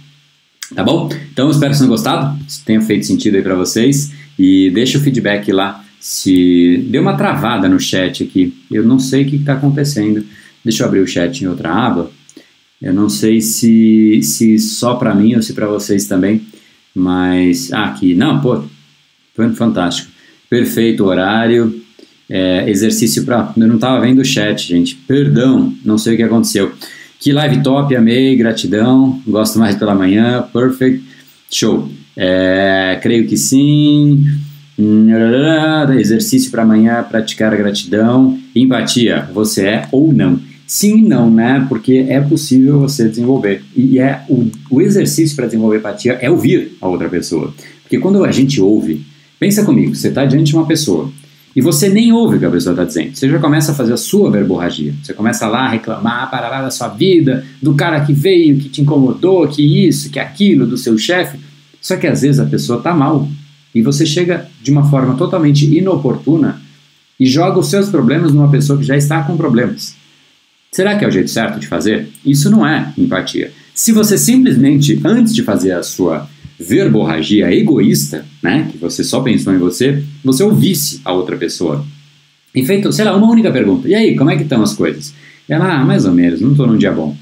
Tá 0.75 0.85
bom? 0.85 1.09
Então 1.33 1.51
espero 1.51 1.73
que 1.73 1.79
tenham 1.79 1.91
gostado, 1.91 2.39
se 2.47 2.65
tenha 2.65 2.81
feito 2.81 3.07
sentido 3.07 3.37
aí 3.37 3.43
para 3.43 3.55
vocês. 3.55 4.13
E 4.39 4.71
deixa 4.71 4.99
o 4.99 5.01
feedback 5.01 5.51
lá 5.51 5.85
se 5.99 6.85
deu 6.89 7.03
uma 7.03 7.17
travada 7.17 7.69
no 7.69 7.81
chat 7.81 8.23
aqui. 8.23 8.55
Eu 8.71 8.85
não 8.85 9.01
sei 9.01 9.25
o 9.25 9.27
que 9.27 9.37
está 9.37 9.55
acontecendo. 9.55 10.25
Deixa 10.65 10.85
eu 10.85 10.87
abrir 10.87 11.01
o 11.01 11.07
chat 11.07 11.43
em 11.43 11.49
outra 11.49 11.73
aba 11.73 12.11
eu 12.81 12.95
não 12.95 13.09
sei 13.09 13.41
se, 13.41 14.21
se 14.23 14.59
só 14.59 14.95
para 14.95 15.15
mim 15.15 15.35
ou 15.35 15.43
se 15.43 15.53
para 15.53 15.67
vocês 15.67 16.07
também, 16.07 16.43
mas 16.95 17.73
ah, 17.73 17.87
aqui, 17.87 18.15
não, 18.15 18.41
pô, 18.41 18.63
foi 19.35 19.53
fantástico. 19.55 20.11
Perfeito 20.49 21.05
horário, 21.05 21.83
é, 22.29 22.69
exercício 22.71 23.25
para. 23.25 23.53
Eu 23.57 23.67
não 23.67 23.77
estava 23.77 24.01
vendo 24.01 24.21
o 24.21 24.25
chat, 24.25 24.69
gente, 24.69 24.95
perdão, 24.95 25.75
não 25.85 25.99
sei 25.99 26.15
o 26.15 26.17
que 26.17 26.23
aconteceu. 26.23 26.73
Que 27.21 27.33
live 27.33 27.63
top, 27.63 27.95
amei, 27.97 28.37
gratidão, 28.37 29.21
gosto 29.27 29.59
mais 29.59 29.77
pela 29.77 29.95
manhã, 29.95 30.43
perfect, 30.53 31.03
show. 31.51 31.91
É, 32.17 32.99
creio 33.03 33.27
que 33.27 33.37
sim. 33.37 34.25
Exercício 35.99 36.53
para 36.53 36.63
amanhã, 36.63 37.03
praticar 37.03 37.53
a 37.53 37.57
gratidão. 37.57 38.39
Empatia, 38.55 39.29
você 39.35 39.67
é 39.67 39.89
ou 39.91 40.13
não? 40.13 40.39
Sim 40.69 40.99
e 40.99 41.03
não, 41.03 41.31
né? 41.31 41.65
Porque 41.67 42.05
é 42.11 42.21
possível 42.21 42.79
você 42.79 43.09
desenvolver. 43.09 43.65
E 43.75 43.99
é 43.99 44.23
o, 44.29 44.51
o 44.71 44.83
exercício 44.83 45.35
para 45.35 45.47
desenvolver 45.47 45.79
empatia 45.79 46.19
é 46.21 46.31
ouvir 46.31 46.77
a 46.79 46.87
outra 46.87 47.09
pessoa. 47.09 47.55
Porque 47.83 47.99
quando 47.99 48.23
a 48.23 48.31
gente 48.31 48.61
ouve, 48.61 49.03
pensa 49.41 49.65
comigo, 49.65 49.95
você 49.95 50.09
está 50.09 50.27
diante 50.27 50.51
de 50.51 50.55
uma 50.55 50.67
pessoa 50.67 51.11
e 51.57 51.63
você 51.63 51.89
nem 51.89 52.13
ouve 52.13 52.37
o 52.37 52.39
que 52.39 52.45
a 52.45 52.51
pessoa 52.51 52.75
está 52.75 52.85
dizendo. 52.85 53.17
Você 53.17 53.31
já 53.31 53.39
começa 53.39 53.73
a 53.73 53.75
fazer 53.75 53.95
a 53.95 53.97
sua 53.97 54.31
verborragia. 54.31 54.95
Você 55.03 55.15
começa 55.15 55.47
lá 55.49 55.61
a 55.61 55.71
reclamar, 55.71 56.31
parar 56.31 56.61
da 56.61 56.71
sua 56.71 56.89
vida, 56.89 57.47
do 57.63 57.75
cara 57.75 58.05
que 58.05 58.13
veio, 58.13 58.59
que 58.59 58.69
te 58.69 58.83
incomodou, 58.83 59.49
que 59.49 59.89
isso, 59.89 60.11
que 60.11 60.21
aquilo, 60.21 60.67
do 60.67 60.77
seu 60.77 60.99
chefe. 60.99 61.39
Só 61.81 61.97
que 61.97 62.07
às 62.07 62.21
vezes 62.21 62.39
a 62.39 62.45
pessoa 62.45 62.77
está 62.77 62.93
mal 62.93 63.27
e 63.75 63.81
você 63.81 64.05
chega 64.05 64.47
de 64.63 64.71
uma 64.71 64.91
forma 64.91 65.15
totalmente 65.15 65.65
inoportuna 65.65 66.61
e 67.19 67.25
joga 67.25 67.59
os 67.59 67.71
seus 67.71 67.89
problemas 67.89 68.35
numa 68.35 68.51
pessoa 68.51 68.79
que 68.79 68.85
já 68.85 68.99
está 68.99 69.23
com 69.23 69.35
problemas. 69.35 69.98
Será 70.71 70.97
que 70.99 71.05
é 71.05 71.09
o 71.09 71.11
jeito 71.11 71.31
certo 71.31 71.59
de 71.59 71.67
fazer? 71.67 72.09
Isso 72.25 72.51
não 72.51 72.67
é 72.67 72.93
empatia. 72.97 73.53
Se 73.75 73.93
você 73.93 74.19
simplesmente, 74.19 75.01
antes 75.05 75.35
de 75.35 75.43
fazer 75.43 75.73
a 75.73 75.83
sua 75.83 76.29
verborragia 76.59 77.53
egoísta, 77.55 78.27
né, 78.43 78.69
que 78.71 78.79
você 78.79 79.05
só 79.05 79.21
pensou 79.21 79.55
em 79.55 79.59
você, 79.59 80.03
você 80.25 80.43
ouvisse 80.43 81.01
a 81.05 81.13
outra 81.13 81.37
pessoa. 81.37 81.85
E 82.55 82.65
feito, 82.67 82.93
sei 82.93 83.05
lá, 83.05 83.17
uma 83.17 83.31
única 83.31 83.51
pergunta. 83.53 83.89
E 83.89 83.95
aí, 83.95 84.17
como 84.17 84.31
é 84.31 84.37
que 84.37 84.43
estão 84.43 84.63
as 84.63 84.75
coisas? 84.75 85.15
Ela, 85.49 85.81
ah, 85.81 85.85
mais 85.85 86.05
ou 86.05 86.13
menos, 86.13 86.41
não 86.41 86.51
estou 86.51 86.67
num 86.67 86.77
dia 86.77 86.91
bom. 86.91 87.17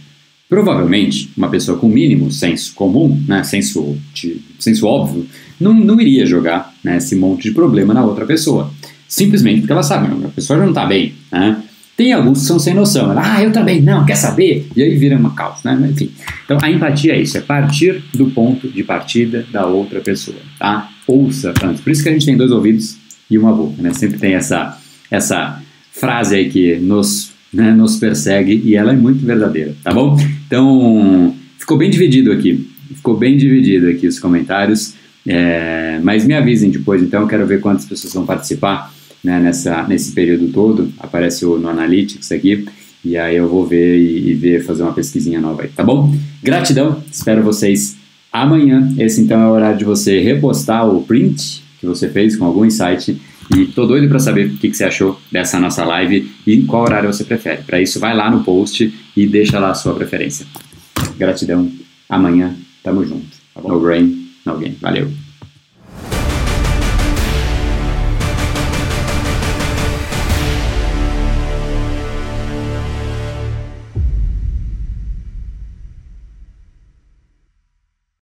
Provavelmente, 0.49 1.31
uma 1.37 1.49
pessoa 1.51 1.77
com 1.77 1.89
mínimo 1.89 2.31
senso 2.31 2.73
comum, 2.75 3.21
né, 3.27 3.43
senso, 3.45 3.97
de, 4.15 4.41
senso 4.59 4.87
óbvio, 4.87 5.27
não, 5.61 5.75
não 5.75 6.01
iria 6.01 6.25
jogar 6.25 6.73
né, 6.83 6.97
esse 6.97 7.17
monte 7.17 7.49
de 7.49 7.51
problema 7.51 7.93
na 7.93 8.05
outra 8.05 8.25
pessoa. 8.25 8.71
Simplesmente 9.09 9.61
porque 9.61 9.73
ela 9.73 9.83
sabe, 9.83 10.09
a 10.25 10.29
pessoa 10.29 10.59
já 10.59 10.65
não 10.65 10.71
está 10.71 10.87
bem. 10.87 11.15
Né? 11.31 11.63
Tem 11.97 12.13
alguns 12.13 12.41
que 12.41 12.47
são 12.47 12.59
sem 12.59 12.75
noção. 12.75 13.15
ah, 13.17 13.43
eu 13.43 13.51
também, 13.51 13.81
não, 13.81 14.05
quer 14.05 14.17
saber? 14.17 14.69
E 14.77 14.83
aí 14.83 14.95
vira 14.97 15.17
uma 15.17 15.35
caos, 15.35 15.63
né? 15.65 15.79
Enfim. 15.91 16.11
Então, 16.45 16.59
a 16.61 16.71
empatia 16.71 17.15
é 17.15 17.21
isso, 17.21 17.39
é 17.39 17.41
partir 17.41 18.05
do 18.13 18.27
ponto 18.27 18.69
de 18.69 18.85
partida 18.85 19.47
da 19.51 19.67
outra 19.67 20.01
pessoa, 20.01 20.37
tá? 20.59 20.91
Ouça 21.07 21.55
antes. 21.63 21.81
Por 21.81 21.91
isso 21.91 22.03
que 22.03 22.11
a 22.11 22.13
gente 22.13 22.27
tem 22.27 22.37
dois 22.37 22.51
ouvidos 22.51 22.99
e 23.31 23.39
uma 23.39 23.51
boca, 23.51 23.81
né? 23.81 23.95
Sempre 23.95 24.19
tem 24.19 24.35
essa, 24.35 24.79
essa 25.11 25.63
frase 25.91 26.37
aí 26.37 26.51
que 26.51 26.77
nos, 26.77 27.33
né, 27.51 27.73
nos 27.73 27.97
persegue 27.97 28.61
e 28.63 28.77
ela 28.77 28.93
é 28.93 28.97
muito 28.97 29.25
verdadeira, 29.25 29.75
tá 29.83 29.93
bom? 29.95 30.19
Então, 30.47 31.35
ficou 31.59 31.79
bem 31.79 31.89
dividido 31.89 32.31
aqui. 32.31 32.69
Ficou 32.95 33.17
bem 33.17 33.39
dividido 33.39 33.89
aqui 33.89 34.07
os 34.07 34.19
comentários. 34.19 34.95
É, 35.27 35.99
mas 36.03 36.25
me 36.25 36.35
avisem 36.35 36.71
depois, 36.71 37.03
então, 37.03 37.23
eu 37.23 37.27
quero 37.27 37.47
ver 37.47 37.61
quantas 37.61 37.85
pessoas 37.87 38.13
vão 38.13 38.27
participar 38.27 38.95
né, 39.27 39.41
nessa, 39.41 39.83
nesse 39.89 40.13
período 40.13 40.47
todo, 40.53 40.93
aparece 41.01 41.45
o, 41.45 41.59
no 41.59 41.69
Analytics 41.69 42.31
aqui, 42.31 42.65
e 43.05 43.17
aí 43.17 43.35
eu 43.35 43.49
vou 43.49 43.67
ver 43.67 43.99
e, 43.99 44.31
e, 44.31 44.35
ver, 44.35 44.65
fazer 44.65 44.85
uma 44.85 44.93
pesquisinha 44.93 45.41
nova 45.41 45.63
aí, 45.63 45.69
tá 45.69 45.83
bom? 45.83 46.15
Gratidão, 46.41 47.03
espero 47.11 47.43
vocês 47.43 47.97
amanhã. 48.33 48.89
Esse 48.97 49.21
então 49.21 49.41
é 49.41 49.47
o 49.47 49.51
horário 49.51 49.79
de 49.79 49.85
você 49.85 50.21
repostar 50.21 50.89
o 50.89 51.03
print 51.03 51.65
que 51.81 51.87
você 51.87 52.09
fez 52.09 52.37
com 52.37 52.45
algum 52.45 52.65
insight. 52.65 53.21
E 53.57 53.67
tô 53.67 53.85
doido 53.87 54.09
para 54.09 54.19
saber 54.19 54.47
o 54.47 54.57
que, 54.59 54.71
que, 54.71 54.77
você 54.77 54.85
achou 54.85 55.21
dessa 55.31 55.59
nossa 55.59 55.85
live 55.85 56.31
e 56.47 56.63
qual 56.63 56.83
horário 56.83 57.13
você 57.13 57.25
prefere. 57.25 57.63
Para 57.63 57.81
isso, 57.81 57.99
vai 57.99 58.15
lá 58.15 58.31
no 58.31 58.45
post 58.45 58.93
e 59.17 59.27
deixa 59.27 59.59
lá 59.59 59.71
a 59.71 59.75
sua 59.75 59.95
preferência. 59.95 60.47
Gratidão. 61.17 61.71
Amanhã, 62.09 62.55
tamo 62.83 63.05
junto. 63.05 63.27
Tá? 63.55 63.61
No 63.63 63.81
brain, 63.81 64.29
no 64.45 64.59
game. 64.59 64.77
Valeu. 64.81 65.26